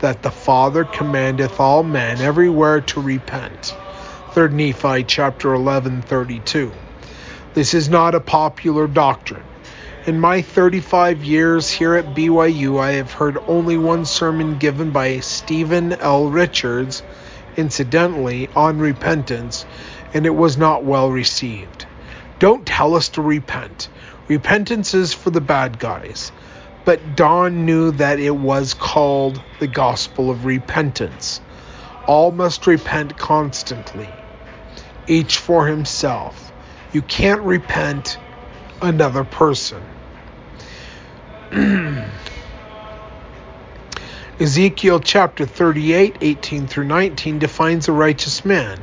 that 0.00 0.22
the 0.22 0.32
Father 0.32 0.82
commandeth 0.82 1.60
all 1.60 1.84
men 1.84 2.20
everywhere 2.20 2.80
to 2.80 3.00
repent. 3.00 3.72
3 4.32 4.48
Nephi 4.48 5.04
chapter 5.04 5.54
11 5.54 6.02
32. 6.02 6.72
This 7.54 7.72
is 7.72 7.88
not 7.88 8.16
a 8.16 8.20
popular 8.20 8.88
doctrine. 8.88 9.44
In 10.04 10.18
my 10.18 10.42
35 10.42 11.22
years 11.22 11.70
here 11.70 11.94
at 11.94 12.16
BYU, 12.16 12.80
I 12.80 12.94
have 12.94 13.12
heard 13.12 13.38
only 13.46 13.76
one 13.76 14.04
sermon 14.04 14.58
given 14.58 14.90
by 14.90 15.20
Stephen 15.20 15.92
L. 15.92 16.30
Richards, 16.30 17.04
incidentally, 17.56 18.48
on 18.56 18.80
repentance, 18.80 19.64
and 20.12 20.26
it 20.26 20.34
was 20.34 20.58
not 20.58 20.82
well 20.82 21.12
received. 21.12 21.86
Don't 22.38 22.66
tell 22.66 22.94
us 22.94 23.08
to 23.10 23.22
repent. 23.22 23.88
Repentance 24.28 24.92
is 24.92 25.14
for 25.14 25.30
the 25.30 25.40
bad 25.40 25.78
guys. 25.78 26.32
But 26.84 27.16
Don 27.16 27.64
knew 27.64 27.90
that 27.92 28.20
it 28.20 28.36
was 28.36 28.74
called 28.74 29.40
the 29.58 29.66
gospel 29.66 30.30
of 30.30 30.44
repentance. 30.44 31.40
All 32.06 32.30
must 32.30 32.66
repent 32.66 33.18
constantly, 33.18 34.08
each 35.08 35.38
for 35.38 35.66
himself. 35.66 36.52
You 36.92 37.02
can't 37.02 37.40
repent 37.40 38.18
another 38.80 39.24
person. 39.24 39.82
Ezekiel 44.38 45.00
chapter 45.00 45.46
38, 45.46 46.18
18 46.20 46.66
through 46.66 46.84
19 46.84 47.38
defines 47.38 47.88
a 47.88 47.92
righteous 47.92 48.44
man. 48.44 48.78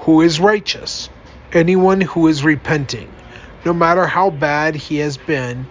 Who 0.00 0.22
is 0.22 0.40
righteous? 0.40 1.10
Anyone 1.56 2.00
who 2.02 2.28
is 2.28 2.44
repenting, 2.44 3.10
no 3.64 3.72
matter 3.72 4.06
how 4.06 4.30
bad 4.30 4.76
he 4.76 4.98
has 4.98 5.16
been, 5.16 5.66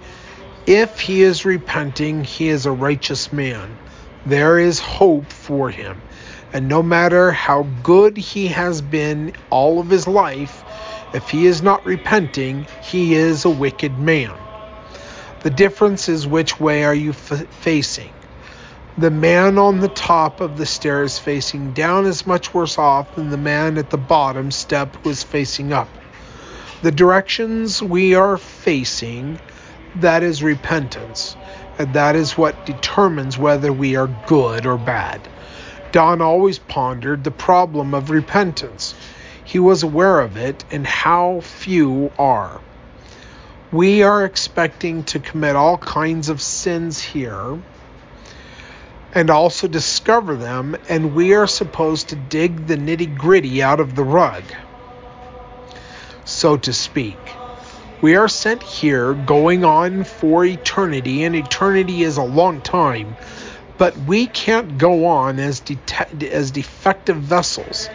if 0.67 0.99
he 0.99 1.21
is 1.21 1.45
repenting, 1.45 2.23
he 2.23 2.49
is 2.49 2.65
a 2.65 2.71
righteous 2.71 3.31
man. 3.31 3.77
There 4.25 4.57
is 4.57 4.79
hope 4.79 5.27
for 5.27 5.69
him. 5.69 6.01
And 6.51 6.67
no 6.67 6.81
matter 6.81 7.31
how 7.31 7.67
good 7.83 8.17
he 8.17 8.47
has 8.47 8.81
been 8.81 9.33
all 9.51 9.79
of 9.79 9.89
his 9.89 10.07
life, 10.07 10.63
if 11.13 11.29
he 11.29 11.45
is 11.45 11.61
not 11.61 11.86
repenting, 11.86 12.65
he 12.81 13.13
is 13.13 13.45
a 13.45 13.49
wicked 13.49 13.99
man. 13.99 14.33
The 15.41 15.51
difference 15.51 16.09
is 16.09 16.25
which 16.25 16.59
way 16.59 16.83
are 16.83 16.95
you 16.95 17.11
f- 17.11 17.47
facing? 17.49 18.14
The 18.97 19.11
man 19.11 19.57
on 19.57 19.81
the 19.81 19.89
top 19.89 20.39
of 20.39 20.55
the 20.55 20.65
stairs 20.65 21.19
facing 21.19 21.73
down 21.73 22.05
is 22.05 22.25
much 22.25 22.53
worse 22.53 22.77
off 22.77 23.15
than 23.15 23.29
the 23.29 23.35
man 23.35 23.77
at 23.77 23.89
the 23.89 23.97
bottom 23.97 24.51
step 24.51 24.95
who 24.95 25.09
is 25.09 25.21
facing 25.21 25.73
up. 25.73 25.89
The 26.81 26.93
directions 26.93 27.83
we 27.83 28.15
are 28.15 28.37
facing, 28.37 29.37
that 29.95 30.23
is 30.23 30.41
repentance, 30.41 31.35
and 31.77 31.93
that 31.93 32.15
is 32.15 32.37
what 32.37 32.65
determines 32.65 33.37
whether 33.37 33.73
we 33.73 33.97
are 33.97 34.15
good 34.27 34.65
or 34.65 34.77
bad. 34.77 35.19
Don 35.91 36.21
always 36.21 36.59
pondered 36.59 37.25
the 37.25 37.31
problem 37.31 37.93
of 37.93 38.09
repentance. 38.09 38.95
He 39.43 39.59
was 39.59 39.83
aware 39.83 40.21
of 40.21 40.37
it 40.37 40.63
and 40.71 40.87
how 40.87 41.41
few 41.41 42.13
are. 42.17 42.61
We 43.73 44.03
are 44.03 44.23
expecting 44.23 45.03
to 45.05 45.19
commit 45.19 45.57
all 45.57 45.77
kinds 45.77 46.29
of 46.29 46.41
sins 46.41 47.01
here 47.01 47.59
and 49.16 49.32
also 49.32 49.68
discover 49.70 50.38
them, 50.38 50.78
and 50.89 51.13
we 51.16 51.34
are 51.36 51.47
supposed 51.47 52.09
to 52.09 52.18
dig 52.18 52.68
the 52.68 52.78
nitty 52.78 53.16
gritty 53.16 53.63
out 53.63 53.82
of 53.82 53.95
the 53.95 54.05
rug, 54.05 54.53
so 56.26 56.57
to 56.57 56.74
speak. 56.74 57.39
We 58.01 58.16
are 58.16 58.30
sent 58.30 58.63
here 58.63 59.16
going 59.16 59.66
on 59.66 60.05
for 60.05 60.45
eternity, 60.45 61.24
and 61.24 61.36
eternity 61.36 62.03
is 62.03 62.18
a 62.18 62.24
long 62.24 62.61
time, 62.61 63.18
but 63.78 63.97
we 63.97 64.28
can't 64.28 64.78
go 64.78 65.07
on 65.07 65.39
as, 65.39 65.61
de- 65.61 65.82
as 66.32 66.51
defective 66.51 67.18
vessels. 67.18 67.91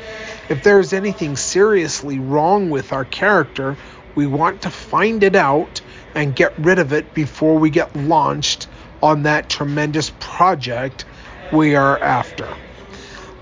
If 0.49 0.63
there 0.63 0.81
is 0.81 0.93
anything 0.93 1.37
seriously 1.37 2.21
wrong 2.21 2.71
with 2.71 2.93
our 2.93 3.07
character, 3.07 3.79
we 4.15 4.27
want 4.29 4.63
to 4.63 4.71
find 4.71 5.25
it 5.25 5.37
out 5.37 5.83
and 6.15 6.37
get 6.37 6.55
rid 6.59 6.79
of 6.81 6.93
it 6.93 7.15
before 7.15 7.59
we 7.59 7.71
get 7.71 7.97
launched 7.97 8.69
on 9.03 9.25
that 9.25 9.51
tremendous 9.51 10.11
project 10.11 11.07
we 11.53 11.75
are 11.75 12.03
after. 12.03 12.49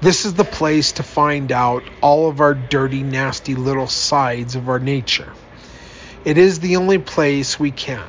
This 0.00 0.24
is 0.24 0.34
the 0.34 0.44
place 0.44 0.92
to 0.92 1.02
find 1.02 1.50
out 1.52 1.82
all 2.00 2.28
of 2.28 2.40
our 2.40 2.54
dirty, 2.54 3.02
nasty 3.02 3.54
little 3.54 3.88
sides 3.88 4.54
of 4.54 4.68
our 4.68 4.78
nature. 4.78 5.32
It 6.24 6.38
is 6.38 6.61
the 6.61 6.76
only 6.76 6.98
place 6.98 7.59
we 7.59 7.70
can. 7.70 8.04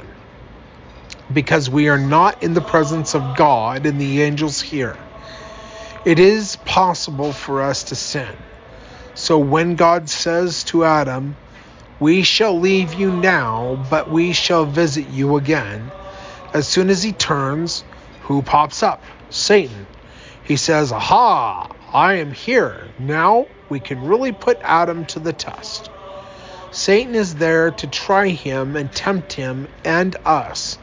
Because 1.33 1.69
we 1.69 1.89
are 1.89 1.97
not 1.97 2.41
in 2.43 2.53
the 2.53 2.61
presence 2.61 3.15
of 3.15 3.35
God 3.35 3.85
and 3.85 3.99
the 3.99 4.21
angels 4.21 4.61
here. 4.61 4.97
It 6.05 6.19
is 6.19 6.55
possible 6.55 7.33
for 7.33 7.61
us 7.61 7.83
to 7.85 7.95
sin. 7.95 8.35
So 9.15 9.37
when 9.37 9.75
God 9.75 10.09
says 10.09 10.63
to 10.65 10.85
Adam, 10.85 11.35
We 11.99 12.23
shall 12.23 12.57
leave 12.57 12.93
you 12.93 13.11
now, 13.11 13.77
but 13.89 14.09
we 14.09 14.31
shall 14.33 14.65
visit 14.65 15.07
you 15.09 15.35
again, 15.35 15.91
as 16.53 16.67
soon 16.67 16.89
as 16.89 17.03
he 17.03 17.11
turns, 17.11 17.83
who 18.21 18.41
pops 18.41 18.81
up? 18.81 19.03
Satan. 19.29 19.85
He 20.43 20.55
says, 20.55 20.91
Aha, 20.91 21.67
I 21.93 22.15
am 22.15 22.31
here. 22.31 22.87
Now 22.99 23.47
we 23.69 23.79
can 23.79 24.05
really 24.05 24.31
put 24.31 24.57
Adam 24.63 25.05
to 25.07 25.19
the 25.19 25.33
test. 25.33 25.89
Satan 26.71 27.15
is 27.15 27.35
there 27.35 27.71
to 27.71 27.87
try 27.87 28.29
him 28.29 28.75
and 28.75 28.91
tempt 28.91 29.33
him 29.33 29.67
and 29.83 30.15
us, 30.25 30.77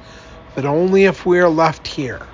but 0.55 0.65
only 0.65 1.05
if 1.05 1.25
we 1.25 1.39
are 1.41 1.49
left 1.49 1.87
here. 1.87 2.27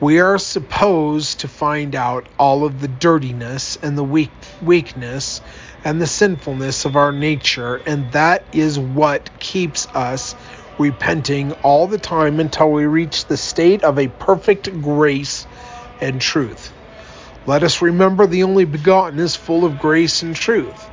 We 0.00 0.18
are 0.18 0.38
supposed 0.38 1.40
to 1.40 1.48
find 1.48 1.94
out 1.94 2.26
all 2.36 2.64
of 2.64 2.80
the 2.80 2.88
dirtiness 2.88 3.78
and 3.80 3.96
the 3.96 4.02
weak, 4.02 4.30
weakness 4.60 5.40
and 5.84 6.00
the 6.00 6.08
sinfulness 6.08 6.84
of 6.84 6.96
our 6.96 7.12
nature, 7.12 7.80
and 7.86 8.10
that 8.10 8.44
is 8.52 8.80
what 8.80 9.30
keeps 9.38 9.86
us 9.94 10.34
repenting 10.78 11.52
all 11.62 11.86
the 11.86 11.98
time 11.98 12.40
until 12.40 12.70
we 12.70 12.86
reach 12.86 13.26
the 13.26 13.36
state 13.36 13.84
of 13.84 13.98
a 13.98 14.08
perfect 14.08 14.82
grace 14.82 15.46
and 16.00 16.20
truth. 16.20 16.72
Let 17.46 17.62
us 17.62 17.82
remember 17.82 18.26
the 18.26 18.44
only 18.44 18.64
begotten 18.64 19.18
is 19.18 19.34
full 19.34 19.64
of 19.64 19.78
grace 19.78 20.22
and 20.22 20.34
truth. 20.34 20.88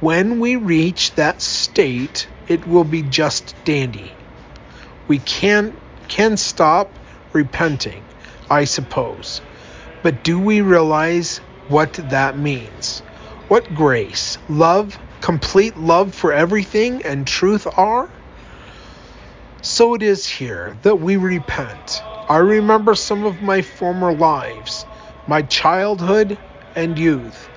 When 0.00 0.40
we 0.40 0.56
reach 0.56 1.14
that 1.14 1.40
state, 1.40 2.28
it 2.48 2.66
will 2.66 2.84
be 2.84 3.02
just 3.02 3.54
dandy. 3.64 4.12
We 5.08 5.18
can 5.18 5.76
can 6.08 6.36
stop 6.36 6.90
repenting, 7.32 8.04
I 8.50 8.64
suppose. 8.64 9.40
But 10.02 10.22
do 10.22 10.38
we 10.38 10.60
realize 10.60 11.38
what 11.68 11.94
that 11.94 12.38
means? 12.38 13.00
What 13.48 13.74
grace, 13.74 14.36
love, 14.48 14.98
complete 15.20 15.78
love 15.78 16.14
for 16.14 16.32
everything 16.32 17.02
and 17.04 17.26
truth 17.26 17.66
are? 17.78 18.10
So 19.64 19.94
it 19.94 20.02
is 20.02 20.26
here 20.26 20.76
that 20.82 21.00
we 21.00 21.16
repent. 21.16 22.02
I 22.28 22.36
remember 22.36 22.94
some 22.94 23.24
of 23.24 23.40
my 23.40 23.62
former 23.62 24.12
lives, 24.12 24.84
my 25.26 25.40
childhood 25.40 26.36
and 26.76 26.98
youth. 26.98 27.48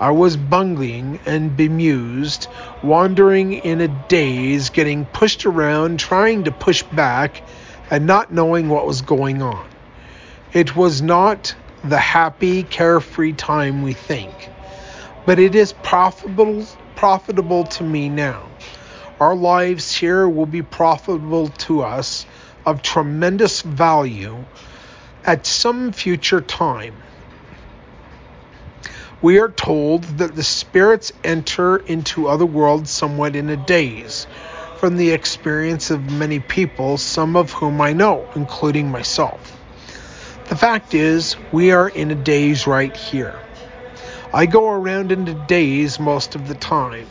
I 0.00 0.10
was 0.10 0.36
bungling 0.36 1.20
and 1.24 1.56
bemused, 1.56 2.48
wandering 2.82 3.52
in 3.52 3.80
a 3.80 3.86
daze, 3.86 4.70
getting 4.70 5.04
pushed 5.06 5.46
around, 5.46 6.00
trying 6.00 6.42
to 6.44 6.50
push 6.50 6.82
back, 6.82 7.40
and 7.92 8.08
not 8.08 8.32
knowing 8.32 8.68
what 8.68 8.84
was 8.84 9.00
going 9.00 9.40
on. 9.40 9.64
It 10.52 10.74
was 10.74 11.00
not 11.00 11.54
the 11.84 11.98
happy, 11.98 12.64
carefree 12.64 13.34
time 13.34 13.82
we 13.82 13.92
think, 13.92 14.50
but 15.26 15.38
it 15.38 15.54
is 15.54 15.74
profitable, 15.74 16.66
profitable 16.96 17.62
to 17.66 17.84
me 17.84 18.08
now. 18.08 18.48
Our 19.20 19.36
lives 19.36 19.94
here 19.94 20.28
will 20.28 20.46
be 20.46 20.62
profitable 20.62 21.48
to 21.48 21.82
us 21.82 22.26
of 22.66 22.82
tremendous 22.82 23.62
value 23.62 24.44
at 25.24 25.46
some 25.46 25.92
future 25.92 26.40
time. 26.40 26.94
We 29.20 29.38
are 29.38 29.50
told 29.50 30.02
that 30.18 30.34
the 30.34 30.42
spirits 30.42 31.12
enter 31.22 31.76
into 31.76 32.26
other 32.26 32.46
worlds 32.46 32.90
somewhat 32.90 33.36
in 33.36 33.50
a 33.50 33.56
daze, 33.56 34.26
from 34.76 34.96
the 34.96 35.10
experience 35.12 35.92
of 35.92 36.10
many 36.10 36.40
people, 36.40 36.98
some 36.98 37.36
of 37.36 37.52
whom 37.52 37.80
I 37.80 37.92
know, 37.92 38.26
including 38.34 38.90
myself. 38.90 39.56
The 40.48 40.56
fact 40.56 40.92
is, 40.92 41.36
we 41.52 41.70
are 41.70 41.88
in 41.88 42.10
a 42.10 42.16
daze 42.16 42.66
right 42.66 42.96
here. 42.96 43.38
I 44.34 44.46
go 44.46 44.70
around 44.70 45.12
in 45.12 45.28
a 45.28 45.34
daze 45.34 46.00
most 46.00 46.34
of 46.34 46.48
the 46.48 46.56
time. 46.56 47.06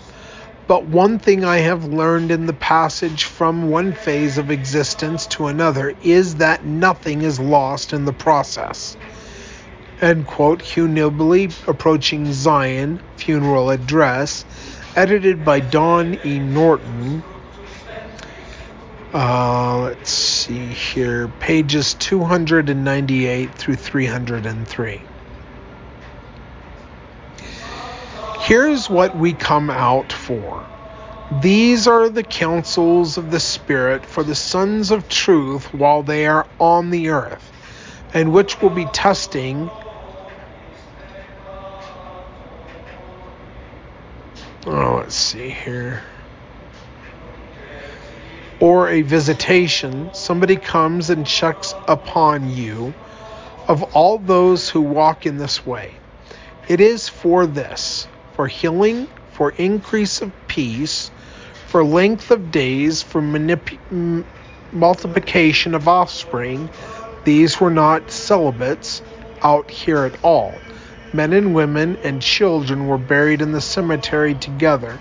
But 0.72 0.86
one 0.86 1.20
thing 1.20 1.44
I 1.44 1.58
have 1.58 1.84
learned 1.84 2.32
in 2.32 2.46
the 2.46 2.54
passage 2.54 3.26
from 3.26 3.70
one 3.70 3.92
phase 3.92 4.38
of 4.38 4.50
existence 4.50 5.28
to 5.36 5.48
another 5.48 5.94
is 6.02 6.36
that 6.36 6.64
nothing 6.64 7.24
is 7.24 7.42
lost 7.42 7.92
in 7.92 8.06
the 8.06 8.14
process. 8.14 8.96
End 10.00 10.26
quote. 10.26 10.62
Hugh 10.62 10.88
Nibley, 10.88 11.52
Approaching 11.68 12.32
Zion, 12.32 13.02
Funeral 13.18 13.70
Address, 13.70 14.46
edited 14.96 15.44
by 15.44 15.60
Don 15.60 16.18
E. 16.26 16.40
Norton. 16.40 17.22
Uh, 19.14 19.78
let's 19.82 20.10
see 20.10 20.68
here, 20.68 21.28
pages 21.42 21.96
298 21.96 23.54
through 23.56 23.76
303. 23.76 25.02
Here's 28.52 28.90
what 28.90 29.16
we 29.16 29.32
come 29.32 29.70
out 29.70 30.12
for. 30.12 30.66
These 31.40 31.88
are 31.88 32.10
the 32.10 32.22
counsels 32.22 33.18
of 33.18 33.32
the 33.32 33.40
Spirit 33.40 34.06
for 34.06 34.24
the 34.24 34.36
sons 34.36 34.92
of 34.92 35.08
truth 35.08 35.74
while 35.74 36.04
they 36.04 36.28
are 36.28 36.46
on 36.60 36.90
the 36.90 37.12
earth, 37.12 37.50
and 38.14 38.34
which 38.34 38.62
will 38.62 38.70
be 38.70 38.84
testing. 38.84 39.72
Oh, 44.66 44.98
let's 44.98 45.16
see 45.16 45.52
here. 45.52 46.04
Or 48.60 48.90
a 48.90 49.02
visitation, 49.02 50.14
somebody 50.14 50.58
comes 50.58 51.10
and 51.10 51.26
checks 51.26 51.74
upon 51.88 52.54
you 52.54 52.94
of 53.70 53.96
all 53.96 54.18
those 54.18 54.70
who 54.70 54.82
walk 54.82 55.26
in 55.26 55.38
this 55.38 55.66
way. 55.66 55.94
It 56.68 56.82
is 56.82 57.08
for 57.08 57.48
this 57.48 58.10
for 58.42 58.48
healing, 58.48 59.08
for 59.34 59.52
increase 59.52 60.24
of 60.24 60.32
peace, 60.48 61.12
for 61.68 61.84
length 61.84 62.32
of 62.32 62.50
days, 62.50 63.04
for 63.04 63.22
manip- 63.22 64.26
multiplication 64.72 65.76
of 65.76 65.88
offspring. 65.88 66.68
These 67.24 67.62
were 67.62 67.70
not 67.70 68.10
celibates 68.10 69.04
out 69.44 69.70
here 69.70 70.06
at 70.06 70.24
all. 70.24 70.56
Men 71.14 71.34
and 71.34 71.54
women 71.54 72.00
and 72.04 72.20
children 72.20 72.88
were 72.88 72.98
buried 72.98 73.44
in 73.44 73.52
the 73.52 73.62
cemetery 73.62 74.34
together, 74.34 74.98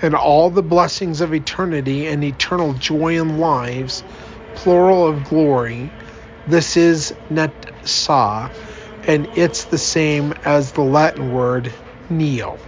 and 0.00 0.14
all 0.14 0.48
the 0.48 0.62
blessings 0.62 1.20
of 1.20 1.34
eternity 1.34 2.06
and 2.06 2.24
eternal 2.24 2.72
joy 2.72 3.20
in 3.20 3.36
lives, 3.36 4.02
plural 4.54 5.06
of 5.06 5.28
glory. 5.28 5.90
This 6.46 6.78
is 6.78 7.12
netsa, 7.30 8.50
and 9.06 9.28
it's 9.36 9.64
the 9.64 9.76
same 9.76 10.32
as 10.46 10.72
the 10.72 10.80
Latin 10.80 11.34
word 11.34 11.70
neo, 12.10 12.58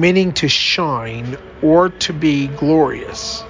meaning 0.00 0.32
to 0.32 0.48
shine 0.48 1.36
or 1.62 1.90
to 1.90 2.12
be 2.12 2.48
glorious. 2.48 3.44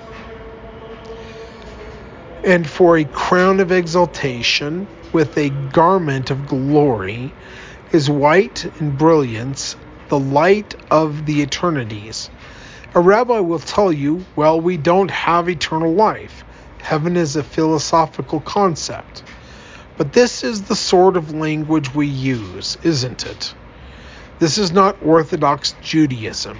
And 2.44 2.66
for 2.66 2.96
a 2.96 3.04
crown 3.04 3.60
of 3.60 3.70
exaltation 3.70 4.88
with 5.12 5.36
a 5.38 5.50
garment 5.72 6.30
of 6.30 6.48
glory 6.48 7.32
is 7.92 8.08
white 8.08 8.64
and 8.80 8.96
brilliance, 8.96 9.76
the 10.08 10.18
light 10.18 10.74
of 10.90 11.26
the 11.26 11.42
eternities. 11.42 12.30
A 12.94 13.00
rabbi 13.00 13.38
will 13.38 13.58
tell 13.58 13.92
you, 13.92 14.24
well, 14.34 14.60
we 14.60 14.76
don't 14.76 15.10
have 15.10 15.48
eternal 15.48 15.92
life. 15.92 16.44
Heaven 16.80 17.16
is 17.16 17.36
a 17.36 17.44
philosophical 17.44 18.40
concept. 18.40 19.22
But 19.96 20.12
this 20.12 20.42
is 20.42 20.62
the 20.62 20.74
sort 20.74 21.16
of 21.16 21.32
language 21.32 21.94
we 21.94 22.06
use, 22.06 22.78
isn't 22.82 23.26
it? 23.26 23.54
This 24.40 24.56
is 24.56 24.72
not 24.72 24.96
Orthodox 25.02 25.74
Judaism. 25.82 26.58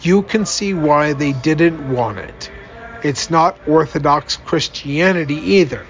You 0.00 0.22
can 0.22 0.46
see 0.46 0.74
why 0.74 1.12
they 1.12 1.32
didn't 1.32 1.80
want 1.80 2.20
it. 2.20 2.50
It's 3.02 3.30
not 3.30 3.58
Orthodox 3.66 4.36
Christianity 4.36 5.54
either. 5.56 5.88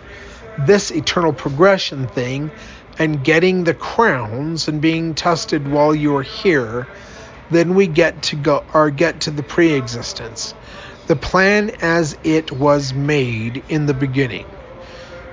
This 0.56 0.90
eternal 0.90 1.34
progression 1.34 2.08
thing 2.08 2.52
and 2.98 3.22
getting 3.22 3.64
the 3.64 3.74
crowns 3.74 4.66
and 4.66 4.80
being 4.80 5.14
tested 5.14 5.68
while 5.68 5.94
you're 5.94 6.22
here, 6.22 6.88
then 7.50 7.74
we 7.74 7.86
get 7.86 8.22
to 8.22 8.36
go 8.36 8.64
or 8.72 8.90
get 8.90 9.20
to 9.22 9.30
the 9.30 9.42
pre-existence. 9.42 10.54
The 11.06 11.16
plan 11.16 11.70
as 11.82 12.16
it 12.24 12.50
was 12.50 12.94
made 12.94 13.62
in 13.68 13.84
the 13.84 13.94
beginning. 13.94 14.59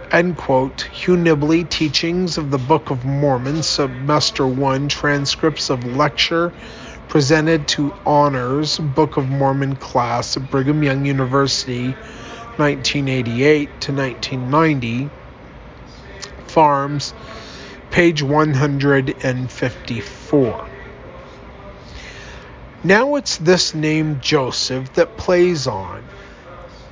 End 0.09 0.37
quote. 0.37 0.83
Hugh 0.83 1.17
Nibley, 1.17 1.69
Teachings 1.69 2.37
of 2.37 2.49
the 2.49 2.57
Book 2.57 2.91
of 2.91 3.03
Mormon, 3.03 3.61
Semester 3.61 4.47
1, 4.47 4.87
transcripts 4.87 5.69
of 5.69 5.83
lecture 5.83 6.53
presented 7.09 7.67
to 7.67 7.93
Honors 8.05 8.79
Book 8.79 9.17
of 9.17 9.27
Mormon 9.27 9.75
class 9.75 10.37
at 10.37 10.49
Brigham 10.49 10.81
Young 10.81 11.05
University, 11.05 11.87
1988 12.55 13.81
to 13.81 13.93
1990. 13.93 15.09
Farms, 16.47 17.13
page 17.91 18.23
154. 18.23 20.67
Now 22.83 23.15
it's 23.15 23.37
this 23.37 23.73
name 23.73 24.19
Joseph 24.21 24.93
that 24.93 25.17
plays 25.17 25.65
on, 25.67 26.03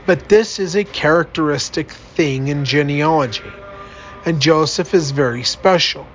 but 0.05 0.29
this 0.29 0.59
is 0.59 0.75
a 0.75 0.83
characteristic 0.83 1.91
thing 1.91 2.47
in 2.47 2.63
genealogy, 2.65 3.53
and 4.25 4.39
Joseph 4.39 4.93
is 4.93 5.11
very 5.11 5.43
special. 5.43 6.07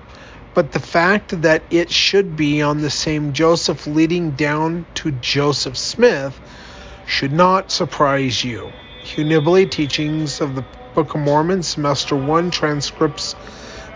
But 0.54 0.72
the 0.72 0.80
fact 0.80 1.42
that 1.42 1.62
it 1.70 1.90
should 1.90 2.36
be 2.36 2.60
on 2.62 2.80
the 2.80 2.90
same 2.90 3.32
Joseph 3.32 3.86
leading 3.86 4.32
down 4.32 4.86
to 4.94 5.10
Joseph 5.12 5.76
Smith 5.76 6.38
should 7.06 7.32
not 7.32 7.70
surprise 7.70 8.42
you. 8.42 8.72
Hugh 9.02 9.24
Nibley, 9.24 9.70
Teachings 9.70 10.40
of 10.40 10.54
the 10.54 10.64
Book 10.94 11.14
of 11.14 11.20
Mormon, 11.20 11.62
Semester 11.62 12.16
1, 12.16 12.50
transcripts 12.50 13.34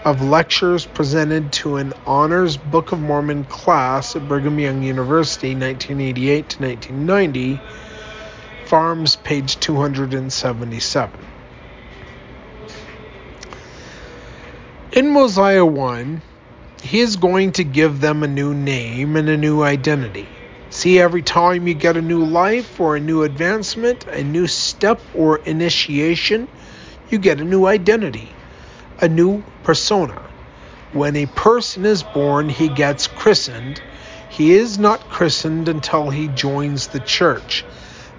of 0.05 0.23
lectures 0.23 0.87
presented 0.87 1.53
to 1.53 1.77
an 1.77 1.93
honors 2.07 2.57
Book 2.57 2.93
of 2.93 3.01
Mormon 3.01 3.45
class 3.45 4.15
at 4.15 4.29
Brigham 4.29 4.59
Young 4.59 4.83
University, 4.83 5.55
1988 5.55 6.49
to 6.51 6.63
1990. 6.63 7.61
Farms, 8.67 9.17
page 9.17 9.61
277. 9.61 11.21
In 14.93 15.11
Mosiah 15.11 15.65
1, 15.65 16.23
he 16.83 17.01
is 17.01 17.17
going 17.17 17.53
to 17.53 17.65
give 17.65 18.01
them 18.01 18.23
a 18.23 18.29
new 18.29 18.55
name 18.55 19.17
and 19.17 19.29
a 19.29 19.37
new 19.37 19.63
identity. 19.63 20.29
See, 20.71 20.99
every 20.99 21.23
time 21.23 21.67
you 21.67 21.75
get 21.75 21.97
a 21.97 22.03
new 22.03 22.25
life 22.25 22.81
or 22.81 22.97
a 22.97 23.01
new 23.01 23.23
advancement, 23.23 24.07
a 24.07 24.23
new 24.23 24.47
step 24.47 25.01
or 25.15 25.39
initiation, 25.39 26.49
you 27.11 27.19
get 27.19 27.41
a 27.41 27.45
new 27.45 27.67
identity 27.67 28.31
a 29.01 29.09
new 29.09 29.43
persona. 29.63 30.23
When 30.93 31.17
a 31.17 31.27
person 31.27 31.85
is 31.85 32.03
born, 32.03 32.49
he 32.49 32.69
gets 32.69 33.07
christened. 33.07 33.83
He 34.31 34.55
is 34.55 34.79
not 34.79 35.11
christened 35.11 35.69
until 35.69 36.11
he 36.11 36.29
joins 36.29 36.89
the 36.89 37.01
church. 37.01 37.65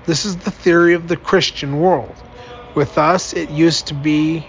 This 0.05 0.25
is 0.25 0.37
the 0.37 0.51
theory 0.51 0.93
of 0.93 1.07
the 1.07 1.17
Christian 1.17 1.79
world. 1.79 2.15
With 2.75 2.97
us, 2.97 3.33
it 3.33 3.49
used 3.49 3.87
to 3.87 3.95
be 3.95 4.45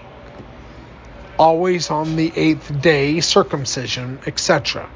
always 1.37 1.89
on 1.89 2.15
the 2.15 2.31
eighth 2.35 2.81
day, 2.81 3.21
circumcision, 3.21 4.19
etc. 4.27 4.89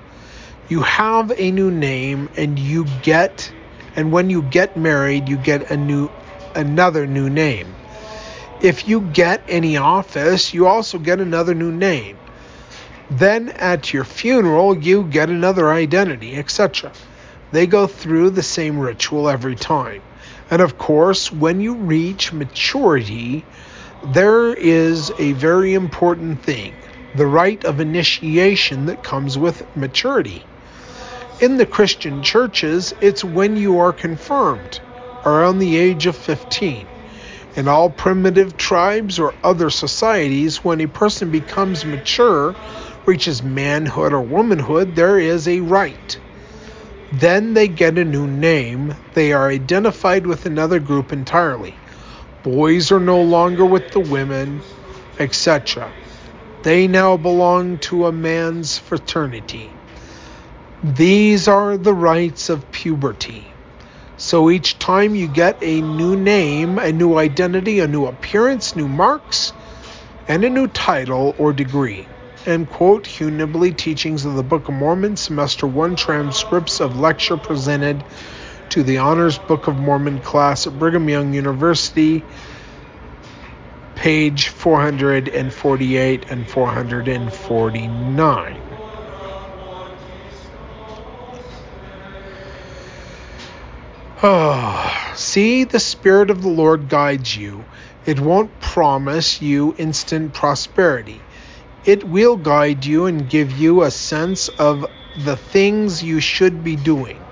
You 0.69 0.81
have 0.81 1.31
a 1.37 1.51
new 1.51 1.71
name 1.71 2.29
and 2.37 2.59
you 2.59 2.85
get 3.01 3.51
and 3.95 4.11
when 4.11 4.29
you 4.29 4.41
get 4.41 4.77
married 4.77 5.27
you 5.27 5.37
get 5.37 5.71
a 5.71 5.77
new 5.77 6.09
another 6.55 7.07
new 7.07 7.29
name. 7.29 7.73
If 8.61 8.87
you 8.87 9.01
get 9.01 9.41
any 9.47 9.77
office, 9.77 10.53
you 10.53 10.67
also 10.67 10.99
get 10.99 11.19
another 11.19 11.55
new 11.55 11.71
name. 11.71 12.17
Then 13.09 13.49
at 13.49 13.91
your 13.91 14.03
funeral, 14.03 14.77
you 14.77 15.03
get 15.03 15.29
another 15.29 15.71
identity, 15.71 16.35
etc. 16.35 16.91
They 17.51 17.65
go 17.65 17.87
through 17.87 18.29
the 18.29 18.43
same 18.43 18.79
ritual 18.79 19.27
every 19.27 19.55
time. 19.55 20.01
And 20.51 20.61
of 20.61 20.77
course, 20.77 21.31
when 21.31 21.61
you 21.61 21.75
reach 21.75 22.33
maturity, 22.33 23.45
there 24.03 24.53
is 24.53 25.13
a 25.17 25.31
very 25.31 25.73
important 25.73 26.43
thing 26.43 26.75
the 27.15 27.25
rite 27.25 27.63
of 27.63 27.79
initiation 27.79 28.85
that 28.85 29.01
comes 29.01 29.37
with 29.37 29.65
maturity. 29.75 30.45
In 31.39 31.57
the 31.57 31.65
Christian 31.65 32.21
churches, 32.21 32.93
it's 33.01 33.23
when 33.23 33.55
you 33.55 33.79
are 33.79 33.93
confirmed, 33.93 34.79
around 35.25 35.59
the 35.59 35.77
age 35.77 36.05
of 36.05 36.15
15. 36.15 36.87
In 37.55 37.67
all 37.67 37.89
primitive 37.89 38.57
tribes 38.57 39.19
or 39.19 39.33
other 39.43 39.69
societies, 39.69 40.63
when 40.63 40.81
a 40.81 40.87
person 40.87 41.31
becomes 41.31 41.85
mature, 41.85 42.55
reaches 43.05 43.41
manhood 43.43 44.13
or 44.13 44.21
womanhood, 44.21 44.95
there 44.95 45.19
is 45.19 45.47
a 45.47 45.61
rite. 45.61 46.17
Then 47.11 47.53
they 47.53 47.67
get 47.67 47.97
a 47.97 48.05
new 48.05 48.25
name. 48.25 48.95
They 49.13 49.33
are 49.33 49.49
identified 49.49 50.25
with 50.25 50.45
another 50.45 50.79
group 50.79 51.11
entirely. 51.11 51.75
Boys 52.43 52.91
are 52.91 52.99
no 52.99 53.21
longer 53.21 53.65
with 53.65 53.91
the 53.91 53.99
women, 53.99 54.61
etc. 55.19 55.91
They 56.63 56.87
now 56.87 57.17
belong 57.17 57.79
to 57.79 58.05
a 58.05 58.11
man's 58.11 58.77
fraternity. 58.77 59.69
These 60.83 61.47
are 61.47 61.77
the 61.77 61.93
rites 61.93 62.49
of 62.49 62.71
puberty. 62.71 63.45
So 64.17 64.49
each 64.49 64.79
time 64.79 65.13
you 65.13 65.27
get 65.27 65.57
a 65.61 65.81
new 65.81 66.15
name, 66.15 66.79
a 66.79 66.91
new 66.91 67.17
identity, 67.17 67.79
a 67.79 67.87
new 67.87 68.05
appearance, 68.05 68.75
new 68.75 68.87
marks, 68.87 69.51
and 70.27 70.43
a 70.43 70.49
new 70.49 70.67
title 70.67 71.35
or 71.37 71.51
degree. 71.53 72.07
End 72.45 72.69
quote. 72.69 73.05
Hugh 73.05 73.29
Nibley, 73.29 73.77
Teachings 73.77 74.25
of 74.25 74.33
the 74.33 74.41
Book 74.41 74.67
of 74.67 74.73
Mormon, 74.73 75.15
Semester 75.15 75.67
1, 75.67 75.95
transcripts 75.95 76.79
of 76.79 76.99
lecture 76.99 77.37
presented 77.37 78.03
to 78.69 78.81
the 78.81 78.97
Honors 78.97 79.37
Book 79.37 79.67
of 79.67 79.77
Mormon 79.77 80.21
class 80.21 80.65
at 80.65 80.79
Brigham 80.79 81.07
Young 81.07 81.35
University, 81.35 82.23
page 83.95 84.47
448 84.47 86.31
and 86.31 86.49
449. 86.49 88.57
Oh, 94.23 94.23
ah, 94.23 95.13
see, 95.15 95.63
the 95.65 95.79
Spirit 95.79 96.31
of 96.31 96.41
the 96.41 96.49
Lord 96.49 96.89
guides 96.89 97.35
you. 97.35 97.63
It 98.05 98.19
won't 98.19 98.59
promise 98.59 99.41
you 99.41 99.75
instant 99.77 100.33
prosperity. 100.33 101.21
It 101.85 102.03
will 102.03 102.37
guide 102.37 102.85
you 102.85 103.07
and 103.07 103.27
give 103.29 103.51
you 103.51 103.81
a 103.81 103.91
sense 103.91 104.49
of 104.49 104.85
the 105.15 105.35
things 105.35 106.03
you 106.03 106.19
should 106.19 106.63
be 106.63 106.75
doing. 106.75 107.25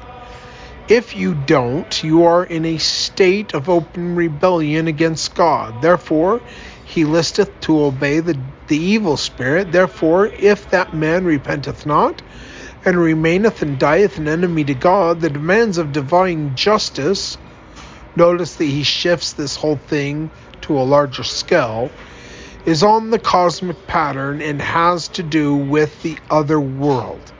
If 0.88 1.16
you 1.16 1.36
don't, 1.36 2.04
you 2.04 2.24
are 2.24 2.44
in 2.44 2.66
a 2.66 2.80
state 2.80 3.54
of 3.54 3.70
open 3.70 4.16
rebellion 4.16 4.88
against 4.88 5.36
God. 5.36 5.82
Therefore, 5.82 6.42
he 6.88 7.06
listeth 7.06 7.60
to 7.62 7.84
obey 7.84 8.22
the, 8.22 8.40
the 8.68 8.78
evil 8.78 9.18
spirit. 9.18 9.72
Therefore, 9.72 10.26
if 10.28 10.72
that 10.72 10.94
man 10.96 11.26
repenteth 11.26 11.86
not, 11.86 12.24
and 12.86 12.98
remaineth 12.98 13.62
and 13.62 13.78
dieth 13.78 14.18
an 14.18 14.28
enemy 14.28 14.64
to 14.64 14.74
God, 14.74 15.22
the 15.22 15.30
demands 15.30 15.78
of 15.78 15.92
divine 15.92 16.56
justice, 16.56 17.38
notice 18.16 18.56
that 18.56 18.66
he 18.66 18.82
shifts 18.82 19.34
this 19.34 19.56
whole 19.56 19.78
thing 19.78 20.32
to 20.62 20.80
a 20.80 20.82
larger 20.82 21.24
scale, 21.24 21.92
is 22.66 22.84
on 22.84 23.10
the 23.10 23.20
cosmic 23.20 23.88
pattern 23.88 24.42
and 24.42 24.62
has 24.62 25.08
to 25.10 25.24
do 25.24 25.56
with 25.56 26.02
the 26.04 26.18
other 26.30 26.60
world. 26.60 27.32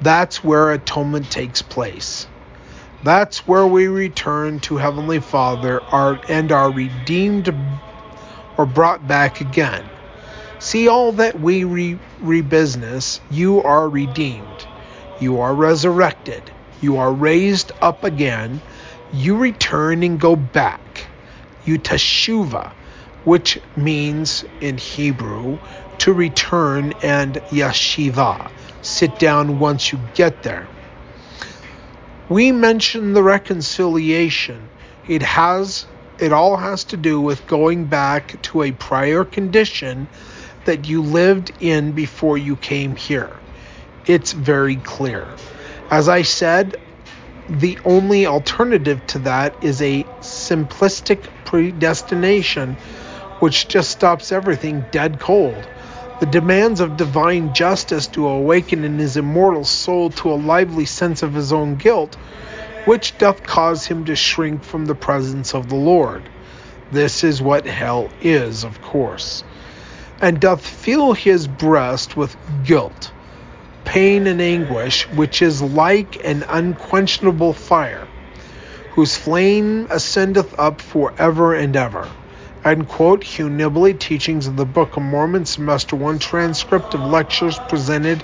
That's 0.00 0.44
where 0.44 0.72
atonement 0.72 1.30
takes 1.30 1.62
place. 1.62 2.26
That's 3.04 3.46
where 3.46 3.66
we 3.66 3.86
return 3.86 4.60
to 4.60 4.76
Heavenly 4.76 5.20
Father 5.20 5.82
are, 5.92 6.20
and 6.28 6.50
are 6.50 6.70
redeemed 6.70 7.54
or 8.56 8.66
brought 8.66 9.06
back 9.06 9.40
again. 9.40 9.88
See 10.58 10.88
all 10.88 11.12
that 11.12 11.38
we 11.38 11.64
re, 11.64 11.98
re 12.20 12.40
business, 12.40 13.20
you 13.30 13.62
are 13.62 13.88
redeemed. 13.88 14.66
You 15.20 15.40
are 15.40 15.54
resurrected. 15.54 16.42
You 16.80 16.96
are 16.96 17.12
raised 17.12 17.72
up 17.80 18.04
again. 18.04 18.60
You 19.12 19.36
return 19.36 20.02
and 20.02 20.18
go 20.18 20.34
back. 20.36 21.06
You 21.64 21.78
teshuva, 21.78 22.72
which 23.26 23.58
means 23.76 24.44
in 24.60 24.78
Hebrew 24.78 25.58
to 25.98 26.12
return, 26.12 26.94
and 27.02 27.34
yeshiva, 27.50 28.52
sit 28.82 29.18
down 29.18 29.58
once 29.58 29.90
you 29.90 29.98
get 30.14 30.44
there. 30.44 30.68
We 32.28 32.52
mentioned 32.52 33.16
the 33.16 33.24
reconciliation. 33.24 34.68
It 35.08 35.22
has 35.22 35.86
it 36.20 36.32
all 36.32 36.56
has 36.56 36.84
to 36.84 36.96
do 36.96 37.20
with 37.20 37.46
going 37.48 37.86
back 37.86 38.40
to 38.42 38.62
a 38.62 38.70
prior 38.70 39.24
condition 39.24 40.06
that 40.64 40.86
you 40.86 41.02
lived 41.02 41.52
in 41.60 41.92
before 41.92 42.38
you 42.38 42.54
came 42.54 42.94
here. 42.94 43.36
It's 44.06 44.32
very 44.32 44.76
clear. 44.76 45.26
As 45.90 46.08
I 46.08 46.22
said, 46.22 46.76
the 47.48 47.78
only 47.84 48.26
alternative 48.26 49.04
to 49.08 49.18
that 49.20 49.56
is 49.62 49.82
a 49.82 50.04
simplistic 50.20 51.26
predestination 51.44 52.76
which 53.40 53.68
just 53.68 53.90
stops 53.90 54.32
everything 54.32 54.84
dead 54.90 55.18
cold. 55.20 55.66
The 56.20 56.26
demands 56.26 56.80
of 56.80 56.96
divine 56.96 57.52
justice 57.52 58.06
to 58.08 58.26
awaken 58.26 58.84
in 58.84 58.98
his 58.98 59.16
immortal 59.16 59.64
soul 59.64 60.10
to 60.10 60.32
a 60.32 60.34
lively 60.34 60.86
sense 60.86 61.22
of 61.22 61.34
his 61.34 61.52
own 61.52 61.76
guilt, 61.76 62.14
which 62.84 63.18
doth 63.18 63.42
cause 63.42 63.86
him 63.86 64.04
to 64.06 64.16
shrink 64.16 64.64
from 64.64 64.86
the 64.86 64.94
presence 64.94 65.54
of 65.54 65.68
the 65.68 65.76
Lord. 65.76 66.22
This 66.92 67.24
is 67.24 67.42
what 67.42 67.66
hell 67.66 68.10
is, 68.20 68.64
of 68.64 68.80
course, 68.80 69.44
and 70.20 70.40
doth 70.40 70.66
fill 70.66 71.12
his 71.12 71.46
breast 71.46 72.16
with 72.16 72.36
guilt 72.64 73.12
pain 73.86 74.26
and 74.26 74.42
anguish, 74.42 75.08
which 75.12 75.40
is 75.40 75.62
like 75.62 76.22
an 76.24 76.44
unquenchable 76.50 77.54
fire, 77.54 78.06
whose 78.90 79.16
flame 79.16 79.86
ascendeth 79.90 80.58
up 80.58 80.82
for 80.82 81.14
ever 81.18 81.54
and 81.54 81.74
ever. 81.76 82.06
End 82.64 82.88
quote. 82.88 83.22
Hugh 83.22 83.48
Nibley, 83.48 83.98
Teachings 83.98 84.46
of 84.46 84.56
the 84.56 84.64
Book 84.64 84.96
of 84.96 85.02
Mormon, 85.02 85.44
Semester 85.44 85.96
1 85.96 86.18
transcript 86.18 86.94
of 86.94 87.00
lectures 87.00 87.58
presented 87.68 88.22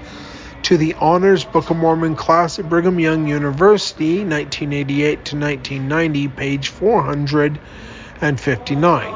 to 0.63 0.77
the 0.77 0.95
Honors 0.95 1.45
Book 1.45 1.71
of 1.71 1.77
Mormon 1.77 2.17
class 2.17 2.59
at 2.59 2.69
Brigham 2.69 2.99
Young 2.99 3.27
University, 3.27 4.25
1988 4.25 5.25
to 5.25 5.37
1990, 5.37 6.29
page 6.29 6.69
459. 6.69 9.15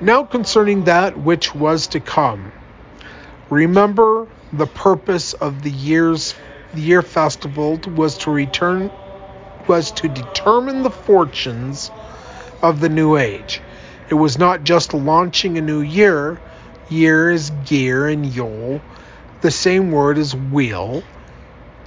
Now 0.00 0.24
concerning 0.24 0.84
that 0.84 1.18
which 1.18 1.54
was 1.54 1.86
to 1.88 2.00
come. 2.00 2.52
Remember, 3.50 4.26
the 4.52 4.66
purpose 4.66 5.34
of 5.34 5.62
the 5.62 5.70
year's 5.70 6.34
the 6.74 6.80
year 6.80 7.02
festival 7.02 7.78
was 7.86 8.18
to 8.18 8.30
return 8.30 8.90
was 9.68 9.92
to 9.92 10.08
determine 10.08 10.82
the 10.82 10.90
fortunes 10.90 11.90
of 12.62 12.80
the 12.80 12.88
new 12.88 13.16
age. 13.16 13.60
It 14.08 14.14
was 14.14 14.38
not 14.38 14.64
just 14.64 14.94
launching 14.94 15.58
a 15.58 15.62
new 15.62 15.80
year. 15.80 16.40
Year 16.88 17.30
is 17.30 17.50
gear 17.50 18.06
and 18.06 18.24
yol, 18.24 18.82
the 19.40 19.50
same 19.50 19.90
word 19.90 20.18
as 20.18 20.34
wheel. 20.34 21.02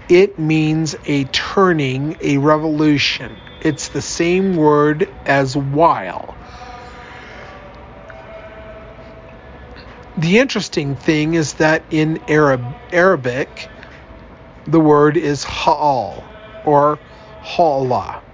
It 0.09 0.39
means 0.39 0.95
a 1.05 1.25
turning, 1.25 2.17
a 2.21 2.37
revolution. 2.37 3.37
It's 3.61 3.89
the 3.89 4.01
same 4.01 4.55
word 4.55 5.07
as 5.25 5.55
while. 5.55 6.35
The 10.17 10.39
interesting 10.39 10.95
thing 10.95 11.33
is 11.35 11.53
that 11.55 11.83
in 11.91 12.19
Arab, 12.27 12.61
Arabic, 12.91 13.69
the 14.65 14.79
word 14.79 15.17
is 15.17 15.43
ha'al 15.43 16.23
or 16.63 16.99
ha'ala. 17.41 18.24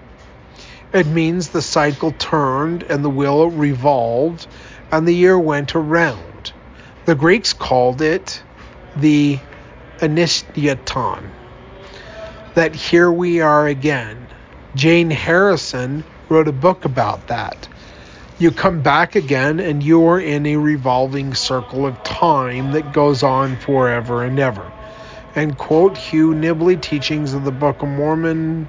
It 0.93 1.07
means 1.07 1.49
the 1.49 1.61
cycle 1.61 2.11
turned 2.11 2.83
and 2.83 3.03
the 3.03 3.09
wheel 3.09 3.49
revolved 3.49 4.45
and 4.91 5.07
the 5.07 5.15
year 5.15 5.39
went 5.39 5.73
around. 5.73 6.51
The 7.05 7.15
Greeks 7.15 7.53
called 7.53 8.01
it 8.01 8.43
the 8.97 9.39
Initiaton. 10.01 11.29
That 12.55 12.75
here 12.75 13.09
we 13.09 13.39
are 13.39 13.67
again. 13.67 14.27
Jane 14.75 15.09
Harrison 15.09 16.03
wrote 16.27 16.49
a 16.49 16.53
book 16.53 16.83
about 16.83 17.27
that. 17.27 17.69
You 18.37 18.51
come 18.51 18.81
back 18.81 19.15
again 19.15 19.61
and 19.61 19.81
you're 19.81 20.19
in 20.19 20.45
a 20.45 20.57
revolving 20.57 21.35
circle 21.35 21.85
of 21.85 22.03
time 22.03 22.73
that 22.73 22.91
goes 22.91 23.23
on 23.23 23.55
forever 23.55 24.23
and 24.23 24.37
ever. 24.39 24.69
And 25.35 25.57
quote 25.57 25.95
Hugh 25.95 26.33
Nibley, 26.33 26.81
Teachings 26.81 27.33
of 27.33 27.45
the 27.45 27.51
Book 27.51 27.81
of 27.81 27.87
Mormon, 27.87 28.67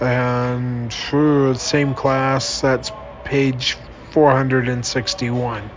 and 0.00 0.94
uh, 1.12 1.54
same 1.54 1.94
class, 1.94 2.60
that's 2.60 2.92
page 3.24 3.76
461. 4.10 5.70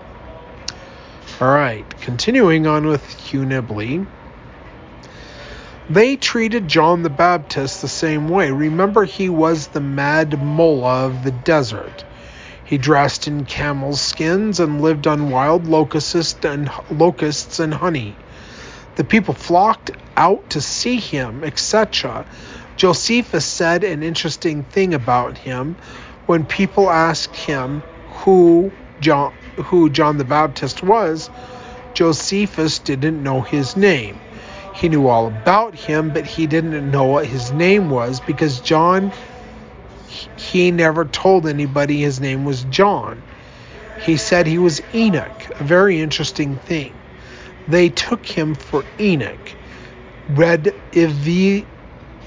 All 1.42 1.48
right, 1.48 1.86
continuing 2.02 2.68
on 2.68 2.86
with 2.86 3.06
Hugh 3.20 3.46
Nibley. 3.46 4.06
They 5.90 6.16
treated 6.16 6.68
John 6.68 7.04
the 7.04 7.10
Baptist 7.10 7.82
the 7.82 7.88
same 7.88 8.30
way. 8.30 8.52
Remember, 8.52 9.04
he 9.04 9.30
was 9.30 9.68
the 9.68 9.82
mad 9.82 10.42
mullah 10.42 11.06
of 11.08 11.24
the 11.24 11.32
desert. 11.32 12.06
He 12.64 12.78
dressed 12.78 13.28
in 13.28 13.46
camel 13.46 13.96
skins 13.96 14.60
and 14.60 14.82
lived 14.82 15.08
on 15.08 15.30
wild 15.30 15.68
locusts 15.68 16.36
and 16.46 16.72
locusts 16.90 17.60
and 17.60 17.74
honey. 17.74 18.16
The 18.96 19.04
people 19.04 19.34
flocked 19.34 19.92
out 20.16 20.52
to 20.52 20.62
see 20.62 20.96
him, 20.96 21.44
etc. 21.44 22.26
Josephus 22.76 23.46
said 23.46 23.84
an 23.84 24.04
interesting 24.04 24.64
thing 24.64 24.94
about 24.94 25.38
him 25.38 25.76
when 26.26 26.46
people 26.46 26.90
asked 26.90 27.36
him 27.36 27.82
who 28.24 28.72
John 29.00 29.34
who 29.66 29.90
John 29.90 30.18
the 30.18 30.24
Baptist 30.24 30.82
was. 30.82 31.30
Josephus 31.94 32.80
didn't 32.80 33.22
know 33.22 33.42
his 33.42 33.78
name. 33.78 34.20
He 34.74 34.90
knew 34.90 35.08
all 35.08 35.28
about 35.28 35.76
him, 35.76 36.10
but 36.10 36.26
he 36.26 36.48
didn't 36.48 36.90
know 36.90 37.06
what 37.06 37.28
his 37.28 37.52
name 37.52 37.90
was 37.90 38.20
because 38.20 38.60
John 38.60 39.12
he 40.38 40.72
never 40.72 41.06
told 41.06 41.48
anybody 41.48 42.02
his 42.02 42.20
name 42.20 42.46
was 42.46 42.64
John. 42.66 43.22
He 44.00 44.18
said 44.18 44.48
he 44.48 44.58
was 44.58 44.82
Enoch, 44.94 45.60
a 45.60 45.64
very 45.64 46.00
interesting 46.00 46.56
thing. 46.58 46.94
They 47.68 47.90
took 47.90 48.26
him 48.26 48.56
for 48.56 48.84
Enoch. 49.00 49.52
Read 50.30 50.74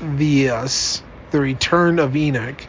Evius, 0.01 1.03
the 1.31 1.41
return 1.41 1.99
of 1.99 2.17
Enoch. 2.17 2.67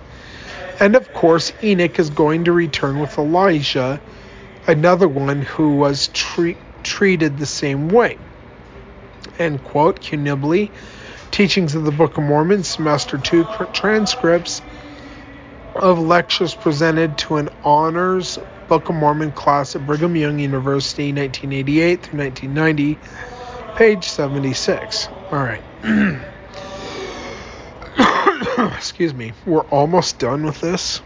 And 0.79 0.95
of 0.95 1.11
course, 1.13 1.51
Enoch 1.63 1.99
is 1.99 2.09
going 2.09 2.45
to 2.45 2.51
return 2.51 2.99
with 2.99 3.17
Elijah, 3.17 3.99
another 4.67 5.07
one 5.07 5.41
who 5.41 5.75
was 5.75 6.09
tre- 6.13 6.57
treated 6.83 7.37
the 7.37 7.45
same 7.45 7.89
way. 7.89 8.17
End 9.39 9.63
quote. 9.63 10.03
Hugh 10.03 10.19
Nibley, 10.19 10.71
Teachings 11.31 11.75
of 11.75 11.83
the 11.83 11.91
Book 11.91 12.17
of 12.17 12.23
Mormon, 12.23 12.63
Semester 12.63 13.17
2 13.17 13.45
transcripts 13.73 14.61
of 15.75 15.99
lectures 15.99 16.55
presented 16.55 17.17
to 17.19 17.37
an 17.37 17.49
honors 17.63 18.39
Book 18.67 18.89
of 18.89 18.95
Mormon 18.95 19.31
class 19.31 19.75
at 19.77 19.87
Brigham 19.87 20.15
Young 20.17 20.39
University, 20.39 21.13
1988 21.13 22.03
through 22.03 22.19
1990, 22.19 22.97
page 23.75 24.03
76. 24.03 25.07
All 25.31 25.39
right. 25.39 25.61
Excuse 28.77 29.13
me. 29.13 29.33
We're 29.45 29.61
almost 29.61 30.19
done 30.19 30.45
with 30.45 30.61
this. 30.61 31.01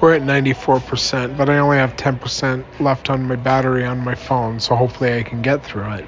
We're 0.00 0.14
at 0.14 0.22
94%, 0.22 1.36
but 1.36 1.48
I 1.48 1.58
only 1.58 1.78
have 1.78 1.96
10% 1.96 2.64
left 2.78 3.10
on 3.10 3.24
my 3.24 3.34
battery 3.34 3.84
on 3.84 4.04
my 4.04 4.14
phone, 4.14 4.60
so 4.60 4.76
hopefully 4.76 5.16
I 5.16 5.22
can 5.22 5.42
get 5.42 5.64
through 5.64 5.90
it 5.94 6.06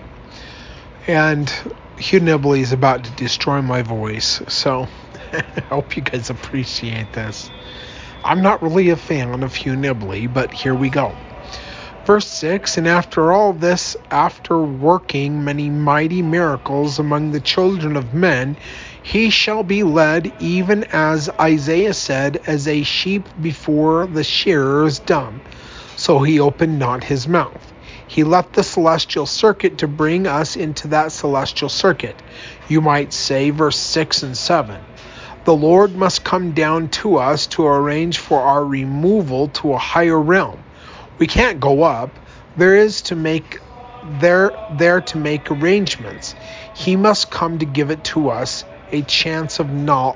and 1.10 1.50
Hugh 1.98 2.20
Nibley 2.20 2.60
is 2.60 2.72
about 2.72 3.04
to 3.04 3.10
destroy 3.12 3.60
my 3.62 3.82
voice, 3.82 4.42
so 4.48 4.86
I 5.32 5.60
hope 5.68 5.96
you 5.96 6.02
guys 6.02 6.30
appreciate 6.30 7.12
this. 7.12 7.50
I'm 8.24 8.42
not 8.42 8.62
really 8.62 8.90
a 8.90 8.96
fan 8.96 9.42
of 9.42 9.54
Hugh 9.54 9.74
Nibley, 9.74 10.32
but 10.32 10.52
here 10.52 10.74
we 10.74 10.88
go. 10.88 11.16
Verse 12.06 12.26
6 12.28 12.78
And 12.78 12.88
after 12.88 13.30
all 13.30 13.52
this, 13.52 13.96
after 14.10 14.58
working 14.58 15.44
many 15.44 15.68
mighty 15.68 16.22
miracles 16.22 16.98
among 16.98 17.30
the 17.30 17.40
children 17.40 17.96
of 17.96 18.14
men, 18.14 18.56
he 19.02 19.28
shall 19.28 19.62
be 19.62 19.82
led, 19.82 20.32
even 20.40 20.84
as 20.92 21.28
Isaiah 21.38 21.92
said, 21.92 22.40
as 22.46 22.66
a 22.66 22.82
sheep 22.82 23.28
before 23.40 24.06
the 24.06 24.24
shearer 24.24 24.86
is 24.86 24.98
dumb. 24.98 25.42
So 25.96 26.20
he 26.20 26.40
opened 26.40 26.78
not 26.78 27.04
his 27.04 27.28
mouth. 27.28 27.72
He 28.06 28.24
left 28.24 28.54
the 28.54 28.62
celestial 28.62 29.26
circuit 29.26 29.78
to 29.78 29.86
bring 29.86 30.26
us 30.26 30.56
into 30.56 30.88
that 30.88 31.12
celestial 31.12 31.68
circuit. 31.68 32.16
You 32.68 32.80
might 32.80 33.12
say, 33.12 33.50
verse 33.50 33.78
6 33.78 34.22
and 34.22 34.36
7. 34.36 34.80
The 35.44 35.54
Lord 35.54 35.94
must 35.94 36.24
come 36.24 36.52
down 36.52 36.88
to 36.88 37.16
us 37.16 37.46
to 37.48 37.66
arrange 37.66 38.18
for 38.18 38.40
our 38.40 38.64
removal 38.64 39.48
to 39.48 39.74
a 39.74 39.78
higher 39.78 40.18
realm. 40.18 40.58
We 41.20 41.26
can't 41.26 41.60
go 41.60 41.82
up. 41.82 42.10
There 42.56 42.74
is 42.74 43.02
to 43.02 43.14
make 43.14 43.60
there 44.02 44.52
there 44.70 45.02
to 45.02 45.18
make 45.18 45.50
arrangements. 45.50 46.34
He 46.72 46.96
must 46.96 47.30
come 47.30 47.58
to 47.58 47.66
give 47.66 47.90
it 47.90 48.02
to 48.04 48.30
us 48.30 48.64
a 48.90 49.02
chance 49.02 49.60
of 49.60 49.68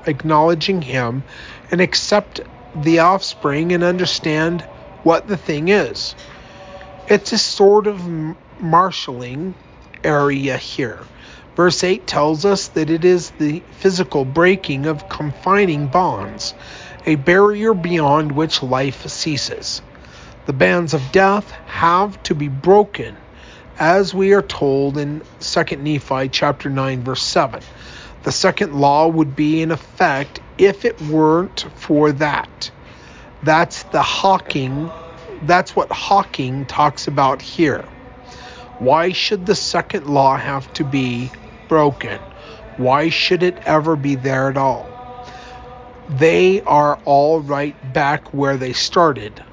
acknowledging 0.07 0.81
him 0.81 1.23
and 1.69 1.79
accept 1.79 2.41
the 2.75 2.99
offspring 2.99 3.71
and 3.71 3.83
understand 3.83 4.61
what 5.03 5.27
the 5.27 5.37
thing 5.37 5.67
is. 5.67 6.15
It's 7.07 7.31
a 7.31 7.37
sort 7.37 7.85
of 7.85 8.01
marshalling 8.59 9.53
area 10.03 10.57
here. 10.57 10.99
Verse 11.55 11.83
8 11.83 12.07
tells 12.07 12.45
us 12.45 12.69
that 12.69 12.89
it 12.89 13.05
is 13.05 13.29
the 13.29 13.61
physical 13.77 14.25
breaking 14.25 14.87
of 14.87 15.07
confining 15.07 15.85
bonds, 15.85 16.55
a 17.05 17.13
barrier 17.13 17.75
beyond 17.75 18.31
which 18.31 18.63
life 18.63 19.07
ceases. 19.07 19.83
The 20.45 20.53
bands 20.53 20.93
of 20.93 21.01
death 21.11 21.49
have 21.65 22.21
to 22.23 22.35
be 22.35 22.49
broken, 22.49 23.17
as 23.79 24.13
we 24.13 24.33
are 24.33 24.43
told 24.43 24.95
in 24.95 25.23
2 25.39 25.63
Nephi 25.77 26.29
chapter 26.29 26.69
9 26.69 27.03
verse 27.03 27.23
7. 27.23 27.61
The 28.21 28.31
second 28.31 28.75
law 28.75 29.07
would 29.07 29.35
be 29.35 29.63
in 29.63 29.71
effect 29.71 30.39
if 30.59 30.85
it 30.85 31.01
weren't 31.01 31.65
for 31.75 32.11
that. 32.11 32.69
That's 33.41 33.83
the 33.83 34.03
Hawking, 34.03 34.91
that's 35.41 35.75
what 35.75 35.91
Hawking 35.91 36.67
talks 36.67 37.07
about 37.07 37.41
here. 37.41 37.83
Why 38.77 39.13
should 39.13 39.47
the 39.47 39.55
second 39.55 40.05
law 40.05 40.37
have 40.37 40.71
to 40.73 40.83
be 40.83 41.31
broken? 41.67 42.19
Why 42.77 43.09
should 43.09 43.41
it 43.41 43.57
ever 43.65 43.95
be 43.95 44.13
there 44.13 44.49
at 44.49 44.57
all? 44.57 44.85
They 46.09 46.61
are 46.61 46.99
all 47.05 47.39
right 47.39 47.75
back 47.93 48.31
where 48.31 48.57
they 48.57 48.73
started, 48.73 49.43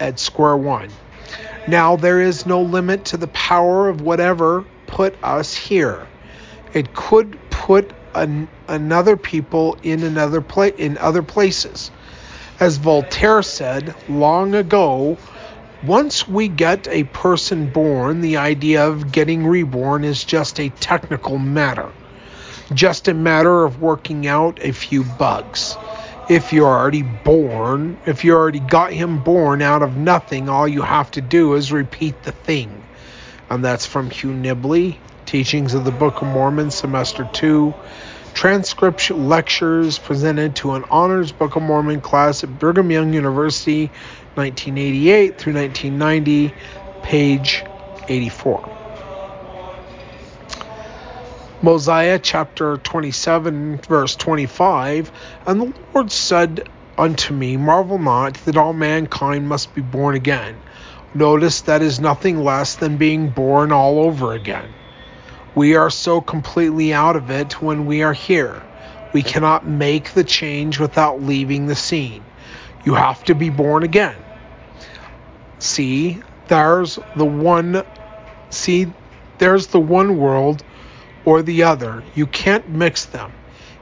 at 0.00 0.18
square 0.18 0.56
one. 0.56 0.90
Now 1.68 1.96
there 1.96 2.20
is 2.20 2.46
no 2.46 2.62
limit 2.62 3.04
to 3.06 3.16
the 3.16 3.28
power 3.28 3.88
of 3.88 4.00
whatever 4.00 4.64
put 4.86 5.14
us 5.22 5.54
here. 5.54 6.08
It 6.72 6.94
could 6.94 7.38
put 7.50 7.92
an, 8.14 8.48
another 8.66 9.16
people 9.16 9.76
in 9.82 10.02
another 10.02 10.40
place 10.40 10.74
in 10.78 10.98
other 10.98 11.22
places. 11.22 11.90
As 12.58 12.76
Voltaire 12.76 13.42
said 13.42 13.94
long 14.08 14.54
ago, 14.54 15.16
once 15.82 16.28
we 16.28 16.48
get 16.48 16.88
a 16.88 17.04
person 17.04 17.70
born, 17.70 18.20
the 18.20 18.36
idea 18.36 18.86
of 18.86 19.12
getting 19.12 19.46
reborn 19.46 20.04
is 20.04 20.24
just 20.24 20.60
a 20.60 20.68
technical 20.68 21.38
matter. 21.38 21.90
Just 22.74 23.08
a 23.08 23.14
matter 23.14 23.64
of 23.64 23.80
working 23.80 24.26
out 24.26 24.58
a 24.62 24.72
few 24.72 25.04
bugs. 25.04 25.76
If 26.30 26.52
you're 26.52 26.68
already 26.68 27.02
born, 27.02 27.98
if 28.06 28.22
you 28.22 28.36
already 28.36 28.60
got 28.60 28.92
him 28.92 29.18
born 29.18 29.62
out 29.62 29.82
of 29.82 29.96
nothing, 29.96 30.48
all 30.48 30.68
you 30.68 30.80
have 30.80 31.10
to 31.10 31.20
do 31.20 31.54
is 31.54 31.72
repeat 31.72 32.22
the 32.22 32.30
thing. 32.30 32.84
And 33.50 33.64
that's 33.64 33.84
from 33.84 34.10
Hugh 34.10 34.30
Nibley, 34.30 34.96
Teachings 35.26 35.74
of 35.74 35.84
the 35.84 35.90
Book 35.90 36.22
of 36.22 36.28
Mormon, 36.28 36.70
Semester 36.70 37.28
2, 37.32 37.74
transcription 38.32 39.28
lectures 39.28 39.98
presented 39.98 40.54
to 40.54 40.74
an 40.74 40.84
honors 40.88 41.32
Book 41.32 41.56
of 41.56 41.62
Mormon 41.62 42.00
class 42.00 42.44
at 42.44 42.60
Brigham 42.60 42.92
Young 42.92 43.12
University, 43.12 43.86
1988 44.36 45.36
through 45.36 45.54
1990, 45.54 46.54
page 47.02 47.64
84. 48.06 48.79
Mosiah 51.62 52.18
chapter 52.18 52.78
27, 52.78 53.76
verse 53.86 54.16
25 54.16 55.12
And 55.46 55.60
the 55.60 55.74
Lord 55.92 56.10
said 56.10 56.66
unto 56.96 57.34
me, 57.34 57.58
Marvel 57.58 57.98
not 57.98 58.32
that 58.46 58.56
all 58.56 58.72
mankind 58.72 59.46
must 59.46 59.74
be 59.74 59.82
born 59.82 60.14
again. 60.14 60.56
Notice 61.12 61.60
that 61.62 61.82
is 61.82 62.00
nothing 62.00 62.42
less 62.42 62.76
than 62.76 62.96
being 62.96 63.28
born 63.28 63.72
all 63.72 63.98
over 63.98 64.32
again. 64.32 64.70
We 65.54 65.76
are 65.76 65.90
so 65.90 66.22
completely 66.22 66.94
out 66.94 67.16
of 67.16 67.30
it 67.30 67.60
when 67.60 67.84
we 67.84 68.02
are 68.04 68.14
here. 68.14 68.62
We 69.12 69.22
cannot 69.22 69.66
make 69.66 70.14
the 70.14 70.24
change 70.24 70.78
without 70.78 71.22
leaving 71.22 71.66
the 71.66 71.74
scene. 71.74 72.24
You 72.86 72.94
have 72.94 73.22
to 73.24 73.34
be 73.34 73.50
born 73.50 73.82
again. 73.82 74.16
See, 75.58 76.22
there's 76.48 76.98
the 77.16 77.26
one 77.26 77.82
see 78.48 78.86
there's 79.36 79.68
the 79.68 79.80
one 79.80 80.16
world 80.16 80.62
or 81.24 81.42
the 81.42 81.64
other. 81.64 82.02
You 82.14 82.26
can't 82.26 82.68
mix 82.68 83.06
them. 83.06 83.32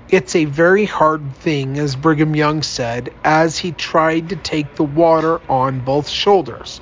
It's 0.09 0.35
a 0.35 0.47
very 0.47 0.87
hard 0.87 1.35
thing, 1.37 1.79
as 1.79 1.95
Brigham 1.95 2.35
Young 2.35 2.63
said, 2.63 3.11
as 3.25 3.59
he 3.59 3.73
tried 3.73 4.31
to 4.31 4.37
take 4.37 4.75
the 4.75 4.85
water 4.85 5.41
on 5.51 5.81
both 5.81 6.09
shoulders. 6.09 6.81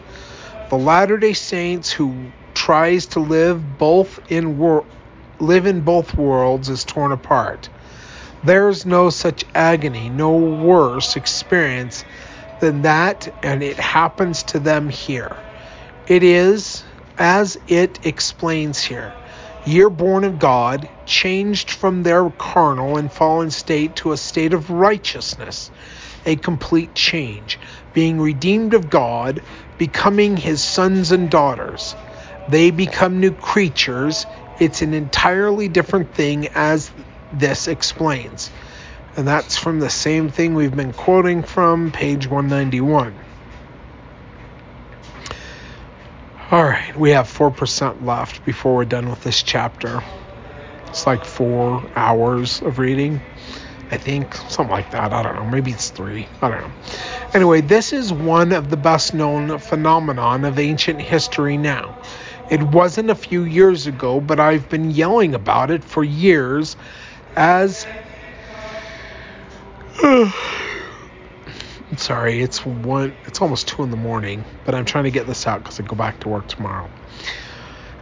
The 0.68 0.78
Latter 0.78 1.16
day 1.18 1.32
Saints 1.32 1.90
who 1.92 2.32
tries 2.54 3.06
to 3.06 3.20
live 3.20 3.78
both 3.78 4.20
in 4.30 4.58
wor- 4.58 4.84
live 5.40 5.66
in 5.66 5.80
both 5.80 6.14
worlds 6.14 6.68
is 6.68 6.84
torn 6.84 7.12
apart. 7.12 7.68
There's 8.44 8.86
no 8.86 9.10
such 9.10 9.44
agony, 9.54 10.08
no 10.08 10.36
worse 10.36 11.16
experience 11.16 12.04
than 12.60 12.82
that, 12.82 13.28
and 13.42 13.62
it 13.62 13.78
happens 13.78 14.44
to 14.44 14.60
them 14.60 14.88
here. 14.88 15.36
It 16.06 16.22
is, 16.22 16.84
as 17.18 17.58
it 17.66 18.06
explains 18.06 18.82
here, 18.82 19.14
you're 19.66 19.90
born 19.90 20.24
of 20.24 20.38
God, 20.38 20.88
changed 21.06 21.70
from 21.70 22.02
their 22.02 22.30
carnal 22.30 22.96
and 22.96 23.12
fallen 23.12 23.50
state 23.50 23.96
to 23.96 24.12
a 24.12 24.16
state 24.16 24.54
of 24.54 24.70
righteousness, 24.70 25.70
a 26.24 26.36
complete 26.36 26.94
change, 26.94 27.58
being 27.92 28.20
redeemed 28.20 28.74
of 28.74 28.90
God, 28.90 29.42
becoming 29.78 30.36
his 30.36 30.62
sons 30.62 31.12
and 31.12 31.30
daughters. 31.30 31.96
They 32.48 32.70
become 32.70 33.20
new 33.20 33.32
creatures. 33.32 34.26
It's 34.58 34.82
an 34.82 34.94
entirely 34.94 35.68
different 35.68 36.14
thing, 36.14 36.48
as 36.54 36.90
this 37.32 37.66
explains. 37.68 38.50
And 39.16 39.26
that's 39.26 39.58
from 39.58 39.80
the 39.80 39.90
same 39.90 40.30
thing 40.30 40.54
we've 40.54 40.76
been 40.76 40.92
quoting 40.92 41.42
from 41.42 41.90
page 41.90 42.28
191. 42.28 43.25
All 46.48 46.62
right, 46.62 46.96
we 46.96 47.10
have 47.10 47.26
4% 47.26 48.04
left 48.04 48.44
before 48.44 48.76
we're 48.76 48.84
done 48.84 49.10
with 49.10 49.20
this 49.24 49.42
chapter. 49.42 50.00
It's 50.86 51.04
like 51.04 51.24
four 51.24 51.82
hours 51.96 52.62
of 52.62 52.78
reading, 52.78 53.20
I 53.90 53.96
think, 53.96 54.32
something 54.32 54.70
like 54.70 54.92
that. 54.92 55.12
I 55.12 55.24
don't 55.24 55.34
know. 55.34 55.44
Maybe 55.44 55.72
it's 55.72 55.90
three. 55.90 56.28
I 56.40 56.50
don't 56.50 56.60
know. 56.60 56.70
Anyway, 57.34 57.62
this 57.62 57.92
is 57.92 58.12
one 58.12 58.52
of 58.52 58.70
the 58.70 58.76
best 58.76 59.12
known 59.12 59.58
phenomenon 59.58 60.44
of 60.44 60.60
ancient 60.60 61.00
history 61.00 61.56
now. 61.56 61.98
It 62.48 62.62
wasn't 62.62 63.10
a 63.10 63.16
few 63.16 63.42
years 63.42 63.88
ago, 63.88 64.20
but 64.20 64.38
I've 64.38 64.68
been 64.68 64.92
yelling 64.92 65.34
about 65.34 65.72
it 65.72 65.82
for 65.82 66.04
years 66.04 66.76
as 67.34 67.88
sorry, 71.96 72.40
it's 72.42 72.66
one. 72.66 73.16
It's 73.24 73.40
almost 73.40 73.68
two 73.68 73.82
in 73.82 73.90
the 73.90 73.96
morning, 73.96 74.44
but 74.64 74.74
I'm 74.74 74.84
trying 74.84 75.04
to 75.04 75.10
get 75.10 75.26
this 75.26 75.46
out 75.46 75.62
because 75.62 75.80
I 75.80 75.84
go 75.84 75.96
back 75.96 76.20
to 76.20 76.28
work 76.28 76.48
tomorrow. 76.48 76.90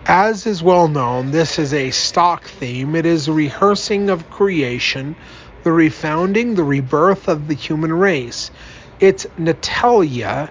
As 0.07 0.47
is 0.47 0.63
well 0.63 0.89
known, 0.89 1.31
this 1.31 1.59
is 1.59 1.73
a 1.73 1.91
stock 1.91 2.45
theme. 2.49 2.95
It 2.95 3.07
is 3.07 3.29
a 3.29 3.33
rehearsing 3.33 4.11
of 4.11 4.29
creation, 4.31 5.17
the 5.63 5.71
refounding, 5.71 6.57
the 6.57 6.65
rebirth 6.65 7.29
of 7.29 7.49
the 7.49 7.55
human 7.55 7.93
race. 7.93 8.51
It's 9.01 9.27
Natalia. 9.39 10.51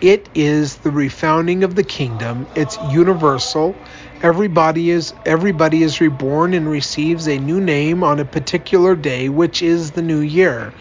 It 0.00 0.28
is 0.34 0.76
the 0.78 0.90
refounding 0.90 1.64
of 1.64 1.74
the 1.76 1.84
kingdom. 1.84 2.46
It's 2.54 2.78
universal. 2.80 3.74
Everybody 4.22 4.90
is 4.90 5.14
everybody 5.24 5.82
is 5.82 6.00
reborn 6.00 6.54
and 6.54 6.68
receives 6.68 7.28
a 7.28 7.38
new 7.38 7.60
name 7.60 8.04
on 8.04 8.20
a 8.20 8.24
particular 8.24 8.96
day, 8.96 9.28
which 9.30 9.62
is 9.62 9.92
the 9.92 10.02
new 10.02 10.20
year. 10.20 10.74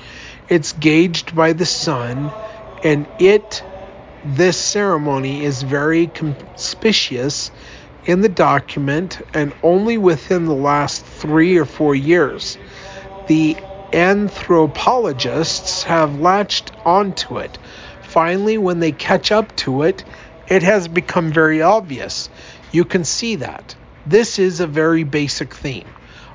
It's 0.53 0.71
gauged 0.73 1.35
by 1.35 1.53
the 1.53 1.65
sun, 1.65 2.31
and 2.83 3.07
it 3.17 3.63
this 4.23 4.55
ceremony 4.55 5.43
is 5.43 5.63
very 5.63 6.05
conspicuous 6.05 7.49
in 8.05 8.21
the 8.21 8.29
document 8.29 9.19
and 9.33 9.51
only 9.63 9.97
within 9.97 10.45
the 10.45 10.53
last 10.53 11.03
three 11.03 11.57
or 11.57 11.65
four 11.65 11.95
years. 11.95 12.59
The 13.25 13.57
anthropologists 13.93 15.81
have 15.85 16.19
latched 16.19 16.71
onto 16.85 17.39
it. 17.39 17.57
Finally, 18.03 18.59
when 18.59 18.79
they 18.79 18.91
catch 18.91 19.31
up 19.31 19.55
to 19.55 19.81
it, 19.81 20.03
it 20.47 20.61
has 20.61 20.87
become 20.87 21.31
very 21.31 21.63
obvious. 21.63 22.29
You 22.71 22.85
can 22.85 23.05
see 23.05 23.37
that. 23.37 23.75
This 24.05 24.37
is 24.37 24.59
a 24.59 24.67
very 24.67 25.03
basic 25.03 25.55
theme. 25.55 25.87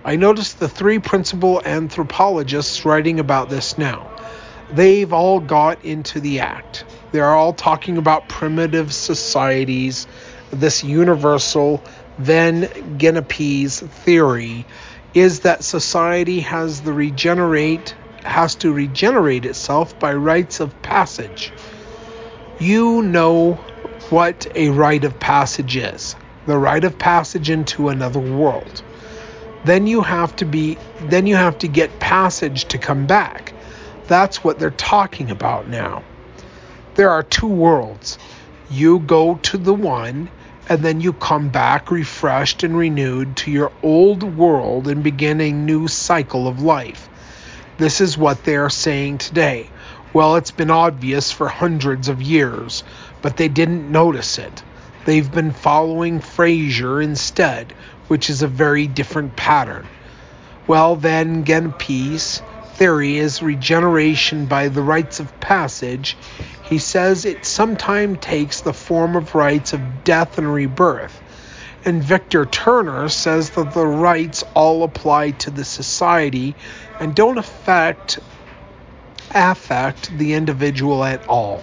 I 0.05 0.17
noticed 0.17 0.61
the 0.61 0.69
three 0.69 0.99
principal 0.99 1.61
anthropologists 1.65 2.85
writing 2.85 3.21
about 3.21 3.51
this 3.51 3.77
now. 3.79 4.11
They've 4.71 5.13
all 5.13 5.41
got 5.41 5.85
into 5.85 6.21
the 6.21 6.41
act. 6.41 6.85
They're 7.13 7.35
all 7.35 7.53
talking 7.53 7.97
about 7.97 8.29
primitive 8.29 8.93
societies, 8.93 10.07
this 10.51 10.85
universal 10.85 11.83
Van 12.19 12.69
Gennep's 12.99 13.81
theory 13.81 14.65
is 15.15 15.41
that 15.41 15.65
society 15.65 16.41
has 16.41 16.81
the 16.83 16.93
regenerate 16.93 17.95
has 18.25 18.57
to 18.57 18.73
regenerate 18.73 19.47
itself 19.47 19.99
by 19.99 20.13
rites 20.13 20.61
of 20.61 20.83
passage. 20.83 21.53
You 22.59 23.03
know 23.03 23.55
what 24.11 24.47
a 24.55 24.71
rite 24.71 25.05
of 25.05 25.19
passage 25.21 25.77
is 25.77 26.17
the 26.47 26.59
rite 26.59 26.85
of 26.85 26.99
passage 26.99 27.51
into 27.51 27.89
another 27.89 28.21
world. 28.21 28.83
Then 29.65 29.87
you 29.87 30.03
have 30.03 30.37
to 30.37 30.45
be 30.45 30.79
then 31.01 31.27
you 31.27 31.37
have 31.37 31.59
to 31.59 31.69
get 31.69 32.01
passage 32.01 32.67
to 32.67 32.79
come 32.79 33.07
back. 33.07 33.53
That's 34.07 34.43
what 34.43 34.59
they're 34.59 34.71
talking 34.71 35.31
about 35.31 35.69
now. 35.69 36.03
There 36.95 37.11
are 37.11 37.23
two 37.23 37.49
worlds. 37.49 38.19
You 38.71 38.99
go 38.99 39.37
to 39.37 39.59
the 39.59 39.75
one, 39.75 40.29
and 40.69 40.83
then 40.83 41.01
you 41.01 41.13
come 41.13 41.49
back 41.49 41.91
refreshed 41.91 42.63
and 42.63 42.77
renewed 42.77 43.37
to 43.39 43.51
your 43.51 43.73
old 43.83 44.23
world 44.23 44.89
and 44.89 45.03
begin 45.03 45.41
a 45.41 45.53
new 45.53 45.89
cycle 45.89 46.47
of 46.47 46.63
life. 46.63 47.09
This 47.79 48.01
is 48.01 48.19
what 48.19 48.45
they 48.45 48.57
are 48.57 48.71
saying 48.71 49.19
today. 49.19 49.71
Well, 50.13 50.37
it's 50.37 50.51
been 50.51 50.71
obvious 50.71 51.31
for 51.31 51.49
hundreds 51.49 52.09
of 52.09 52.21
years, 52.21 52.83
but 53.23 53.37
they 53.37 53.49
didn't 53.49 53.93
notice 53.93 54.39
it. 54.39 54.63
They've 55.05 55.31
been 55.31 55.53
following 55.53 56.21
Frazer 56.21 57.01
instead, 57.01 57.73
which 58.09 58.31
is 58.31 58.43
a 58.43 58.49
very 58.49 58.87
different 58.87 59.37
pattern. 59.37 59.87
Well, 60.67 60.97
then, 60.97 61.45
Gennep's 61.45 62.43
theory 62.75 63.17
is 63.17 63.43
regeneration 63.43 64.47
by 64.47 64.69
the 64.69 64.83
rites 64.83 65.21
of 65.21 65.41
passage. 65.41 66.17
He 66.63 66.79
says 66.79 67.25
it 67.25 67.45
sometimes 67.45 68.19
takes 68.21 68.61
the 68.61 68.75
form 68.75 69.17
of 69.17 69.35
rites 69.35 69.73
of 69.73 70.05
death 70.05 70.39
and 70.39 70.53
rebirth. 70.53 71.23
And 71.85 72.03
Victor 72.03 72.45
Turner 72.45 73.09
says 73.09 73.51
that 73.51 73.73
the 73.73 73.87
rites 73.87 74.45
all 74.55 74.83
apply 74.83 75.31
to 75.31 75.51
the 75.51 75.65
society 75.65 76.55
and 77.01 77.15
don't 77.15 77.39
affect 77.39 78.19
affect 79.35 80.17
the 80.17 80.35
individual 80.35 81.05
at 81.05 81.27
all. 81.29 81.63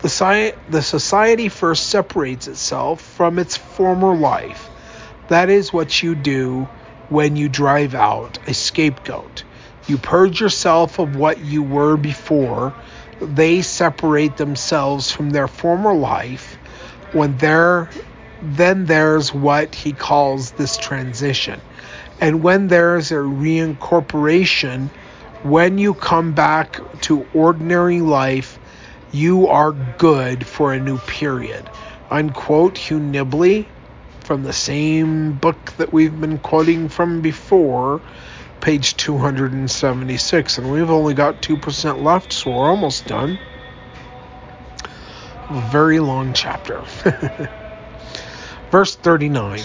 The, 0.00 0.08
sci- 0.08 0.54
the 0.68 0.82
society 0.82 1.48
first 1.48 1.88
separates 1.88 2.46
itself 2.46 3.00
from 3.00 3.38
its 3.38 3.56
former 3.56 4.14
life. 4.14 4.67
That 5.28 5.50
is 5.50 5.72
what 5.72 6.02
you 6.02 6.14
do 6.14 6.68
when 7.10 7.36
you 7.36 7.48
drive 7.48 7.94
out 7.94 8.38
a 8.46 8.54
scapegoat. 8.54 9.44
You 9.86 9.98
purge 9.98 10.40
yourself 10.40 10.98
of 10.98 11.16
what 11.16 11.38
you 11.38 11.62
were 11.62 11.96
before. 11.96 12.74
They 13.20 13.62
separate 13.62 14.36
themselves 14.36 15.10
from 15.10 15.30
their 15.30 15.48
former 15.48 15.94
life. 15.94 16.56
When 17.12 17.36
there, 17.38 17.88
then 18.42 18.84
there's 18.86 19.32
what 19.32 19.74
he 19.74 19.92
calls 19.92 20.52
this 20.52 20.76
transition. 20.76 21.60
And 22.20 22.42
when 22.42 22.68
there's 22.68 23.12
a 23.12 23.16
reincorporation, 23.16 24.88
when 25.42 25.78
you 25.78 25.94
come 25.94 26.32
back 26.32 26.80
to 27.02 27.26
ordinary 27.32 28.00
life, 28.00 28.58
you 29.12 29.46
are 29.48 29.72
good 29.72 30.46
for 30.46 30.72
a 30.72 30.80
new 30.80 30.98
period. 30.98 31.68
Unquote 32.10 32.76
Hugh 32.76 32.98
Nibley 32.98 33.66
from 34.28 34.42
the 34.42 34.52
same 34.52 35.32
book 35.32 35.72
that 35.78 35.90
we've 35.90 36.20
been 36.20 36.36
quoting 36.36 36.90
from 36.90 37.22
before, 37.22 38.02
page 38.60 38.94
276. 38.98 40.58
And 40.58 40.70
we've 40.70 40.90
only 40.90 41.14
got 41.14 41.40
2% 41.40 42.02
left, 42.02 42.34
so 42.34 42.50
we're 42.50 42.68
almost 42.68 43.06
done. 43.06 43.38
Very 45.50 45.98
long 45.98 46.34
chapter. 46.34 46.82
Verse 48.70 48.94
39 48.96 49.62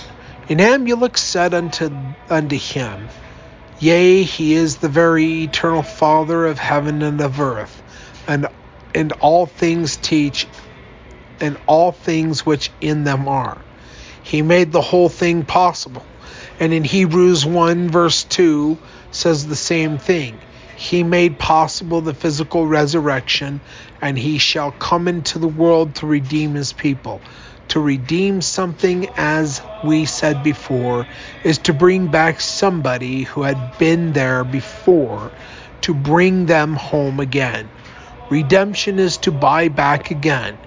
And 0.47 0.61
Amulek 0.61 1.17
said 1.17 1.53
unto, 1.53 1.89
unto 2.29 2.57
him, 2.57 3.09
Yea, 3.79 4.23
he 4.23 4.53
is 4.53 4.77
the 4.77 4.87
very 4.87 5.43
eternal 5.43 5.83
Father 5.83 6.45
of 6.45 6.57
heaven 6.57 7.01
and 7.01 7.19
of 7.19 7.41
earth, 7.41 7.83
and 8.29 8.47
and 8.95 9.11
all 9.19 9.45
things 9.45 9.97
teach, 9.97 10.47
and 11.41 11.57
all 11.67 11.91
things 11.91 12.45
which 12.45 12.71
in 12.79 13.03
them 13.03 13.27
are. 13.27 13.57
He 14.23 14.41
made 14.41 14.71
the 14.71 14.81
whole 14.81 15.09
thing 15.09 15.43
possible. 15.43 16.05
And 16.59 16.73
in 16.73 16.83
Hebrews 16.83 17.45
1, 17.45 17.89
verse 17.89 18.23
2, 18.23 18.77
says 19.11 19.47
the 19.47 19.55
same 19.55 19.97
thing. 19.97 20.39
He 20.75 21.03
made 21.03 21.37
possible 21.37 22.01
the 22.01 22.13
physical 22.13 22.65
resurrection, 22.65 23.61
and 24.01 24.17
he 24.17 24.37
shall 24.37 24.71
come 24.71 25.07
into 25.07 25.39
the 25.39 25.47
world 25.47 25.95
to 25.95 26.07
redeem 26.07 26.55
his 26.55 26.73
people. 26.73 27.21
To 27.69 27.79
redeem 27.79 28.41
something, 28.41 29.09
as 29.17 29.61
we 29.83 30.05
said 30.05 30.43
before, 30.43 31.05
is 31.43 31.59
to 31.59 31.73
bring 31.73 32.07
back 32.07 32.41
somebody 32.41 33.23
who 33.23 33.43
had 33.43 33.77
been 33.77 34.13
there 34.13 34.43
before, 34.43 35.31
to 35.81 35.93
bring 35.93 36.45
them 36.45 36.75
home 36.75 37.19
again. 37.19 37.69
Redemption 38.29 38.99
is 38.99 39.17
to 39.17 39.31
buy 39.31 39.69
back 39.69 40.11
again. 40.11 40.57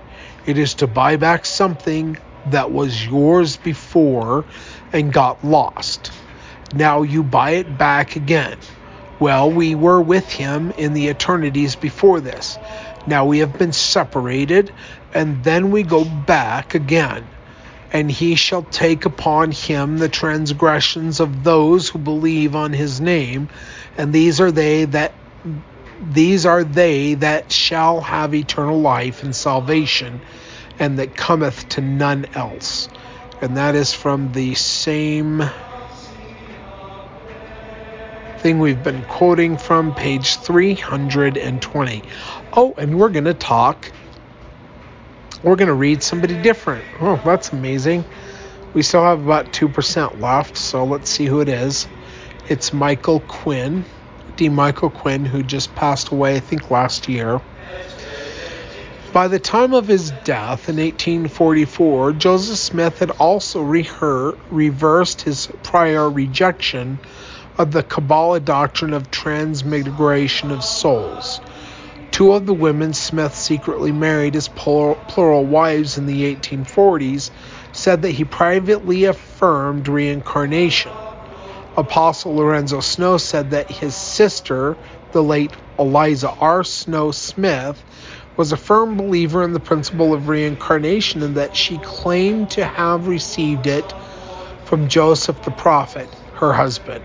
It 0.47 0.59
is 0.59 0.75
to 0.75 0.87
buy 0.87 1.17
back 1.17 1.45
something 1.45 2.17
that 2.51 2.71
was 2.71 3.07
yours 3.07 3.57
before 3.57 4.45
and 4.93 5.13
got 5.13 5.45
lost. 5.45 6.13
Now 6.75 7.03
you 7.03 7.23
buy 7.23 7.53
it 7.53 7.79
back 7.79 8.17
again. 8.17 8.59
Well, 9.19 9.51
we 9.51 9.75
were 9.75 10.01
with 10.01 10.31
him 10.31 10.73
in 10.73 10.93
the 10.93 11.09
eternities 11.09 11.75
before 11.77 12.21
this. 12.21 12.59
Now 13.07 13.25
we 13.27 13.39
have 13.39 13.57
been 13.57 13.73
separated, 13.73 14.73
and 15.15 15.43
then 15.43 15.71
we 15.71 15.85
go 15.85 16.05
back 16.05 16.75
again. 16.75 17.27
And 17.93 18.11
he 18.11 18.35
shall 18.35 18.63
take 18.63 19.07
upon 19.07 19.53
him 19.53 19.99
the 19.99 20.09
transgressions 20.09 21.21
of 21.21 21.45
those 21.45 21.89
who 21.89 21.99
believe 21.99 22.55
on 22.55 22.73
his 22.73 23.01
name, 23.01 23.49
and 23.97 24.13
these 24.13 24.41
are 24.41 24.51
they 24.51 24.85
that 24.87 25.15
these 26.13 26.45
are 26.45 26.63
they 26.63 27.15
that 27.15 27.51
shall 27.51 28.01
have 28.03 28.35
eternal 28.35 28.81
life 28.81 29.23
and 29.23 29.35
salvation, 29.35 30.21
and 30.79 30.99
that 30.99 31.17
cometh 31.17 31.69
to 31.71 31.81
none 31.81 32.27
else. 32.35 32.89
And 33.41 33.57
that 33.57 33.75
is 33.75 33.93
from 33.93 34.33
the 34.33 34.55
same 34.55 35.43
thing 38.39 38.59
we've 38.59 38.83
been 38.83 39.05
quoting 39.05 39.57
from 39.57 39.95
page 39.95 40.37
320. 40.37 42.03
Oh, 42.53 42.75
and 42.79 42.99
we're 42.99 43.09
going 43.09 43.25
to 43.25 43.35
talk. 43.35 43.91
We're 45.43 45.57
going 45.57 45.69
to 45.69 45.75
read 45.75 46.03
somebody 46.03 46.37
different. 46.37 46.85
Oh, 47.01 47.21
that's 47.25 47.53
amazing. 47.53 48.05
We 48.73 48.83
still 48.83 49.03
have 49.03 49.23
about 49.25 49.53
2% 49.53 50.21
left, 50.21 50.57
so 50.57 50.85
let's 50.85 51.11
see 51.11 51.27
who 51.27 51.41
it 51.41 51.49
is. 51.49 51.87
It's 52.49 52.73
Michael 52.73 53.21
Quinn. 53.21 53.85
D. 54.37 54.51
Michael 54.51 54.91
Quinn, 54.91 55.25
who 55.25 55.43
just 55.43 55.75
passed 55.75 56.11
away, 56.11 56.37
I 56.37 56.41
think, 56.41 56.71
last 56.71 57.09
year. 57.09 57.41
By 59.13 59.29
the 59.29 59.39
time 59.39 59.73
of 59.73 59.89
his 59.89 60.11
death 60.25 60.69
in 60.69 60.77
1844, 60.77 62.13
Joseph 62.13 62.59
Smith 62.59 62.99
had 62.99 63.11
also 63.13 63.63
reher- 63.63 64.37
reversed 64.51 65.23
his 65.23 65.49
prior 65.63 66.11
rejection 66.11 66.99
of 67.57 67.71
the 67.71 67.83
Kabbalah 67.83 68.41
doctrine 68.41 68.93
of 68.93 69.11
transmigration 69.11 70.51
of 70.51 70.63
souls. 70.63 71.41
Two 72.11 72.33
of 72.33 72.47
the 72.47 72.55
women 72.55 72.93
Smith 72.93 73.35
secretly 73.35 73.93
married 73.93 74.37
as 74.37 74.49
plural, 74.49 74.97
plural 75.09 75.45
wives 75.45 75.99
in 75.99 76.07
the 76.07 76.35
1840s 76.37 77.31
said 77.73 78.03
that 78.03 78.11
he 78.11 78.25
privately 78.25 79.05
affirmed 79.05 79.89
reincarnation. 79.89 80.93
Apostle 81.77 82.37
Lorenzo 82.37 82.81
Snow 82.81 83.19
said 83.19 83.51
that 83.51 83.71
his 83.71 83.95
sister, 83.95 84.77
the 85.13 85.23
late 85.23 85.53
Eliza 85.79 86.31
R. 86.41 86.65
Snow 86.65 87.11
Smith, 87.11 87.83
was 88.37 88.53
a 88.53 88.57
firm 88.57 88.97
believer 88.97 89.43
in 89.43 89.53
the 89.53 89.61
principle 89.61 90.13
of 90.13 90.29
reincarnation 90.29 91.23
and 91.23 91.37
that 91.37 91.57
she 91.57 91.79
claimed 91.79 92.51
to 92.51 92.65
have 92.65 93.09
received 93.09 93.67
it 93.67 93.93
from 94.65 94.89
Joseph 94.89 95.43
the 95.43 95.51
prophet, 95.51 96.09
her 96.35 96.53
husband. 96.53 97.03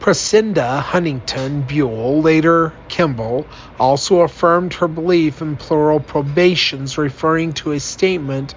Presendia 0.00 0.80
Huntington 0.80 1.60
Buell, 1.62 2.22
later 2.22 2.72
Kimball, 2.88 3.46
also 3.78 4.20
affirmed 4.20 4.72
her 4.74 4.88
belief 4.88 5.42
in 5.42 5.56
plural 5.56 6.00
probations, 6.00 6.96
referring 6.96 7.52
to 7.52 7.72
a 7.72 7.80
statement 7.80 8.54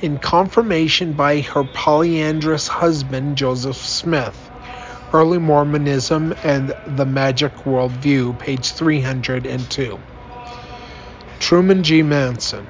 in 0.00 0.18
confirmation 0.18 1.12
by 1.14 1.40
her 1.40 1.64
polyandrous 1.64 2.68
husband, 2.68 3.36
Joseph 3.36 3.76
Smith. 3.76 4.50
Early 5.12 5.38
Mormonism 5.38 6.34
and 6.44 6.72
the 6.86 7.06
Magic 7.06 7.54
Worldview, 7.64 8.38
page 8.38 8.70
302. 8.70 9.98
Truman 11.38 11.82
G. 11.82 12.02
Madsen. 12.02 12.66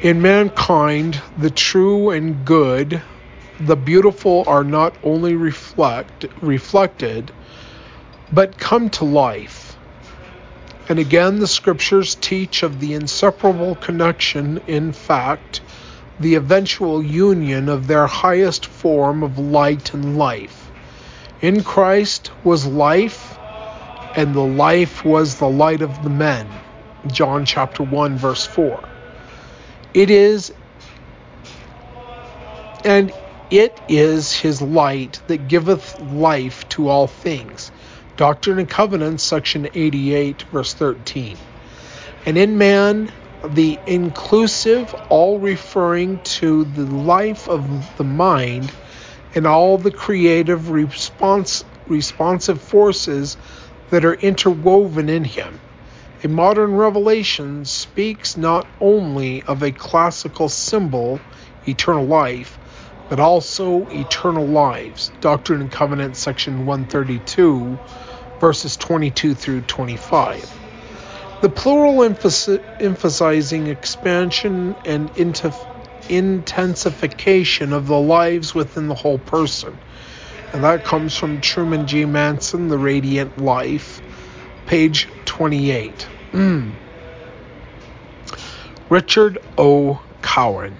In 0.00 0.20
mankind, 0.20 1.20
the 1.38 1.50
true 1.50 2.10
and 2.10 2.44
good 2.44 3.00
the 3.60 3.76
beautiful 3.76 4.42
are 4.48 4.64
not 4.64 4.96
only 5.04 5.36
reflect, 5.36 6.26
reflected, 6.40 7.30
but 8.32 8.58
come 8.58 8.90
to 8.90 9.04
life. 9.04 9.76
And 10.88 10.98
again, 10.98 11.38
the 11.38 11.46
scriptures 11.46 12.16
teach 12.16 12.64
of 12.64 12.80
the 12.80 12.94
inseparable 12.94 13.76
connection, 13.76 14.60
in 14.66 14.92
fact, 14.92 15.60
the 16.18 16.34
eventual 16.34 17.02
union 17.02 17.68
of 17.68 17.86
their 17.86 18.08
highest 18.08 18.66
form 18.66 19.22
of 19.22 19.38
light 19.38 19.94
and 19.94 20.18
life. 20.18 20.70
In 21.40 21.62
Christ 21.62 22.32
was 22.42 22.66
life, 22.66 23.31
and 24.14 24.34
the 24.34 24.40
life 24.40 25.04
was 25.04 25.38
the 25.38 25.48
light 25.48 25.82
of 25.82 26.02
the 26.02 26.10
men. 26.10 26.48
John 27.06 27.44
chapter 27.44 27.82
1, 27.82 28.16
verse 28.16 28.46
4. 28.46 28.80
It 29.94 30.10
is, 30.10 30.52
and 32.84 33.12
it 33.50 33.80
is 33.88 34.32
his 34.32 34.62
light 34.62 35.20
that 35.26 35.48
giveth 35.48 36.00
life 36.00 36.68
to 36.70 36.88
all 36.88 37.06
things. 37.06 37.70
Doctrine 38.16 38.58
and 38.58 38.68
Covenants, 38.68 39.22
section 39.22 39.68
88, 39.74 40.42
verse 40.42 40.74
13. 40.74 41.36
And 42.26 42.38
in 42.38 42.58
man 42.58 43.10
the 43.44 43.78
inclusive, 43.86 44.94
all 45.08 45.38
referring 45.38 46.20
to 46.20 46.64
the 46.64 46.84
life 46.84 47.48
of 47.48 47.96
the 47.96 48.04
mind 48.04 48.70
and 49.34 49.46
all 49.46 49.78
the 49.78 49.90
creative 49.90 50.70
response, 50.70 51.64
responsive 51.86 52.60
forces 52.60 53.36
that 53.92 54.04
are 54.06 54.14
interwoven 54.14 55.10
in 55.10 55.22
him. 55.22 55.60
A 56.24 56.28
modern 56.28 56.74
revelation 56.74 57.66
speaks 57.66 58.38
not 58.38 58.66
only 58.80 59.42
of 59.42 59.62
a 59.62 59.70
classical 59.70 60.48
symbol, 60.48 61.20
eternal 61.68 62.06
life, 62.06 62.58
but 63.10 63.20
also 63.20 63.86
eternal 63.90 64.46
lives. 64.46 65.10
Doctrine 65.20 65.60
and 65.60 65.70
Covenants, 65.70 66.18
section 66.20 66.64
132, 66.64 67.78
verses 68.40 68.78
22 68.78 69.34
through 69.34 69.60
25. 69.60 70.60
The 71.42 71.50
plural 71.50 72.02
emphasizing 72.02 73.66
expansion 73.66 74.74
and 74.86 75.10
intensification 76.08 77.74
of 77.74 77.86
the 77.88 78.00
lives 78.00 78.54
within 78.54 78.88
the 78.88 78.94
whole 78.94 79.18
person. 79.18 79.78
And 80.52 80.64
that 80.64 80.84
comes 80.84 81.16
from 81.16 81.40
Truman 81.40 81.86
G. 81.86 82.04
Madsen, 82.04 82.68
The 82.68 82.76
Radiant 82.76 83.40
Life, 83.40 84.02
page 84.66 85.08
28. 85.24 86.06
Mm. 86.32 86.72
Richard 88.90 89.38
O. 89.56 89.98
Cowan. 90.20 90.76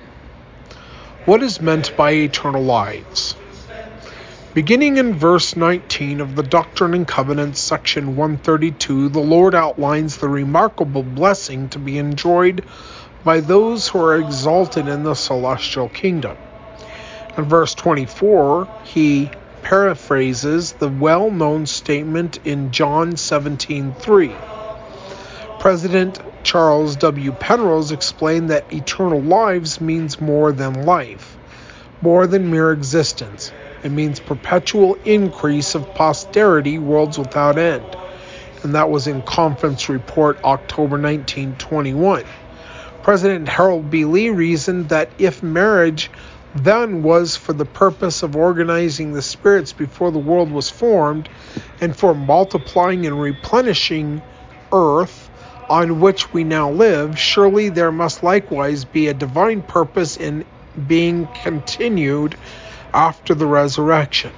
What 1.24 1.42
is 1.42 1.60
meant 1.62 1.96
by 1.96 2.12
eternal 2.12 2.62
lives? 2.62 3.34
Beginning 4.52 4.98
in 4.98 5.14
verse 5.14 5.56
19 5.56 6.20
of 6.20 6.36
the 6.36 6.42
Doctrine 6.42 6.92
and 6.92 7.08
Covenants, 7.08 7.58
section 7.58 8.16
132, 8.16 9.08
the 9.08 9.20
Lord 9.20 9.54
outlines 9.54 10.18
the 10.18 10.28
remarkable 10.28 11.02
blessing 11.02 11.70
to 11.70 11.78
be 11.78 11.96
enjoyed 11.96 12.62
by 13.24 13.40
those 13.40 13.88
who 13.88 14.00
are 14.00 14.16
exalted 14.16 14.88
in 14.88 15.04
the 15.04 15.14
celestial 15.14 15.88
kingdom. 15.88 16.36
In 17.38 17.44
verse 17.44 17.74
24, 17.74 18.68
he 18.84 19.30
paraphrases 19.62 20.72
the 20.72 20.88
well 20.88 21.30
known 21.30 21.66
statement 21.66 22.38
in 22.44 22.72
John 22.72 23.12
17:3. 23.12 24.32
President 25.58 26.20
Charles 26.44 26.96
W. 26.96 27.32
Penrose 27.32 27.92
explained 27.92 28.50
that 28.50 28.72
eternal 28.72 29.20
lives 29.20 29.80
means 29.80 30.20
more 30.20 30.52
than 30.52 30.84
life, 30.84 31.36
more 32.02 32.26
than 32.26 32.50
mere 32.50 32.72
existence. 32.72 33.52
It 33.84 33.92
means 33.92 34.20
perpetual 34.20 34.96
increase 35.04 35.74
of 35.74 35.94
posterity, 35.94 36.78
worlds 36.78 37.18
without 37.18 37.58
end. 37.58 37.96
And 38.62 38.74
that 38.74 38.90
was 38.90 39.06
in 39.06 39.22
Conference 39.22 39.88
Report 39.88 40.38
October 40.44 40.98
1921. 40.98 42.24
President 43.02 43.48
Harold 43.48 43.90
B. 43.90 44.04
Lee 44.04 44.30
reasoned 44.30 44.90
that 44.90 45.10
if 45.18 45.42
marriage 45.42 46.10
then 46.54 47.02
was 47.02 47.36
for 47.36 47.52
the 47.52 47.64
purpose 47.64 48.22
of 48.22 48.36
organizing 48.36 49.12
the 49.12 49.22
spirits 49.22 49.72
before 49.72 50.10
the 50.10 50.18
world 50.18 50.50
was 50.50 50.68
formed 50.68 51.28
and 51.80 51.96
for 51.96 52.14
multiplying 52.14 53.06
and 53.06 53.20
replenishing 53.20 54.22
earth 54.72 55.30
on 55.70 56.00
which 56.00 56.32
we 56.32 56.44
now 56.44 56.70
live, 56.70 57.18
surely 57.18 57.70
there 57.70 57.92
must 57.92 58.22
likewise 58.22 58.84
be 58.84 59.08
a 59.08 59.14
divine 59.14 59.62
purpose 59.62 60.16
in 60.16 60.44
being 60.86 61.26
continued 61.42 62.34
after 62.92 63.34
the 63.34 63.46
resurrection. 63.46 64.32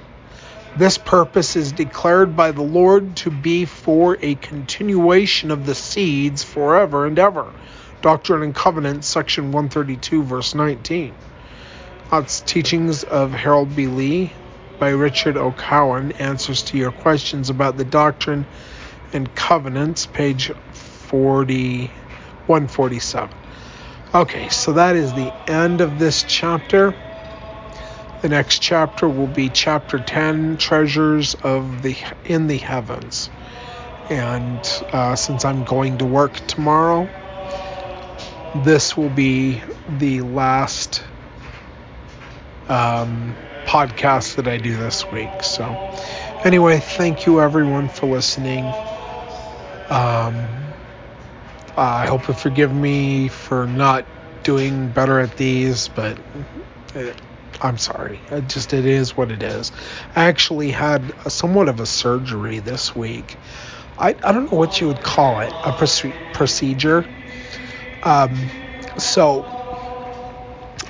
This 0.77 0.97
purpose 0.97 1.55
is 1.55 1.71
declared 1.71 2.35
by 2.35 2.51
the 2.51 2.61
Lord 2.61 3.15
to 3.17 3.31
be 3.31 3.65
for 3.65 4.17
a 4.21 4.35
continuation 4.35 5.51
of 5.51 5.65
the 5.65 5.75
seeds 5.75 6.43
forever 6.43 7.05
and 7.05 7.17
ever. 7.17 7.51
Doctrine 8.01 8.43
and 8.43 8.53
Covenants, 8.55 9.07
section 9.07 9.51
132, 9.51 10.23
verse 10.23 10.53
19. 10.53 11.13
That's 12.11 12.41
Teachings 12.41 13.03
of 13.03 13.31
Harold 13.31 13.75
B. 13.75 13.87
Lee 13.87 14.31
by 14.79 14.89
Richard 14.89 15.37
O. 15.37 15.51
Cowan. 15.51 16.11
Answers 16.13 16.61
to 16.63 16.77
your 16.77 16.91
questions 16.91 17.49
about 17.49 17.77
the 17.77 17.83
Doctrine 17.83 18.45
and 19.11 19.33
Covenants, 19.35 20.05
page 20.05 20.51
40, 20.71 21.87
147. 21.87 23.35
Okay, 24.13 24.49
so 24.49 24.73
that 24.73 24.95
is 24.95 25.13
the 25.13 25.33
end 25.49 25.81
of 25.81 25.97
this 25.97 26.23
chapter. 26.23 26.93
The 28.21 28.29
next 28.29 28.59
chapter 28.59 29.09
will 29.09 29.27
be 29.27 29.49
chapter 29.49 29.99
10, 29.99 30.57
Treasures 30.57 31.35
of 31.43 31.81
the 31.81 31.97
in 32.23 32.47
the 32.47 32.57
Heavens. 32.57 33.29
And 34.09 34.59
uh, 34.93 35.15
since 35.15 35.43
I'm 35.43 35.63
going 35.63 35.97
to 35.97 36.05
work 36.05 36.35
tomorrow, 36.47 37.09
this 38.63 38.95
will 38.95 39.09
be 39.09 39.61
the 39.97 40.21
last 40.21 41.03
um, 42.69 43.35
podcast 43.65 44.35
that 44.35 44.47
I 44.47 44.57
do 44.57 44.75
this 44.77 45.09
week. 45.11 45.43
So, 45.43 45.63
anyway, 46.43 46.79
thank 46.79 47.25
you 47.25 47.41
everyone 47.41 47.89
for 47.89 48.07
listening. 48.07 48.63
Um, 49.89 50.45
I 51.77 52.05
hope 52.07 52.27
you 52.27 52.33
forgive 52.33 52.73
me 52.73 53.27
for 53.27 53.67
not 53.67 54.05
doing 54.43 54.89
better 54.89 55.19
at 55.19 55.37
these, 55.37 55.87
but. 55.89 56.17
It, 56.93 57.15
I'm 57.61 57.77
sorry. 57.77 58.19
It 58.31 58.47
just 58.47 58.73
it 58.73 58.85
is 58.85 59.15
what 59.15 59.31
it 59.31 59.41
is. 59.41 59.71
I 60.15 60.25
actually 60.25 60.71
had 60.71 61.13
a, 61.25 61.29
somewhat 61.29 61.69
of 61.69 61.79
a 61.79 61.85
surgery 61.85 62.59
this 62.59 62.95
week. 62.95 63.37
I, 63.97 64.09
I 64.09 64.31
don't 64.33 64.51
know 64.51 64.57
what 64.57 64.81
you 64.81 64.87
would 64.87 65.01
call 65.01 65.39
it, 65.39 65.53
a 65.63 65.71
procedure. 66.33 67.05
Um, 68.03 68.35
so 68.97 69.45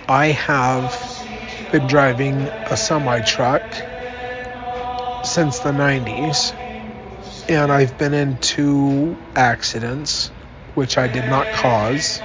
I 0.08 0.28
have 0.28 1.15
been 1.76 1.88
driving 1.88 2.50
a 2.68 2.78
semi 2.78 3.20
truck 3.20 3.62
since 5.24 5.60
the 5.60 5.74
90s, 5.74 6.54
and 7.50 7.70
I've 7.70 7.98
been 7.98 8.14
in 8.14 8.38
two 8.38 9.18
accidents, 9.36 10.32
which 10.74 10.98
I 10.98 11.08
did 11.08 11.28
not 11.28 11.52
cause. 11.52 12.22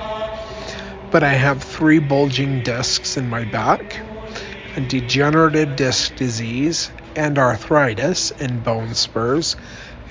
But 1.10 1.24
I 1.24 1.32
have 1.32 1.64
three 1.64 1.98
bulging 1.98 2.60
discs 2.60 3.16
in 3.16 3.28
my 3.28 3.42
back 3.42 4.00
and 4.76 4.86
degenerative 4.86 5.74
disc 5.74 6.14
disease 6.14 6.88
and 7.16 7.36
arthritis 7.36 8.30
in 8.30 8.60
bone 8.60 8.94
spurs, 8.94 9.56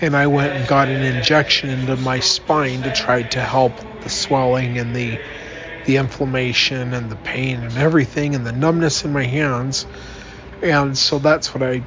and 0.02 0.18
I 0.18 0.28
went 0.28 0.54
and 0.54 0.68
got 0.68 0.90
an 0.90 1.02
injection 1.02 1.70
into 1.70 1.96
my 1.96 2.20
spine 2.20 2.84
to 2.84 2.92
try 2.92 3.24
to 3.24 3.40
help 3.40 3.80
the 4.02 4.10
swelling 4.10 4.78
and 4.78 4.94
the 4.94 5.18
the 5.90 5.98
inflammation 5.98 6.94
and 6.94 7.10
the 7.10 7.16
pain 7.16 7.64
and 7.64 7.76
everything 7.76 8.36
and 8.36 8.46
the 8.46 8.52
numbness 8.52 9.06
in 9.06 9.12
my 9.12 9.24
hands. 9.24 9.88
And 10.62 10.96
so 10.96 11.18
that's 11.18 11.52
what 11.52 11.64
I 11.64 11.82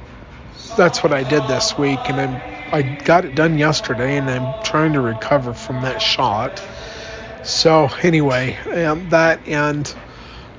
that's 0.75 1.01
what 1.01 1.13
I 1.13 1.23
did 1.23 1.47
this 1.47 1.77
week 1.77 2.09
and 2.09 2.19
I'm 2.19 2.41
I 2.69 2.81
got 2.81 3.23
it 3.23 3.33
done 3.33 3.57
yesterday 3.57 4.17
and 4.17 4.29
I'm 4.29 4.55
trying 4.61 4.91
to 4.93 4.99
recover 4.99 5.53
from 5.53 5.81
that 5.81 6.01
shot. 6.01 6.61
So 7.43 7.89
anyway, 8.03 8.57
um, 8.75 9.07
that 9.09 9.47
and 9.47 9.93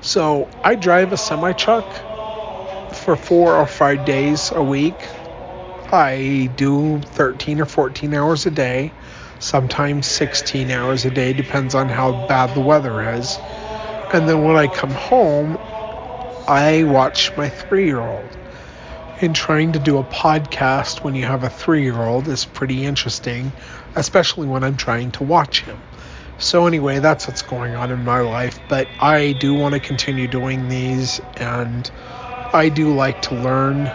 so 0.01 0.49
I 0.63 0.73
drive 0.73 1.13
a 1.13 1.17
semi 1.17 1.53
truck 1.53 1.85
for 2.93 3.15
four 3.15 3.57
or 3.57 3.67
five 3.67 4.05
days 4.05 4.51
a 4.53 4.63
week. 4.63 5.07
I 5.91 6.49
do 6.55 6.99
13 6.99 7.61
or 7.61 7.65
14 7.65 8.11
hours 8.15 8.47
a 8.47 8.51
day, 8.51 8.91
sometimes 9.39 10.07
16 10.07 10.71
hours 10.71 11.05
a 11.05 11.11
day, 11.11 11.33
depends 11.33 11.75
on 11.75 11.89
how 11.89 12.11
bad 12.11 12.53
the 12.53 12.61
weather 12.61 13.13
is. 13.13 13.37
And 14.11 14.27
then 14.27 14.43
when 14.43 14.55
I 14.55 14.67
come 14.67 14.91
home, 14.91 15.57
I 16.47 16.83
watch 16.83 17.35
my 17.35 17.49
three 17.49 17.85
year 17.85 17.99
old. 17.99 18.37
And 19.21 19.33
trying 19.33 19.71
to 19.73 19.79
do 19.79 19.97
a 19.97 20.03
podcast 20.03 21.03
when 21.03 21.15
you 21.15 21.25
have 21.25 21.43
a 21.43 21.49
three 21.49 21.83
year 21.83 22.01
old 22.01 22.27
is 22.27 22.45
pretty 22.45 22.83
interesting, 22.85 23.53
especially 23.95 24.47
when 24.47 24.63
I'm 24.63 24.75
trying 24.75 25.11
to 25.13 25.23
watch 25.23 25.61
him. 25.61 25.81
So, 26.37 26.67
anyway, 26.67 26.99
that's 26.99 27.27
what's 27.27 27.41
going 27.41 27.75
on 27.75 27.91
in 27.91 28.03
my 28.03 28.19
life. 28.19 28.59
But 28.67 28.91
I 28.99 29.31
do 29.31 29.53
want 29.53 29.73
to 29.73 29.79
continue 29.79 30.27
doing 30.27 30.67
these 30.67 31.21
and 31.37 31.89
I 32.51 32.69
do 32.69 32.93
like 32.93 33.21
to 33.21 33.35
learn 33.35 33.91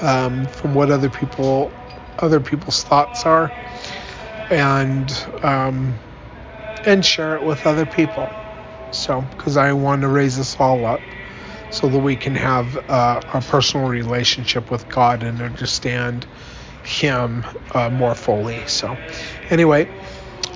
um, 0.00 0.44
from 0.46 0.74
what 0.74 0.90
other 0.90 1.10
people 1.10 1.74
other 2.18 2.40
people's 2.40 2.82
thoughts 2.82 3.24
are 3.24 3.52
and 4.50 5.12
um, 5.42 6.00
and 6.84 7.04
share 7.04 7.36
it 7.36 7.44
with 7.44 7.66
other 7.66 7.86
people. 7.86 8.30
So, 8.92 9.22
because 9.22 9.56
I 9.56 9.72
want 9.74 10.02
to 10.02 10.08
raise 10.08 10.38
us 10.38 10.56
all 10.58 10.84
up 10.86 11.14
so 11.70 11.88
that 11.88 11.98
we 12.00 12.16
can 12.16 12.34
have 12.34 12.76
uh, 12.88 13.20
a 13.32 13.40
personal 13.40 13.88
relationship 13.88 14.70
with 14.70 14.88
God 14.88 15.22
and 15.22 15.40
understand 15.40 16.26
Him 16.84 17.46
uh, 17.72 17.90
more 17.90 18.14
fully. 18.16 18.64
So, 18.66 18.98
anyway, 19.50 19.88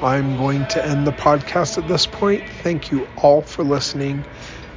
I'm 0.02 0.36
going 0.36 0.66
to 0.66 0.84
end 0.84 1.06
the 1.06 1.12
podcast 1.12 1.78
at 1.78 1.86
this 1.86 2.06
point. 2.06 2.48
Thank 2.48 2.90
you 2.90 3.08
all 3.16 3.42
for 3.42 3.64
listening. 3.64 4.26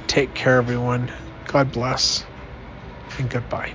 Take 0.06 0.34
care, 0.34 0.58
everyone. 0.58 1.12
God 1.46 1.72
bless, 1.72 2.24
and 3.18 3.28
goodbye. 3.28 3.74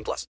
18 0.00 0.04
plus. 0.04 0.26